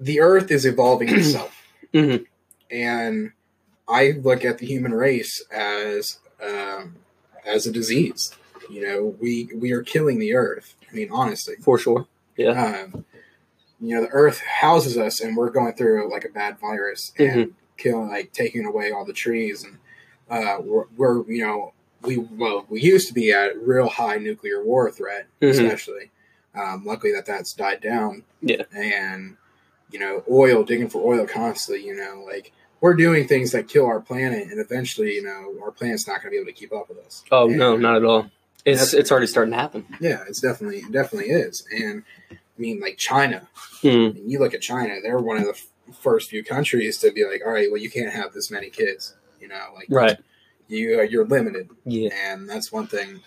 The 0.00 0.20
Earth 0.20 0.50
is 0.50 0.66
evolving 0.66 1.08
itself, 1.16 1.56
hmm 1.92 2.16
and 2.70 3.30
I 3.88 4.12
look 4.12 4.44
at 4.44 4.58
the 4.58 4.66
human 4.66 4.94
race 4.94 5.44
as 5.50 6.18
um, 6.42 6.96
as 7.46 7.66
a 7.66 7.72
disease. 7.72 8.32
You 8.70 8.86
know, 8.86 9.16
we 9.20 9.48
we 9.54 9.72
are 9.72 9.82
killing 9.82 10.18
the 10.18 10.34
Earth. 10.34 10.74
I 10.90 10.94
mean, 10.94 11.08
honestly, 11.10 11.56
For 11.60 11.78
sure. 11.78 12.06
um, 12.46 13.04
you 13.80 13.94
know, 13.94 14.02
the 14.02 14.08
Earth 14.08 14.40
houses 14.40 14.96
us, 14.96 15.20
and 15.20 15.36
we're 15.36 15.50
going 15.50 15.74
through 15.74 16.10
like 16.10 16.24
a 16.24 16.28
bad 16.30 16.58
virus 16.58 17.12
and 17.18 17.54
killing, 17.76 18.08
like 18.08 18.32
taking 18.32 18.64
away 18.64 18.90
all 18.92 19.04
the 19.04 19.12
trees, 19.12 19.64
and 19.64 19.78
uh, 20.30 20.58
we're, 20.62 20.84
we're 20.96 21.30
you 21.30 21.44
know 21.44 21.72
we 22.02 22.16
well 22.16 22.64
we 22.70 22.80
used 22.80 23.08
to 23.08 23.14
be 23.14 23.32
at 23.32 23.56
real 23.60 23.88
high 23.88 24.16
nuclear 24.16 24.64
war 24.64 24.90
threat, 24.90 25.26
Mhm. 25.42 25.50
especially. 25.50 26.10
Um, 26.54 26.84
luckily 26.86 27.12
that 27.12 27.26
that's 27.26 27.52
died 27.52 27.80
down. 27.80 28.22
Yeah. 28.40 28.62
and 28.74 29.36
you 29.90 29.98
know, 30.00 30.22
oil 30.30 30.64
digging 30.64 30.88
for 30.88 31.02
oil 31.14 31.26
constantly. 31.26 31.84
You 31.86 31.96
know, 31.96 32.24
like 32.26 32.52
we're 32.84 32.92
doing 32.92 33.26
things 33.26 33.50
that 33.52 33.66
kill 33.66 33.86
our 33.86 33.98
planet, 33.98 34.46
and 34.50 34.60
eventually, 34.60 35.14
you 35.14 35.22
know, 35.22 35.54
our 35.64 35.70
planet's 35.70 36.06
not 36.06 36.16
going 36.20 36.26
to 36.26 36.30
be 36.32 36.36
able 36.36 36.44
to 36.48 36.52
keep 36.52 36.70
up 36.70 36.86
with 36.90 36.98
us. 36.98 37.24
Oh 37.32 37.48
And- 37.48 37.56
no, 37.58 37.78
not 37.78 37.96
at 37.96 38.04
all. 38.04 38.30
It's 38.66 38.92
it's 38.92 39.10
already 39.10 39.26
starting 39.26 39.52
to 39.52 39.58
happen. 39.58 39.86
Yeah, 40.00 40.22
it's 40.28 40.40
definitely 40.40 40.78
it 40.80 40.92
definitely 40.92 41.30
is, 41.30 41.66
and 41.74 42.02
I 42.30 42.36
mean, 42.58 42.78
like 42.80 42.98
China. 42.98 43.48
Mm. 43.82 44.10
I 44.10 44.12
mean, 44.12 44.30
you 44.30 44.38
look 44.38 44.52
at 44.52 44.60
China; 44.60 44.96
they're 45.02 45.18
one 45.18 45.38
of 45.38 45.44
the 45.44 45.50
f- 45.50 45.66
first 45.96 46.28
few 46.30 46.44
countries 46.44 46.98
to 46.98 47.10
be 47.10 47.24
like, 47.26 47.40
"All 47.44 47.52
right, 47.52 47.70
well, 47.70 47.80
you 47.80 47.90
can't 47.90 48.12
have 48.12 48.32
this 48.34 48.50
many 48.50 48.68
kids." 48.70 49.14
You 49.40 49.48
know, 49.48 49.64
like 49.74 49.86
Right. 49.90 50.16
you 50.68 50.98
uh, 50.98 51.02
you're 51.02 51.26
limited, 51.26 51.68
Yeah. 51.86 52.10
and 52.14 52.48
that's 52.48 52.70
one 52.72 52.86
thing 52.86 53.20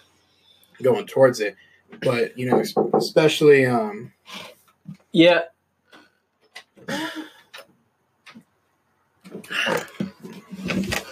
going 0.84 1.06
towards 1.08 1.40
it. 1.40 1.56
But 2.02 2.38
you 2.38 2.48
know, 2.50 2.64
especially 2.96 3.66
um, 3.66 4.14
Yeah. 5.12 5.42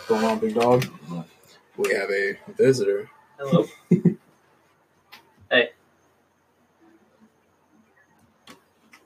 Going 0.08 0.26
on, 0.26 0.40
big 0.40 0.56
dog. 0.56 0.86
We 1.78 1.94
have 1.94 2.10
a 2.10 2.38
visitor. 2.58 3.10
Hello. 3.40 3.66
Hey. 5.52 5.70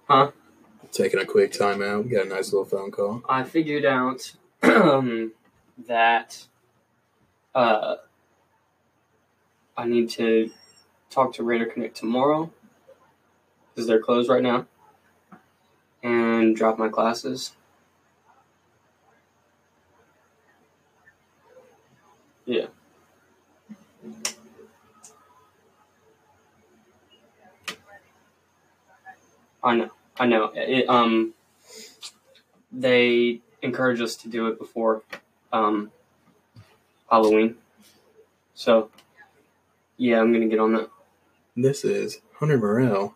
Huh? 0.07 0.31
Taking 0.93 1.19
a 1.19 1.25
quick 1.25 1.51
time 1.51 1.83
out. 1.83 2.05
We 2.05 2.11
got 2.11 2.27
a 2.27 2.29
nice 2.29 2.53
little 2.53 2.63
phone 2.63 2.91
call. 2.91 3.21
I 3.27 3.43
figured 3.43 3.83
out 3.83 4.31
um, 4.63 5.33
that 5.87 6.45
uh, 7.53 7.95
I 9.77 9.85
need 9.85 10.09
to 10.11 10.49
talk 11.09 11.33
to 11.33 11.43
Raider 11.43 11.65
Connect 11.65 11.95
tomorrow 11.95 12.51
because 13.73 13.85
they're 13.85 14.01
closed 14.01 14.29
right 14.29 14.41
now, 14.41 14.65
and 16.01 16.55
drop 16.55 16.79
my 16.79 16.87
classes. 16.89 17.51
Yeah. 22.49 22.65
I 29.63 29.75
know. 29.75 29.91
I 30.19 30.25
know. 30.25 30.51
It, 30.55 30.89
um, 30.89 31.35
they 32.71 33.41
encourage 33.61 34.01
us 34.01 34.15
to 34.15 34.29
do 34.29 34.47
it 34.47 34.57
before 34.57 35.03
um, 35.53 35.91
Halloween. 37.11 37.55
So, 38.55 38.89
yeah, 39.97 40.19
I'm 40.19 40.33
gonna 40.33 40.47
get 40.47 40.57
on 40.57 40.73
that. 40.73 40.89
This 41.55 41.85
is 41.85 42.19
Hunter 42.39 42.57
Morrell 42.57 43.13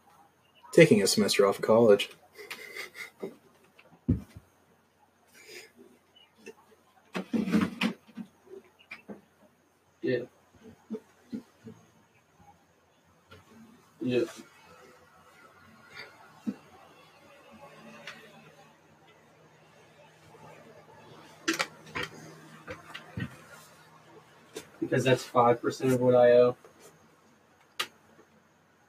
taking 0.72 1.02
a 1.02 1.08
semester 1.08 1.48
off 1.48 1.58
of 1.58 1.66
college. 1.66 2.12
Yeah. 10.04 10.20
Yeah. 14.02 14.24
Because 24.82 25.06
that's 25.06 25.24
five 25.24 25.62
percent 25.62 25.94
of 25.94 26.02
what 26.02 26.16
I 26.16 26.32
owe. 26.34 26.58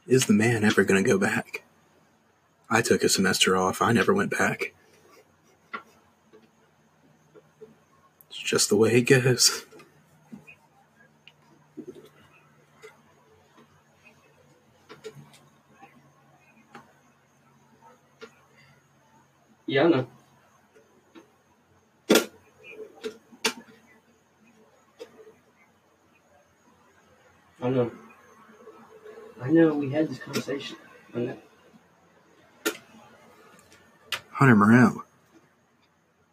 Is 0.08 0.26
the 0.26 0.32
man 0.32 0.64
ever 0.64 0.82
going 0.82 1.02
to 1.02 1.08
go 1.08 1.16
back? 1.16 1.62
I 2.68 2.82
took 2.82 3.04
a 3.04 3.08
semester 3.08 3.56
off. 3.56 3.80
I 3.80 3.92
never 3.92 4.12
went 4.12 4.36
back. 4.36 4.74
It's 8.28 8.38
just 8.38 8.68
the 8.68 8.76
way 8.76 8.96
it 8.96 9.02
goes. 9.02 9.64
Yeah, 19.66 19.84
I 19.84 19.88
know. 19.88 20.06
I 27.62 27.68
know. 27.70 27.90
I 29.40 29.50
know 29.50 29.74
we 29.74 29.90
had 29.90 30.08
this 30.08 30.18
conversation. 30.18 30.76
I 31.14 31.18
know. 31.20 31.36
Hunter 34.32 34.54
Morrell 34.56 35.04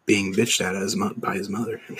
being 0.04 0.34
bitched 0.34 0.60
at 0.60 0.76
as 0.76 0.94
by 1.16 1.34
his 1.34 1.48
mother. 1.48 1.80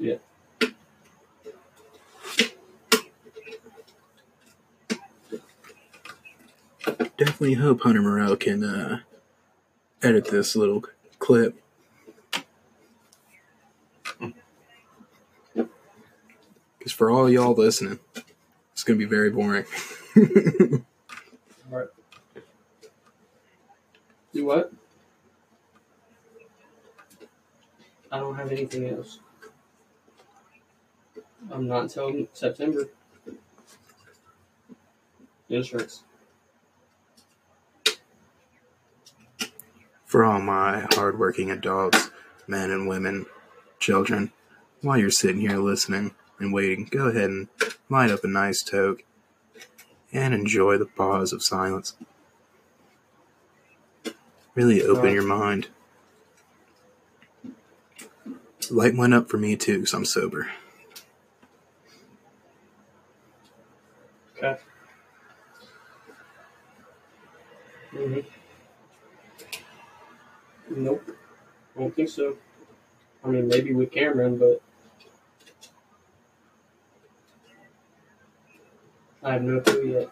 Yeah. 0.00 0.18
Definitely 7.48 7.66
hope 7.66 7.80
Hunter 7.80 8.02
Morrell 8.02 8.36
can 8.36 8.62
uh, 8.62 9.00
edit 10.02 10.26
this 10.26 10.54
little 10.54 10.84
clip. 11.18 11.58
Because 16.78 16.92
for 16.92 17.10
all 17.10 17.30
y'all 17.30 17.54
listening, 17.54 18.00
it's 18.72 18.84
going 18.84 18.98
to 18.98 19.06
be 19.06 19.08
very 19.08 19.30
boring. 19.30 19.64
Alright. 21.72 21.88
Do 24.34 24.44
what? 24.44 24.70
I 28.12 28.18
don't 28.18 28.34
have 28.34 28.52
anything 28.52 28.90
else. 28.90 29.20
I'm 31.50 31.66
not 31.66 31.84
until 31.84 32.28
September. 32.34 32.90
Insurance. 35.48 36.02
For 40.08 40.24
all 40.24 40.40
my 40.40 40.86
hardworking 40.94 41.50
adults, 41.50 42.10
men 42.46 42.70
and 42.70 42.88
women, 42.88 43.26
children, 43.78 44.32
while 44.80 44.96
you're 44.96 45.10
sitting 45.10 45.42
here 45.42 45.58
listening 45.58 46.14
and 46.40 46.52
waiting, 46.52 46.88
go 46.90 47.08
ahead 47.08 47.28
and 47.28 47.48
light 47.90 48.10
up 48.10 48.24
a 48.24 48.26
nice 48.26 48.62
toke 48.62 49.04
and 50.10 50.32
enjoy 50.32 50.78
the 50.78 50.86
pause 50.86 51.34
of 51.34 51.44
silence. 51.44 51.94
Really 54.54 54.82
open 54.82 55.12
your 55.12 55.22
mind. 55.22 55.68
Light 58.70 58.96
one 58.96 59.12
up 59.12 59.28
for 59.28 59.36
me 59.36 59.56
too, 59.56 59.80
because 59.80 59.92
I'm 59.92 60.06
sober. 60.06 60.50
Okay. 64.38 64.58
Mm-hmm. 67.92 68.37
Nope. 70.70 71.16
I 71.76 71.80
don't 71.80 71.94
think 71.94 72.08
so. 72.08 72.36
I 73.24 73.28
mean, 73.28 73.48
maybe 73.48 73.74
with 73.74 73.90
Cameron, 73.90 74.38
but 74.38 74.62
I 79.22 79.32
have 79.34 79.42
no 79.42 79.60
clue 79.60 79.84
yet. 79.84 80.10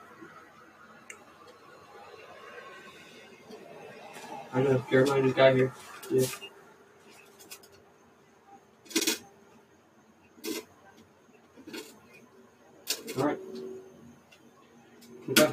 I 4.52 4.62
know 4.62 4.84
Jeremiah 4.90 5.22
just 5.22 5.36
got 5.36 5.54
here. 5.54 5.72
Yeah. 6.10 6.26
All 13.18 13.26
right. 13.26 13.38
Okay. 15.30 15.52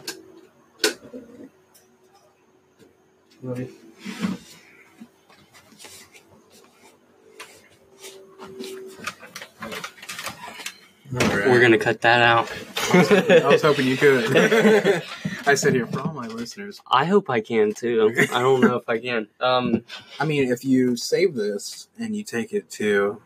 Love 3.41 3.60
you. 3.60 3.82
We're 11.45 11.61
gonna 11.61 11.77
cut 11.77 12.01
that 12.01 12.21
out. 12.21 12.51
I 12.91 13.47
was 13.47 13.61
hoping 13.61 13.87
you 13.87 13.97
could. 13.97 14.35
I 15.45 15.55
said 15.55 15.73
here 15.73 15.87
for 15.87 15.99
all 16.01 16.13
my 16.13 16.27
listeners. 16.27 16.81
I 16.89 17.05
hope 17.05 17.29
I 17.29 17.41
can 17.41 17.73
too. 17.73 18.13
I 18.31 18.41
don't 18.41 18.61
know 18.61 18.75
if 18.77 18.87
I 18.87 18.99
can. 18.99 19.27
Um, 19.39 19.83
I 20.19 20.25
mean, 20.25 20.51
if 20.51 20.63
you 20.63 20.95
save 20.95 21.33
this 21.35 21.87
and 21.99 22.15
you 22.15 22.23
take 22.23 22.53
it 22.53 22.69
to 22.71 23.21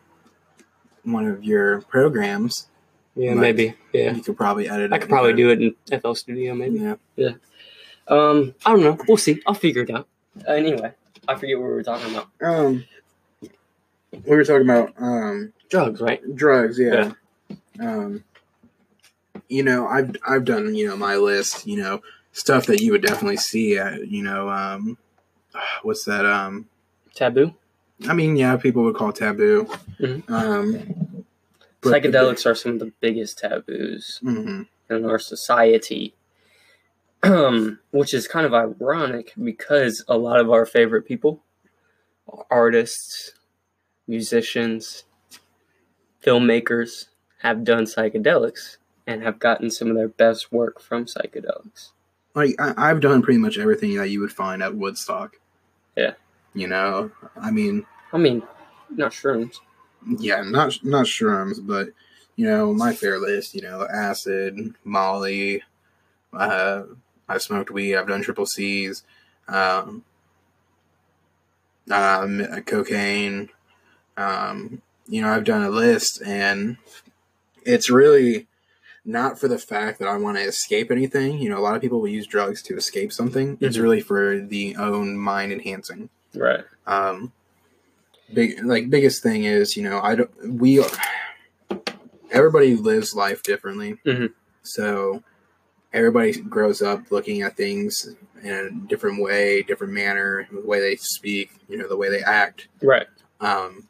one 1.04 1.26
of 1.26 1.44
your 1.44 1.82
programs, 1.82 2.68
yeah, 3.14 3.30
Like, 3.30 3.40
maybe. 3.40 3.74
Yeah, 3.92 4.14
you 4.14 4.22
could 4.22 4.36
probably 4.36 4.68
edit 4.68 4.92
it. 4.92 4.94
I 4.94 4.98
could 4.98 5.08
probably 5.08 5.32
do 5.32 5.50
it 5.50 5.60
in 5.60 6.00
FL 6.00 6.14
Studio. 6.14 6.54
Maybe. 6.54 6.78
Yeah. 6.78 6.94
Yeah. 7.16 7.32
Um, 8.06 8.54
I 8.64 8.70
don't 8.70 8.82
know. 8.82 8.98
We'll 9.06 9.16
see. 9.16 9.42
I'll 9.46 9.54
figure 9.54 9.82
it 9.82 9.90
out. 9.90 10.06
Anyway, 10.46 10.92
I 11.26 11.34
forget 11.34 11.58
what 11.58 11.64
we 11.68 11.74
were 11.74 11.82
talking 11.82 12.14
about. 12.14 12.28
Um, 12.40 12.84
we 14.24 14.36
were 14.36 14.44
talking 14.44 14.68
about 14.68 14.92
um 14.98 15.52
Drugs, 15.68 16.00
right? 16.00 16.22
drugs. 16.34 16.78
Yeah. 16.78 17.12
Um, 17.80 18.24
you 19.48 19.62
know, 19.62 19.86
I've 19.86 20.14
I've 20.26 20.44
done 20.44 20.74
you 20.74 20.88
know 20.88 20.96
my 20.96 21.16
list. 21.16 21.66
You 21.66 21.78
know, 21.82 22.02
stuff 22.32 22.66
that 22.66 22.80
you 22.80 22.92
would 22.92 23.02
definitely 23.02 23.36
see 23.38 23.78
at 23.78 24.08
you 24.08 24.22
know 24.22 24.48
um, 24.50 24.98
what's 25.82 26.04
that 26.04 26.24
um. 26.26 26.66
Taboo. 27.14 27.54
I 28.08 28.14
mean, 28.14 28.36
yeah, 28.36 28.56
people 28.56 28.84
would 28.84 28.94
call 28.94 29.08
it 29.10 29.16
taboo. 29.16 29.68
Mhm. 29.98 30.30
Um, 30.30 31.24
Psychedelics 31.82 32.44
are 32.46 32.54
some 32.54 32.72
of 32.72 32.78
the 32.80 32.92
biggest 33.00 33.38
taboos 33.38 34.20
Mhm. 34.22 34.66
in 34.90 35.04
our 35.04 35.18
society. 35.18 36.14
Um, 37.24 37.80
which 37.90 38.14
is 38.14 38.28
kind 38.28 38.46
of 38.46 38.54
ironic 38.54 39.32
because 39.42 40.04
a 40.06 40.16
lot 40.16 40.38
of 40.38 40.50
our 40.52 40.64
favorite 40.64 41.02
people, 41.02 41.42
artists, 42.48 43.32
musicians, 44.06 45.02
filmmakers, 46.24 47.06
have 47.38 47.64
done 47.64 47.84
psychedelics 47.84 48.76
and 49.06 49.22
have 49.22 49.38
gotten 49.38 49.70
some 49.70 49.88
of 49.88 49.96
their 49.96 50.08
best 50.08 50.52
work 50.52 50.80
from 50.80 51.06
psychedelics. 51.06 51.90
Like 52.34 52.54
I, 52.60 52.74
I've 52.76 53.00
done 53.00 53.22
pretty 53.22 53.38
much 53.38 53.58
everything 53.58 53.96
that 53.96 54.10
you 54.10 54.20
would 54.20 54.32
find 54.32 54.62
at 54.62 54.74
Woodstock. 54.74 55.40
Yeah. 55.96 56.12
You 56.54 56.68
know, 56.68 57.10
I 57.36 57.50
mean, 57.50 57.86
I 58.12 58.18
mean, 58.18 58.42
not 58.90 59.12
shrooms. 59.12 59.56
yeah, 60.06 60.42
not 60.42 60.78
not 60.84 61.06
shrooms, 61.06 61.64
but 61.64 61.88
you 62.36 62.46
know, 62.46 62.72
my 62.72 62.92
fair 62.92 63.18
list. 63.18 63.54
You 63.54 63.62
know, 63.62 63.86
acid, 63.92 64.74
Molly. 64.84 65.62
Uh, 66.32 66.82
I've 67.28 67.42
smoked 67.42 67.70
weed. 67.70 67.96
I've 67.96 68.08
done 68.08 68.22
triple 68.22 68.46
C's. 68.46 69.02
Um, 69.48 70.04
um, 71.90 72.62
cocaine. 72.66 73.50
Um, 74.16 74.82
you 75.06 75.22
know, 75.22 75.30
I've 75.30 75.44
done 75.44 75.62
a 75.62 75.70
list, 75.70 76.22
and 76.22 76.76
it's 77.68 77.90
really 77.90 78.46
not 79.04 79.38
for 79.38 79.46
the 79.48 79.58
fact 79.58 79.98
that 80.00 80.08
I 80.08 80.16
want 80.16 80.36
to 80.38 80.42
escape 80.42 80.90
anything. 80.90 81.38
You 81.38 81.48
know, 81.50 81.58
a 81.58 81.60
lot 81.60 81.76
of 81.76 81.80
people 81.82 82.00
will 82.00 82.08
use 82.08 82.26
drugs 82.26 82.62
to 82.62 82.76
escape 82.76 83.12
something. 83.12 83.56
It's 83.60 83.76
Mhm. 83.76 83.82
really 83.82 84.00
for 84.00 84.38
the 84.40 84.76
own 84.76 85.16
mind 85.16 85.52
enhancing. 85.52 86.10
Right. 86.34 86.64
Um, 86.86 87.32
big 88.34 88.62
like 88.64 88.90
biggest 88.90 89.22
thing 89.22 89.44
is 89.44 89.74
you 89.76 89.82
know 89.82 90.00
I 90.02 90.14
don't 90.14 90.30
we 90.60 90.78
are 90.80 90.90
everybody 92.30 92.76
lives 92.76 93.14
life 93.14 93.42
differently, 93.42 93.98
Mhm. 94.04 94.32
so 94.62 95.22
everybody 95.94 96.32
grows 96.40 96.82
up 96.82 97.10
looking 97.10 97.40
at 97.42 97.56
things 97.56 98.14
in 98.42 98.50
a 98.50 98.70
different 98.88 99.22
way, 99.22 99.62
different 99.62 99.92
manner, 99.94 100.46
the 100.52 100.60
way 100.60 100.80
they 100.80 100.96
speak, 100.96 101.50
you 101.68 101.78
know, 101.78 101.88
the 101.88 101.96
way 101.96 102.10
they 102.10 102.22
act. 102.22 102.68
Right. 102.82 103.06
Um, 103.40 103.88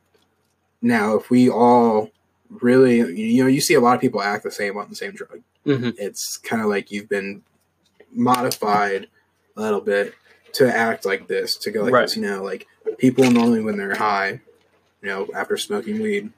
now, 0.81 1.17
if 1.17 1.29
we 1.31 1.49
all 1.51 2.11
really, 2.51 2.97
you 2.99 3.43
know, 3.43 3.49
you 3.49 3.61
see 3.61 3.75
a 3.75 3.81
lot 3.81 3.95
of 3.95 4.01
people 4.01 4.23
act 4.23 4.45
the 4.45 4.51
same 4.51 4.77
on 4.77 4.89
the 4.89 4.97
same 4.97 5.13
drug. 5.13 5.41
hmm 5.65 5.91
It's 5.99 6.37
kind 6.39 6.63
of 6.63 6.69
like 6.69 6.91
you've 6.91 7.09
been 7.09 7.43
modified 8.13 9.09
a 9.57 9.61
little 9.61 9.81
bit 9.81 10.15
to 10.55 10.75
act 10.75 11.05
like 11.05 11.29
this, 11.29 11.57
to 11.59 11.71
go 11.71 11.83
like 11.83 11.93
Right. 11.93 12.03
this. 12.03 12.17
You 12.17 12.23
know, 12.23 12.43
like 12.43 12.67
people 12.99 13.31
normally 13.31 13.61
when 13.63 13.77
they're 13.77 13.95
high, 13.95 14.41
you 15.03 15.09
know, 15.09 15.29
after 15.35 15.57
smoking 15.57 16.01
weed, 16.01 16.31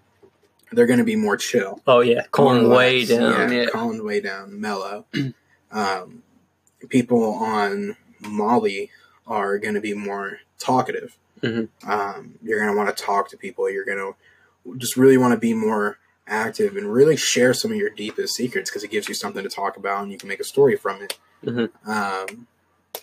they're 0.72 0.86
going 0.86 0.98
to 0.98 1.04
be 1.04 1.16
more 1.16 1.36
chill, 1.36 1.80
Oh 1.86 2.00
yeah, 2.00 2.26
calling 2.30 2.68
way 2.68 3.04
down. 3.04 3.52
Yeah. 3.52 3.66
calling 3.66 4.04
way 4.04 4.20
down, 4.20 4.60
mellow. 4.60 5.04
um, 5.72 6.22
people 6.88 7.24
on 7.34 7.96
Molly 8.20 8.90
are 9.26 9.58
going 9.58 9.74
to 9.74 9.80
be 9.80 9.94
more 9.94 10.40
talkative. 10.58 11.16
Mhm. 11.42 11.68
Um, 11.88 12.34
you're 12.42 12.60
going 12.60 12.70
to 12.72 12.76
want 12.76 12.94
to 12.94 13.02
talk 13.02 13.30
to 13.30 13.36
people. 13.36 13.70
You're 13.70 13.84
going 13.84 13.98
to 13.98 14.76
just 14.78 14.96
really 14.96 15.16
want 15.16 15.32
to 15.32 15.38
be 15.38 15.54
more 15.54 15.98
active 16.34 16.76
and 16.76 16.90
really 16.90 17.16
share 17.16 17.52
some 17.52 17.70
of 17.72 17.76
your 17.76 17.90
deepest 17.90 18.34
secrets 18.34 18.70
because 18.70 18.84
it 18.84 18.90
gives 18.90 19.08
you 19.08 19.14
something 19.14 19.42
to 19.42 19.48
talk 19.50 19.76
about 19.76 20.02
and 20.02 20.12
you 20.12 20.16
can 20.16 20.28
make 20.28 20.40
a 20.40 20.44
story 20.44 20.76
from 20.76 21.02
it. 21.02 21.18
Mhm. 21.44 21.70
Um, 21.86 22.46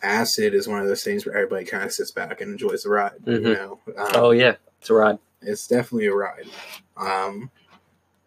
acid 0.02 0.54
is 0.54 0.68
one 0.68 0.80
of 0.82 0.88
those 0.88 1.04
things 1.04 1.26
where 1.26 1.36
everybody 1.36 1.66
kind 1.66 1.84
of 1.84 1.92
sits 1.92 2.12
back 2.12 2.40
and 2.42 2.52
enjoys 2.52 2.84
the 2.84 2.90
ride. 2.90 3.14
You 3.26 3.40
Mhm. 3.40 3.54
know, 3.54 3.80
um, 3.98 4.12
Oh 4.16 4.32
yeah, 4.32 4.56
it's 4.80 4.90
a 4.90 4.94
ride. 4.94 5.20
it's 5.42 5.68
definitely 5.68 6.08
a 6.08 6.14
ride. 6.14 6.48
Um, 6.96 7.52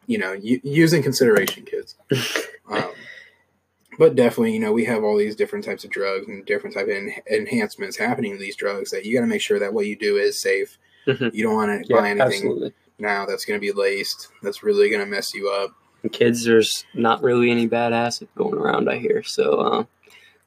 you 0.07 0.19
know, 0.19 0.33
u- 0.33 0.61
use 0.63 0.93
in 0.93 1.03
consideration, 1.03 1.65
kids. 1.65 1.95
um, 2.71 2.93
but 3.99 4.15
definitely, 4.17 4.53
you 4.53 4.61
know, 4.61 4.73
we 4.73 4.85
have 4.87 5.05
all 5.05 5.17
these 5.17 5.37
different 5.37 5.65
types 5.65 5.85
of 5.85 5.91
drugs 5.91 6.27
and 6.29 6.45
different 6.47 6.75
type 6.75 6.85
of 6.85 6.91
en- 6.91 7.15
enhancements 7.31 7.97
happening 7.97 8.33
to 8.33 8.39
these 8.39 8.57
drugs 8.57 8.91
that 8.91 9.05
you 9.05 9.15
got 9.15 9.21
to 9.23 9.27
make 9.27 9.41
sure 9.43 9.59
that 9.59 9.73
what 9.73 9.87
you 9.87 9.97
do 9.97 10.17
is 10.17 10.41
safe. 10.41 10.79
Mhm. 11.07 11.33
You 11.33 11.43
don't 11.45 11.55
want 11.55 11.83
to 11.85 11.89
Yeah, 11.89 12.01
buy 12.01 12.11
anything 12.11 12.27
absolutely. 12.27 12.73
Now 13.01 13.27
that's 13.27 13.45
going 13.45 13.59
to 13.59 13.61
be 13.61 13.73
laced. 13.73 14.29
That's 14.43 14.63
really 14.63 14.91
going 14.91 15.05
to 15.05 15.11
mess 15.11 15.35
you 15.35 15.51
up. 15.51 15.73
And 16.03 16.13
kids, 16.13 16.45
there's 16.45 16.85
not 16.95 17.23
really 17.23 17.51
any 17.51 17.67
bad 17.67 17.93
acid 17.93 18.29
going 18.37 18.59
around. 18.59 18.89
I 18.89 18.99
hear 18.99 19.23
so. 19.23 19.61
Uh, 19.61 19.85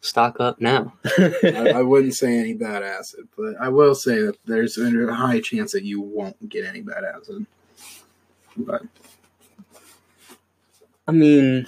stock 0.03 0.39
up 0.39 0.59
now. 0.59 0.93
I, 1.17 1.73
I 1.75 1.81
wouldn't 1.81 2.13
say 2.13 2.37
any 2.37 2.53
bad 2.53 2.83
acid, 2.83 3.27
but 3.37 3.55
I 3.59 3.69
will 3.69 3.95
say 3.95 4.21
that 4.21 4.37
there's 4.45 4.77
a 4.77 5.13
high 5.13 5.39
chance 5.39 5.71
that 5.71 5.83
you 5.83 6.01
won't 6.01 6.49
get 6.49 6.65
any 6.65 6.81
bad 6.81 7.03
acid. 7.03 7.45
But 8.55 8.83
I 11.07 11.11
mean, 11.11 11.67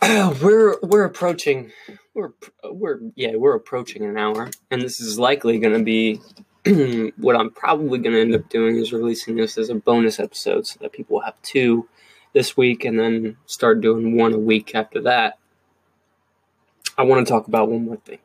we're 0.02 0.78
we're 0.80 1.04
approaching 1.04 1.72
we're 2.14 2.32
we're 2.64 3.00
yeah 3.14 3.36
we're 3.36 3.54
approaching 3.54 4.04
an 4.04 4.16
hour, 4.16 4.50
and 4.70 4.80
this 4.80 5.00
is 5.00 5.18
likely 5.18 5.58
going 5.58 5.76
to 5.76 5.84
be 5.84 6.20
what 7.16 7.36
I'm 7.36 7.50
probably 7.50 7.98
going 7.98 8.14
to 8.14 8.20
end 8.20 8.34
up 8.34 8.48
doing 8.48 8.76
is 8.76 8.92
releasing 8.92 9.36
this 9.36 9.58
as 9.58 9.70
a 9.70 9.74
bonus 9.74 10.18
episode 10.20 10.66
so 10.66 10.78
that 10.80 10.92
people 10.92 11.20
have 11.20 11.40
two 11.42 11.88
this 12.34 12.56
week, 12.56 12.84
and 12.84 12.98
then 12.98 13.36
start 13.46 13.80
doing 13.80 14.16
one 14.16 14.34
a 14.34 14.38
week 14.38 14.74
after 14.74 15.00
that. 15.02 15.38
I 16.96 17.02
want 17.02 17.26
to 17.26 17.32
talk 17.32 17.48
about 17.48 17.70
one 17.70 17.86
more 17.86 17.96
thing, 17.96 18.18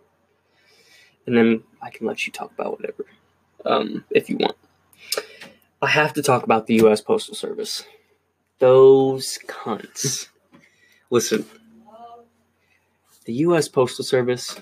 and 1.25 1.37
then 1.37 1.63
I 1.81 1.89
can 1.89 2.07
let 2.07 2.25
you 2.25 2.33
talk 2.33 2.51
about 2.51 2.79
whatever 2.79 3.05
um, 3.65 4.03
if 4.09 4.29
you 4.29 4.37
want. 4.37 4.55
I 5.81 5.87
have 5.87 6.13
to 6.13 6.21
talk 6.21 6.43
about 6.43 6.67
the 6.67 6.75
U.S. 6.75 7.01
Postal 7.01 7.35
Service. 7.35 7.85
Those 8.59 9.37
cunts. 9.47 10.27
Listen, 11.09 11.45
the 13.25 13.33
U.S. 13.33 13.67
Postal 13.67 14.03
Service, 14.03 14.57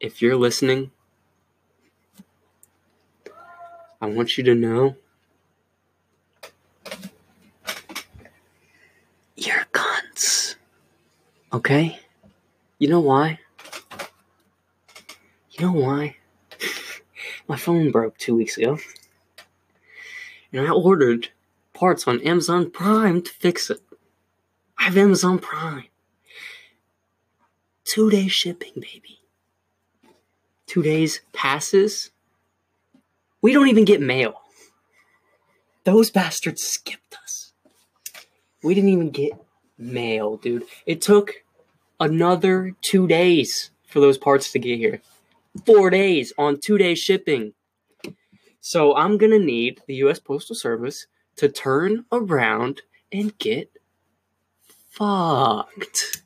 if 0.00 0.20
you're 0.20 0.36
listening, 0.36 0.90
I 4.04 4.06
want 4.06 4.36
you 4.36 4.44
to 4.44 4.54
know 4.54 4.96
you're 9.34 9.64
cunts. 9.72 10.56
Okay? 11.54 11.98
You 12.78 12.88
know 12.88 13.00
why? 13.00 13.38
You 15.52 15.64
know 15.64 15.72
why? 15.72 16.16
My 17.48 17.56
phone 17.56 17.90
broke 17.90 18.18
two 18.18 18.36
weeks 18.36 18.58
ago. 18.58 18.76
And 20.52 20.68
I 20.68 20.70
ordered 20.70 21.30
parts 21.72 22.06
on 22.06 22.20
Amazon 22.20 22.70
Prime 22.70 23.22
to 23.22 23.32
fix 23.32 23.70
it. 23.70 23.80
I 24.78 24.82
have 24.82 24.98
Amazon 24.98 25.38
Prime. 25.38 25.88
two 27.84 28.10
day 28.10 28.28
shipping, 28.28 28.74
baby. 28.74 29.20
Two 30.66 30.82
days 30.82 31.22
passes. 31.32 32.10
We 33.44 33.52
don't 33.52 33.68
even 33.68 33.84
get 33.84 34.00
mail. 34.00 34.40
Those 35.84 36.10
bastards 36.10 36.62
skipped 36.62 37.14
us. 37.22 37.52
We 38.62 38.74
didn't 38.74 38.88
even 38.88 39.10
get 39.10 39.32
mail, 39.76 40.38
dude. 40.38 40.64
It 40.86 41.02
took 41.02 41.44
another 42.00 42.74
two 42.80 43.06
days 43.06 43.70
for 43.86 44.00
those 44.00 44.16
parts 44.16 44.50
to 44.52 44.58
get 44.58 44.78
here. 44.78 45.02
Four 45.66 45.90
days 45.90 46.32
on 46.38 46.58
two 46.58 46.78
day 46.78 46.94
shipping. 46.94 47.52
So 48.62 48.96
I'm 48.96 49.18
gonna 49.18 49.38
need 49.38 49.82
the 49.86 49.96
US 49.96 50.18
Postal 50.18 50.56
Service 50.56 51.06
to 51.36 51.50
turn 51.50 52.06
around 52.10 52.80
and 53.12 53.36
get 53.36 53.70
fucked. 54.88 56.22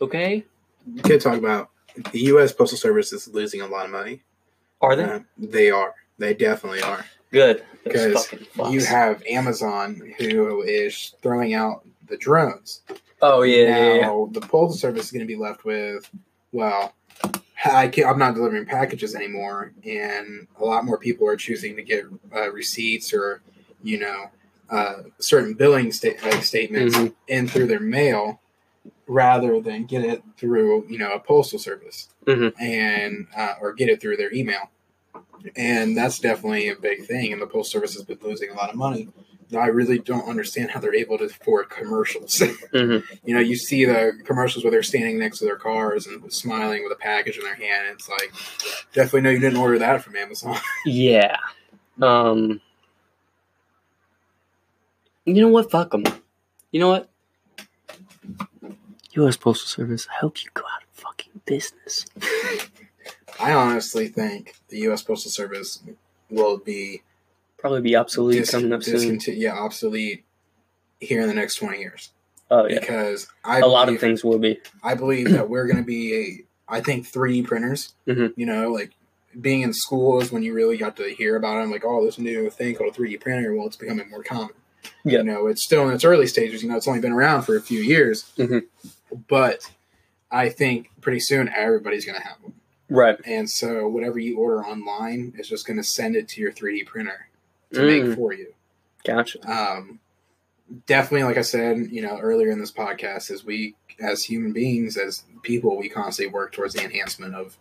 Okay? 0.00 0.44
You 0.92 1.02
could 1.02 1.20
talk 1.20 1.38
about 1.38 1.70
the 2.10 2.22
U.S. 2.22 2.52
Postal 2.52 2.76
Service 2.76 3.12
is 3.12 3.28
losing 3.28 3.60
a 3.60 3.68
lot 3.68 3.84
of 3.84 3.92
money. 3.92 4.22
Are 4.80 4.96
they? 4.96 5.04
Uh, 5.04 5.20
they 5.38 5.70
are. 5.70 5.94
They 6.18 6.34
definitely 6.34 6.82
are. 6.82 7.04
Good. 7.30 7.64
Because 7.84 8.32
you 8.70 8.84
have 8.84 9.22
Amazon 9.28 10.12
who 10.18 10.62
is 10.62 11.14
throwing 11.22 11.54
out 11.54 11.84
the 12.08 12.16
drones. 12.16 12.80
Oh 13.22 13.42
yeah, 13.42 13.66
yeah, 13.68 13.94
yeah. 13.94 14.24
the 14.30 14.40
postal 14.40 14.72
service 14.76 15.06
is 15.06 15.10
going 15.12 15.20
to 15.20 15.26
be 15.26 15.36
left 15.36 15.64
with, 15.64 16.08
well, 16.52 16.94
I 17.64 17.88
can't, 17.88 18.08
I'm 18.08 18.18
not 18.18 18.34
delivering 18.34 18.66
packages 18.66 19.14
anymore, 19.14 19.72
and 19.84 20.46
a 20.60 20.64
lot 20.64 20.84
more 20.84 20.98
people 20.98 21.26
are 21.28 21.36
choosing 21.36 21.76
to 21.76 21.82
get 21.82 22.04
uh, 22.34 22.50
receipts 22.52 23.12
or, 23.14 23.40
you 23.82 23.98
know, 23.98 24.26
uh, 24.70 25.02
certain 25.18 25.54
billing 25.54 25.92
sta- 25.92 26.16
like 26.24 26.42
statements 26.42 26.96
Mhm. 26.96 27.14
in 27.28 27.48
through 27.48 27.66
their 27.68 27.80
mail, 27.80 28.40
rather 29.06 29.60
than 29.60 29.84
get 29.86 30.04
it 30.04 30.22
through 30.36 30.84
you 30.88 30.98
know 30.98 31.12
a 31.12 31.20
postal 31.20 31.58
service 31.58 32.08
Mhm. 32.26 32.52
and 32.60 33.26
uh, 33.36 33.54
or 33.60 33.72
get 33.72 33.88
it 33.88 34.00
through 34.00 34.16
their 34.16 34.32
email, 34.34 34.70
and 35.56 35.96
that's 35.96 36.18
definitely 36.18 36.68
a 36.68 36.76
big 36.76 37.06
thing. 37.06 37.32
And 37.32 37.40
the 37.42 37.46
postal 37.46 37.64
service 37.80 37.94
has 37.94 38.04
been 38.04 38.18
losing 38.22 38.50
a 38.50 38.54
lot 38.54 38.70
of 38.70 38.76
money. 38.76 39.08
I 39.56 39.66
really 39.66 40.00
don't 40.00 40.28
understand 40.28 40.72
how 40.72 40.80
they're 40.80 40.94
able 40.94 41.18
to 41.18 41.24
afford 41.26 41.70
commercials. 41.70 42.34
Mhm. 42.72 43.04
you 43.24 43.32
know, 43.34 43.40
you 43.40 43.54
see 43.56 43.84
the 43.84 44.12
commercials 44.24 44.64
where 44.64 44.72
they're 44.72 44.82
standing 44.82 45.18
next 45.20 45.38
to 45.38 45.44
their 45.44 45.56
cars 45.56 46.06
and 46.08 46.32
smiling 46.32 46.82
with 46.82 46.92
a 46.92 46.96
package 47.00 47.38
in 47.38 47.44
their 47.44 47.54
hand. 47.54 47.86
It's 47.92 48.08
like, 48.08 48.32
definitely 48.92 49.20
know 49.20 49.30
you 49.30 49.38
didn't 49.38 49.58
order 49.58 49.78
that 49.78 50.02
from 50.02 50.16
Amazon. 50.16 50.56
Yeah. 50.84 51.36
Um. 52.02 52.60
You 55.24 55.34
know 55.42 55.48
what? 55.48 55.70
Fuck 55.70 55.90
them. 55.92 56.04
You 56.72 56.80
know 56.80 56.88
what? 56.88 57.08
U.S. 59.12 59.36
Postal 59.36 59.66
Service. 59.68 60.06
I 60.10 60.16
hope 60.20 60.42
you 60.44 60.50
go 60.54 60.62
out 60.62 60.82
of 60.82 60.88
fucking 60.92 61.40
business. 61.46 62.04
I 63.40 63.52
honestly 63.52 64.08
think 64.08 64.54
the 64.68 64.78
U.S. 64.80 65.02
Postal 65.02 65.30
Service 65.30 65.82
will 66.30 66.58
be 66.58 67.02
Probably 67.58 67.80
be 67.80 67.96
obsolete 67.96 68.40
dis- 68.40 68.50
coming 68.50 68.72
up 68.72 68.82
soon. 68.82 69.18
disconti- 69.18 69.36
yeah, 69.38 69.52
obsolete 69.54 70.24
here 71.00 71.20
in 71.22 71.28
the 71.28 71.34
next 71.34 71.56
20 71.56 71.78
years. 71.78 72.10
Oh 72.50 72.66
yeah. 72.66 72.78
Because 72.80 73.26
I 73.44 73.60
A 73.60 73.66
lot 73.66 73.88
of 73.88 73.98
things 73.98 74.22
will 74.22 74.38
be. 74.38 74.60
I 74.82 74.94
believe 74.94 75.30
that 75.32 75.48
we're 75.50 75.66
going 75.66 75.78
to 75.78 75.82
be 75.82 76.14
a, 76.68 76.72
I 76.72 76.80
think 76.80 77.06
3D 77.10 77.44
printers. 77.46 77.94
Mhm. 78.06 78.34
You 78.36 78.46
know, 78.46 78.70
like 78.70 78.92
being 79.40 79.62
in 79.62 79.72
school 79.72 80.20
is 80.20 80.30
when 80.30 80.42
you 80.42 80.54
really 80.54 80.76
got 80.76 80.96
to 80.98 81.08
hear 81.14 81.36
about 81.36 81.60
them. 81.60 81.70
Like, 81.70 81.84
oh, 81.84 82.04
this 82.04 82.18
new 82.18 82.48
thing 82.50 82.74
called 82.76 82.94
a 82.94 82.98
3D 82.98 83.20
printer. 83.20 83.54
Well, 83.54 83.66
it's 83.66 83.76
becoming 83.76 84.08
more 84.10 84.22
common. 84.22 84.50
Yeah. 85.04 85.18
You 85.18 85.24
know, 85.24 85.46
it's 85.48 85.64
still 85.64 85.88
in 85.88 85.94
its 85.94 86.04
early 86.04 86.26
stages. 86.28 86.62
You 86.62 86.68
know, 86.68 86.76
it's 86.76 86.86
only 86.86 87.00
been 87.00 87.12
around 87.12 87.42
for 87.42 87.56
a 87.56 87.60
few 87.60 87.80
years, 87.80 88.30
Mhm. 88.38 88.64
but 89.28 89.68
I 90.30 90.48
think 90.48 90.90
pretty 91.00 91.20
soon 91.20 91.48
everybody's 91.48 92.04
going 92.06 92.20
to 92.20 92.26
have 92.26 92.40
them. 92.42 92.54
Right. 92.88 93.18
And 93.24 93.48
so 93.50 93.88
whatever 93.88 94.18
you 94.18 94.38
order 94.38 94.64
online 94.64 95.34
is 95.38 95.48
just 95.48 95.66
going 95.66 95.76
to 95.78 95.82
send 95.82 96.14
it 96.16 96.28
to 96.28 96.40
your 96.40 96.52
3D 96.52 96.86
printer 96.86 97.28
to 97.72 97.80
Mm. 97.80 98.06
make 98.08 98.16
for 98.16 98.32
you. 98.32 98.54
Gotcha. 99.04 99.38
Um, 99.50 99.98
definitely, 100.86 101.24
like 101.24 101.36
I 101.38 101.42
said, 101.42 101.88
you 101.90 102.02
know, 102.02 102.18
earlier 102.18 102.50
in 102.50 102.58
this 102.60 102.72
podcast, 102.72 103.30
as 103.30 103.44
we, 103.44 103.74
as 104.00 104.22
human 104.24 104.52
beings, 104.52 104.96
as 104.96 105.24
people, 105.42 105.76
we 105.76 105.88
constantly 105.88 106.32
work 106.32 106.52
towards 106.52 106.74
the 106.74 106.84
enhancement 106.84 107.34
of 107.34 107.56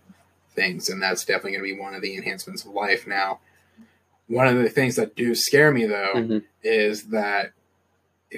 things, 0.52 0.90
and 0.90 1.02
that's 1.02 1.26
definitely 1.26 1.52
going 1.52 1.64
to 1.70 1.76
be 1.76 1.80
one 1.82 1.94
of 1.96 2.02
the 2.02 2.16
enhancements 2.16 2.64
of 2.66 2.72
life. 2.72 3.06
Now, 3.08 3.40
one 4.28 4.48
of 4.48 4.56
the 4.58 4.70
things 4.70 4.96
that 4.96 5.16
do 5.16 5.36
scare 5.36 5.72
me 5.72 5.86
though 5.86 6.14
Mhm. 6.16 6.44
is 6.64 7.06
that 7.10 7.52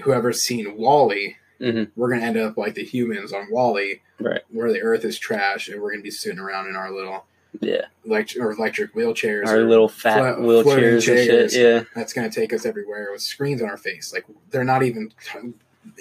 whoever's 0.04 0.42
seen 0.42 0.76
WALL-E, 0.78 1.38
Mhm. 1.60 1.90
we're 1.96 2.10
going 2.10 2.20
to 2.22 2.26
end 2.28 2.38
up 2.38 2.58
like 2.58 2.76
the 2.76 2.84
humans 2.84 3.34
on 3.34 3.48
WALL-E, 3.52 4.02
Right. 4.20 4.42
where 4.52 4.72
the 4.72 4.82
Earth 4.82 5.04
is 5.06 5.18
trash, 5.18 5.68
and 5.70 5.82
we're 5.82 5.90
going 5.92 6.00
to 6.00 6.04
be 6.04 6.12
sitting 6.12 6.40
around 6.40 6.68
in 6.68 6.76
our 6.76 6.92
little 6.92 7.26
Yeah. 7.60 7.86
electric 8.06 8.44
or 8.44 8.52
electric 8.52 8.94
wheelchairs. 8.94 9.48
Our 9.48 9.58
or 9.58 9.64
little 9.64 9.88
fat 9.90 10.36
flo- 10.36 10.64
wheelchairs 10.64 10.94
and 10.94 11.04
shit. 11.04 11.28
chairs. 11.30 11.56
Yeah. 11.58 11.84
that's 11.96 12.14
going 12.14 12.30
to 12.30 12.40
take 12.40 12.54
us 12.54 12.66
everywhere 12.66 13.10
with 13.12 13.22
screens 13.22 13.62
on 13.62 13.70
our 13.70 13.78
face. 13.78 14.12
Like 14.14 14.26
they're 14.52 14.64
not 14.64 14.84
even, 14.84 15.12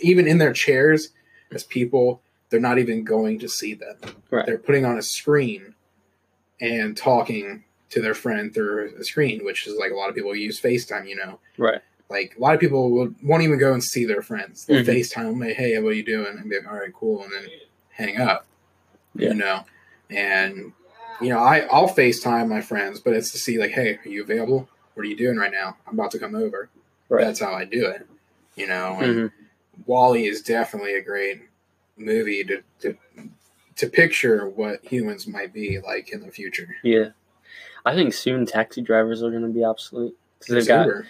even 0.03 0.27
in 0.27 0.39
their 0.39 0.53
chairs 0.53 1.11
as 1.53 1.65
people, 1.65 2.21
they're 2.51 2.61
not 2.61 2.79
even 2.79 3.05
going 3.05 3.39
to 3.39 3.49
see 3.49 3.75
them. 3.75 3.97
Right. 4.31 4.45
They're 4.47 4.59
putting 4.59 4.85
on 4.85 4.99
a 4.99 5.03
screen 5.03 5.75
and 6.61 6.97
talking 6.97 7.65
to 7.91 8.01
their 8.01 8.15
friend 8.15 8.53
through 8.53 8.95
a 8.99 9.05
screen, 9.05 9.45
which 9.45 9.67
is 9.67 9.77
like 9.77 9.93
a 9.93 9.95
lot 9.95 10.09
of 10.09 10.15
people 10.15 10.35
use 10.35 10.61
FaceTime. 10.61 11.09
You 11.09 11.17
know, 11.17 11.39
Right. 11.57 11.81
Like 12.09 12.35
a 12.37 12.41
lot 12.41 12.55
of 12.55 12.61
people 12.61 12.91
will, 12.91 13.15
won't 13.23 13.43
even 13.43 13.59
go 13.59 13.73
and 13.73 13.83
see 13.83 14.05
their 14.05 14.23
friends. 14.23 14.65
They'll 14.67 14.83
Mhm. 14.85 14.87
FaceTime 14.87 15.39
them, 15.39 15.43
hey, 15.43 15.79
what 15.81 15.91
are 15.91 15.95
you 15.95 16.05
doing? 16.05 16.39
And 16.39 16.49
be 16.49 16.57
like, 16.57 16.69
all 16.69 16.79
right, 16.79 16.93
cool, 16.93 17.23
and 17.25 17.33
then 17.33 17.49
hang 17.91 18.19
up. 18.19 18.47
Yeah. 19.15 19.31
You 19.31 19.35
know, 19.35 19.65
and 20.11 20.73
you 21.21 21.31
know, 21.31 21.39
I 21.39 21.61
I'll 21.71 21.89
FaceTime 21.89 22.49
my 22.49 22.61
friends, 22.61 23.01
but 23.01 23.15
it's 23.15 23.33
to 23.33 23.39
see 23.39 23.59
like, 23.59 23.73
hey, 23.73 23.99
are 24.05 24.09
you 24.09 24.23
available? 24.23 24.69
What 24.95 25.05
are 25.05 25.09
you 25.09 25.17
doing 25.17 25.37
right 25.37 25.51
now? 25.53 25.77
I'm 25.87 25.95
about 25.95 26.11
to 26.13 26.19
come 26.19 26.35
over. 26.35 26.69
Right. 27.09 27.25
That's 27.25 27.41
how 27.41 27.53
I 27.55 27.65
do 27.65 27.87
it. 27.87 28.07
You 28.55 28.67
know, 28.67 28.99
and 29.01 29.15
Mhm. 29.17 29.33
WALL-E 29.87 30.27
is 30.27 30.43
definitely 30.43 30.95
a 30.95 31.03
great 31.03 31.43
movie 31.97 32.45
to, 32.45 32.63
to 32.81 32.97
to 33.77 33.89
picture 33.91 34.49
what 34.49 34.83
humans 34.85 35.27
might 35.27 35.53
be 35.53 35.79
like 35.81 36.11
in 36.11 36.21
the 36.21 36.31
future. 36.31 36.77
Yeah. 36.83 37.11
I 37.85 37.95
think 37.95 38.15
soon 38.15 38.47
taxi 38.47 38.81
drivers 38.81 39.23
are 39.23 39.31
going 39.31 39.43
to 39.43 39.49
be 39.49 39.65
obsolete. 39.65 40.15
'Cause 40.41 40.49
they've 40.49 40.67
got 40.67 40.87
Uber. 40.87 41.07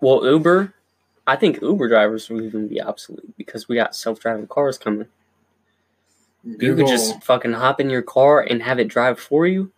Well 0.00 0.24
Uber. 0.24 0.74
I 1.26 1.36
think 1.36 1.62
Uber 1.62 1.88
drivers 1.88 2.28
will 2.28 2.42
even 2.42 2.68
be 2.68 2.82
obsolete 2.82 3.36
because 3.38 3.66
we 3.66 3.76
got 3.76 3.96
self-driving 3.96 4.48
cars 4.48 4.76
coming. 4.76 5.06
You 6.44 6.58
Google, 6.58 6.86
could 6.86 6.90
just 6.90 7.22
fucking 7.22 7.54
hop 7.54 7.80
in 7.80 7.88
your 7.88 8.02
car 8.02 8.42
and 8.42 8.62
have 8.62 8.78
it 8.78 8.88
drive 8.88 9.18
for 9.18 9.46
you. 9.46 9.72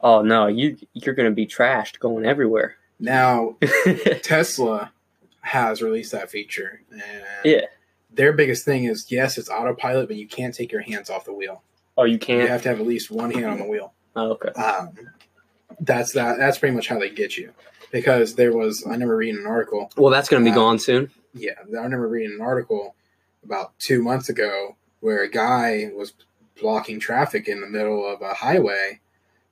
Oh 0.00 0.22
no, 0.22 0.46
you 0.46 0.76
you're 0.94 1.14
gonna 1.14 1.30
be 1.30 1.46
trashed 1.46 1.98
going 2.00 2.24
everywhere. 2.24 2.76
now 2.98 3.56
Tesla 4.22 4.92
has 5.40 5.80
released 5.80 6.12
that 6.12 6.30
feature, 6.30 6.82
and 6.90 7.22
yeah. 7.44 7.62
their 8.12 8.32
biggest 8.32 8.64
thing 8.64 8.84
is 8.84 9.10
yes, 9.10 9.38
it's 9.38 9.48
autopilot, 9.48 10.08
but 10.08 10.16
you 10.16 10.26
can't 10.26 10.54
take 10.54 10.72
your 10.72 10.82
hands 10.82 11.10
off 11.10 11.24
the 11.24 11.32
wheel. 11.32 11.62
Oh, 11.96 12.04
you 12.04 12.12
You 12.12 12.18
can't. 12.18 12.42
You 12.42 12.48
have 12.48 12.62
to 12.62 12.68
have 12.68 12.80
at 12.80 12.86
least 12.86 13.10
one 13.10 13.30
hand 13.30 13.46
on 13.46 13.58
the 13.58 13.64
wheel. 13.64 13.92
Oh, 14.14 14.30
okay. 14.32 14.50
Um, 14.60 14.90
that's 15.80 16.12
that. 16.12 16.38
That's 16.38 16.58
pretty 16.58 16.74
much 16.74 16.88
how 16.88 16.98
they 16.98 17.10
get 17.10 17.36
you. 17.36 17.52
Because 17.90 18.34
there 18.34 18.52
was, 18.56 18.84
I 18.86 18.90
remember 18.90 19.16
reading 19.16 19.40
an 19.40 19.46
article. 19.46 19.90
Well, 19.96 20.12
that's 20.12 20.28
gonna 20.28 20.44
be 20.44 20.50
Uh, 20.50 20.54
gone 20.56 20.78
soon. 20.78 21.10
Yeah, 21.34 21.52
I 21.58 21.82
remember 21.82 22.08
reading 22.08 22.34
an 22.34 22.40
article 22.40 22.94
about 23.44 23.78
two 23.78 24.02
months 24.02 24.28
ago 24.28 24.76
where 25.00 25.22
a 25.22 25.30
guy 25.30 25.90
was 25.94 26.12
blocking 26.60 26.98
traffic 26.98 27.48
in 27.48 27.60
the 27.60 27.66
middle 27.66 28.04
of 28.06 28.20
a 28.20 28.34
highway 28.34 29.00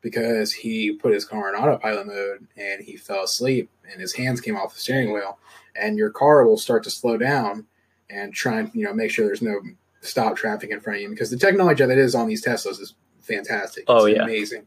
because 0.01 0.53
he 0.53 0.93
put 0.93 1.12
his 1.14 1.24
car 1.24 1.49
in 1.49 1.55
autopilot 1.61 2.07
mode 2.07 2.47
and 2.57 2.82
he 2.82 2.97
fell 2.97 3.24
asleep 3.24 3.70
and 3.91 4.01
his 4.01 4.12
hands 4.14 4.41
came 4.41 4.57
off 4.57 4.74
the 4.74 4.80
steering 4.80 5.12
wheel. 5.12 5.39
And 5.74 5.97
your 5.97 6.11
car 6.11 6.45
will 6.45 6.59
start 6.59 6.82
to 6.84 6.91
slow 6.91 7.16
down 7.16 7.66
and 8.11 8.32
try 8.34 8.61
and 8.61 8.70
you 8.74 8.84
know 8.84 8.93
make 8.93 9.11
sure 9.11 9.26
there's 9.26 9.43
no 9.43 9.61
stop 10.01 10.37
traffic 10.37 10.70
in 10.70 10.80
front 10.80 10.97
of 10.97 11.03
you 11.03 11.09
because 11.11 11.30
the 11.30 11.37
technology 11.37 11.84
that 11.84 11.99
is 11.99 12.14
on 12.14 12.28
these 12.28 12.45
Teslas 12.45 12.80
is 12.80 12.95
fantastic. 13.20 13.84
Oh, 13.89 14.05
It's 14.07 14.16
yeah. 14.16 14.24
amazing. 14.24 14.66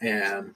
And 0.00 0.54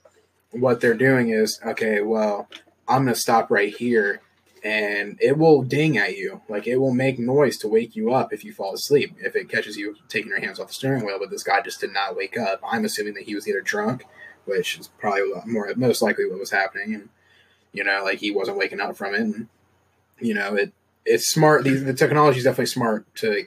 what 0.55 0.81
they're 0.81 0.95
doing 0.95 1.31
is 1.31 1.61
okay. 1.65 2.01
Well, 2.01 2.49
I'm 2.89 3.05
going 3.05 3.15
to 3.15 3.21
stop 3.21 3.51
right 3.51 3.75
here 3.75 4.21
and 4.65 5.19
it 5.21 5.37
will 5.37 5.63
ding 5.63 5.99
at 5.99 6.17
you. 6.17 6.41
Like 6.49 6.67
it 6.67 6.79
will 6.79 6.95
make 6.95 7.19
noise 7.19 7.59
to 7.59 7.69
wake 7.69 7.95
you 7.95 8.13
up 8.15 8.33
if 8.33 8.45
you 8.45 8.53
fall 8.53 8.73
asleep, 8.73 9.15
if 9.21 9.37
it 9.37 9.51
catches 9.51 9.77
you 9.77 9.97
taking 10.09 10.31
your 10.31 10.41
hands 10.41 10.59
off 10.59 10.69
the 10.69 10.75
steering 10.75 11.05
wheel. 11.05 11.19
But 11.21 11.31
this 11.31 11.43
guy 11.43 11.61
just 11.61 11.81
did 11.81 11.93
not 11.93 12.17
wake 12.17 12.39
up. 12.39 12.61
I'm 12.67 12.85
assuming 12.85 13.15
that 13.15 13.25
he 13.25 13.35
was 13.35 13.47
either 13.47 13.61
drunk, 13.61 14.07
which 14.47 14.79
is 14.79 14.89
probably 14.99 15.23
more 15.47 15.71
most 15.77 16.01
likely 16.01 16.27
what 16.27 16.39
was 16.39 16.51
happening, 16.51 16.95
and 16.95 17.09
you 17.73 17.85
know, 17.85 18.03
like 18.03 18.21
he 18.21 18.31
wasn't 18.31 18.57
waking 18.57 18.81
up 18.81 18.97
from 18.97 19.15
it. 19.15 19.21
And 19.21 19.49
you 20.19 20.33
know, 20.33 20.55
it 20.55 20.73
it's 21.05 21.31
smart. 21.31 21.65
The, 21.65 21.75
the 21.75 21.95
technology 21.95 22.39
is 22.39 22.45
definitely 22.45 22.67
smart 22.67 23.15
to 23.17 23.45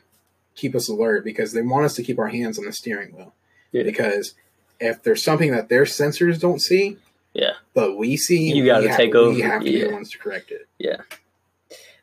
keep 0.56 0.76
us 0.76 0.88
alert 0.88 1.24
because 1.24 1.52
they 1.52 1.62
want 1.64 1.86
us 1.86 1.96
to 1.96 2.04
keep 2.04 2.20
our 2.20 2.28
hands 2.28 2.60
on 2.60 2.66
the 2.66 2.74
steering 2.74 3.16
wheel. 3.16 3.34
Yeah. 3.72 3.84
Because 3.84 4.36
if 4.80 5.04
there's 5.04 5.24
something 5.24 5.52
that 5.52 5.70
their 5.70 5.84
sensors 5.84 6.40
don't 6.40 6.60
see, 6.60 6.98
Yeah. 7.34 7.54
but 7.74 7.96
we 7.98 8.18
see, 8.18 8.52
You 8.54 8.64
we 8.64 8.70
have- 8.70 8.84
take 8.98 9.14
We 9.14 9.20
over, 9.20 9.44
have 9.44 9.62
to 9.64 9.66
be 9.72 9.82
the 9.84 9.92
ones 9.92 10.12
to 10.12 10.18
correct 10.18 10.52
it. 10.52 10.68
Yeah, 10.78 11.02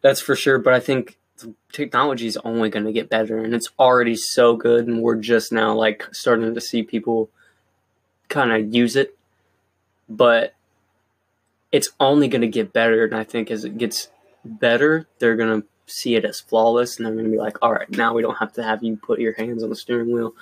that's 0.01 0.21
for 0.21 0.35
sure. 0.37 0.59
But 0.59 0.75
I 0.75 0.81
think 0.81 1.19
technology 1.73 2.27
is 2.27 2.37
only 2.39 2.69
going 2.71 2.85
to 2.87 2.93
get 2.93 3.09
better, 3.09 3.39
and 3.39 3.55
it's 3.55 3.71
already 3.79 4.17
so 4.17 4.57
good, 4.57 4.87
and 4.87 5.03
we're 5.03 5.17
just 5.17 5.53
now 5.53 5.75
like 5.75 6.05
starting 6.13 6.55
to 6.55 6.61
see 6.61 6.83
people 6.83 7.31
kind 8.29 8.53
of 8.53 8.75
use 8.75 8.97
it, 8.97 9.17
but 10.09 10.55
it's 11.73 11.91
only 11.99 12.29
going 12.29 12.41
to 12.43 12.49
get 12.49 12.73
better, 12.73 13.05
and 13.05 13.15
I 13.15 13.25
think 13.25 13.51
as 13.51 13.65
it 13.65 13.77
gets 13.79 14.09
better, 14.45 15.07
they're 15.19 15.37
going 15.37 15.61
to 15.63 15.67
see 15.87 16.15
it 16.15 16.25
as 16.25 16.41
flawless, 16.41 16.97
and 16.97 17.07
they're 17.07 17.13
going 17.13 17.25
to 17.27 17.31
be 17.31 17.39
like, 17.39 17.59
all 17.63 17.73
right, 17.73 17.91
now 17.91 18.15
we 18.15 18.23
don't 18.23 18.37
have 18.37 18.53
to 18.55 18.63
have 18.63 18.83
you 18.83 18.97
put 18.97 19.21
your 19.21 19.35
hands 19.35 19.63
on 19.63 19.71
the 19.71 19.77
steering 19.77 20.13
wheel. 20.13 20.35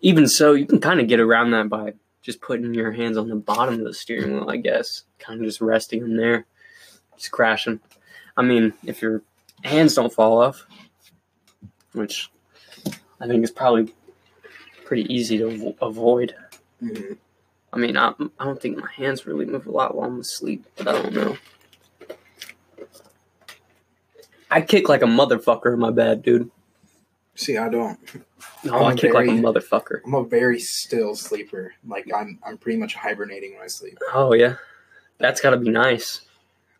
Even 0.00 0.26
so, 0.28 0.52
you 0.54 0.66
can 0.66 0.80
kind 0.80 1.00
of 1.00 1.08
get 1.08 1.20
around 1.20 1.50
that 1.50 1.68
by 1.68 1.94
just 2.22 2.40
putting 2.40 2.74
your 2.74 2.92
hands 2.92 3.16
on 3.16 3.28
the 3.28 3.36
bottom 3.36 3.74
of 3.74 3.84
the 3.84 3.94
steering 3.94 4.34
wheel, 4.34 4.50
I 4.50 4.56
guess, 4.56 5.04
kind 5.18 5.40
of 5.40 5.46
just 5.46 5.60
resting 5.60 6.00
them 6.00 6.16
there, 6.16 6.46
just 7.16 7.30
crashing. 7.30 7.80
I 8.36 8.42
mean, 8.42 8.72
if 8.84 9.02
your 9.02 9.22
hands 9.64 9.94
don't 9.94 10.12
fall 10.12 10.40
off, 10.42 10.66
which 11.92 12.30
I 13.20 13.26
think 13.26 13.42
is 13.42 13.50
probably 13.50 13.92
pretty 14.84 15.12
easy 15.12 15.38
to 15.38 15.44
avo- 15.44 15.76
avoid. 15.82 16.34
Mhm. 16.82 17.16
I 17.72 17.76
mean, 17.76 17.96
I, 17.96 18.14
I 18.38 18.44
don't 18.44 18.60
think 18.60 18.78
my 18.78 18.90
hands 18.96 19.26
really 19.26 19.44
move 19.44 19.66
a 19.66 19.70
lot 19.70 19.94
while 19.94 20.08
I'm 20.08 20.20
asleep, 20.20 20.64
but 20.76 20.88
I 20.88 20.92
don't 21.02 21.12
know. 21.12 21.36
I 24.50 24.60
kick 24.62 24.88
like 24.88 25.02
a 25.02 25.06
motherfucker 25.06 25.72
in 25.74 25.78
my 25.78 25.90
bed, 25.90 26.22
dude. 26.22 26.50
See, 27.34 27.56
I 27.56 27.68
don't. 27.68 27.98
No, 28.64 28.74
I 28.74 28.90
I'm 28.90 28.96
kick 28.96 29.14
like 29.14 29.28
a 29.28 29.30
very- 29.30 29.40
motherfucker. 29.42 30.00
I'm 30.04 30.14
a 30.14 30.24
very 30.24 30.58
still 30.58 31.14
sleeper. 31.14 31.74
Like 31.86 32.08
I'm, 32.14 32.38
I'm 32.44 32.58
pretty 32.58 32.78
much 32.78 32.94
hibernating 32.94 33.54
when 33.54 33.62
I 33.62 33.68
sleep. 33.68 33.98
Oh 34.12 34.32
yeah, 34.34 34.56
that's 35.18 35.40
got 35.40 35.50
to 35.50 35.56
be 35.56 35.70
nice. 35.70 36.22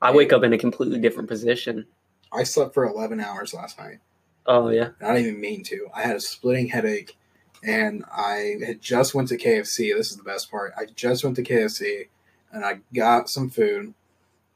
I 0.02 0.12
wake 0.12 0.32
up 0.32 0.42
in 0.42 0.52
a 0.52 0.58
completely 0.58 0.98
different 1.00 1.28
position. 1.28 1.86
I 2.32 2.42
slept 2.42 2.74
for 2.74 2.84
11 2.84 3.20
hours 3.20 3.54
last 3.54 3.78
night. 3.78 3.98
Oh 4.46 4.68
yeah, 4.70 4.90
I 5.00 5.14
didn't 5.14 5.26
even 5.28 5.40
mean 5.40 5.62
to. 5.64 5.88
I 5.94 6.02
had 6.02 6.16
a 6.16 6.20
splitting 6.20 6.68
headache, 6.68 7.16
and 7.62 8.04
I 8.10 8.56
had 8.66 8.80
just 8.80 9.14
went 9.14 9.28
to 9.28 9.36
KFC. 9.38 9.94
This 9.96 10.10
is 10.10 10.16
the 10.16 10.22
best 10.24 10.50
part. 10.50 10.72
I 10.76 10.86
just 10.86 11.22
went 11.22 11.36
to 11.36 11.42
KFC, 11.44 12.08
and 12.52 12.64
I 12.64 12.80
got 12.94 13.28
some 13.28 13.50
food, 13.50 13.94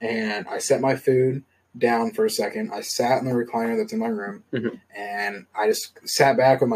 and 0.00 0.48
I 0.48 0.58
set 0.58 0.80
my 0.80 0.96
food 0.96 1.44
down 1.76 2.10
for 2.12 2.24
a 2.26 2.30
second. 2.30 2.70
I 2.72 2.80
sat 2.82 3.18
in 3.22 3.24
the 3.26 3.32
recliner 3.34 3.76
that's 3.76 3.92
in 3.92 3.98
my 3.98 4.08
room, 4.08 4.44
Mhm. 4.52 4.80
and 4.94 5.46
I 5.54 5.68
just 5.68 5.98
sat 6.08 6.36
back 6.36 6.60
with 6.60 6.68
my 6.68 6.70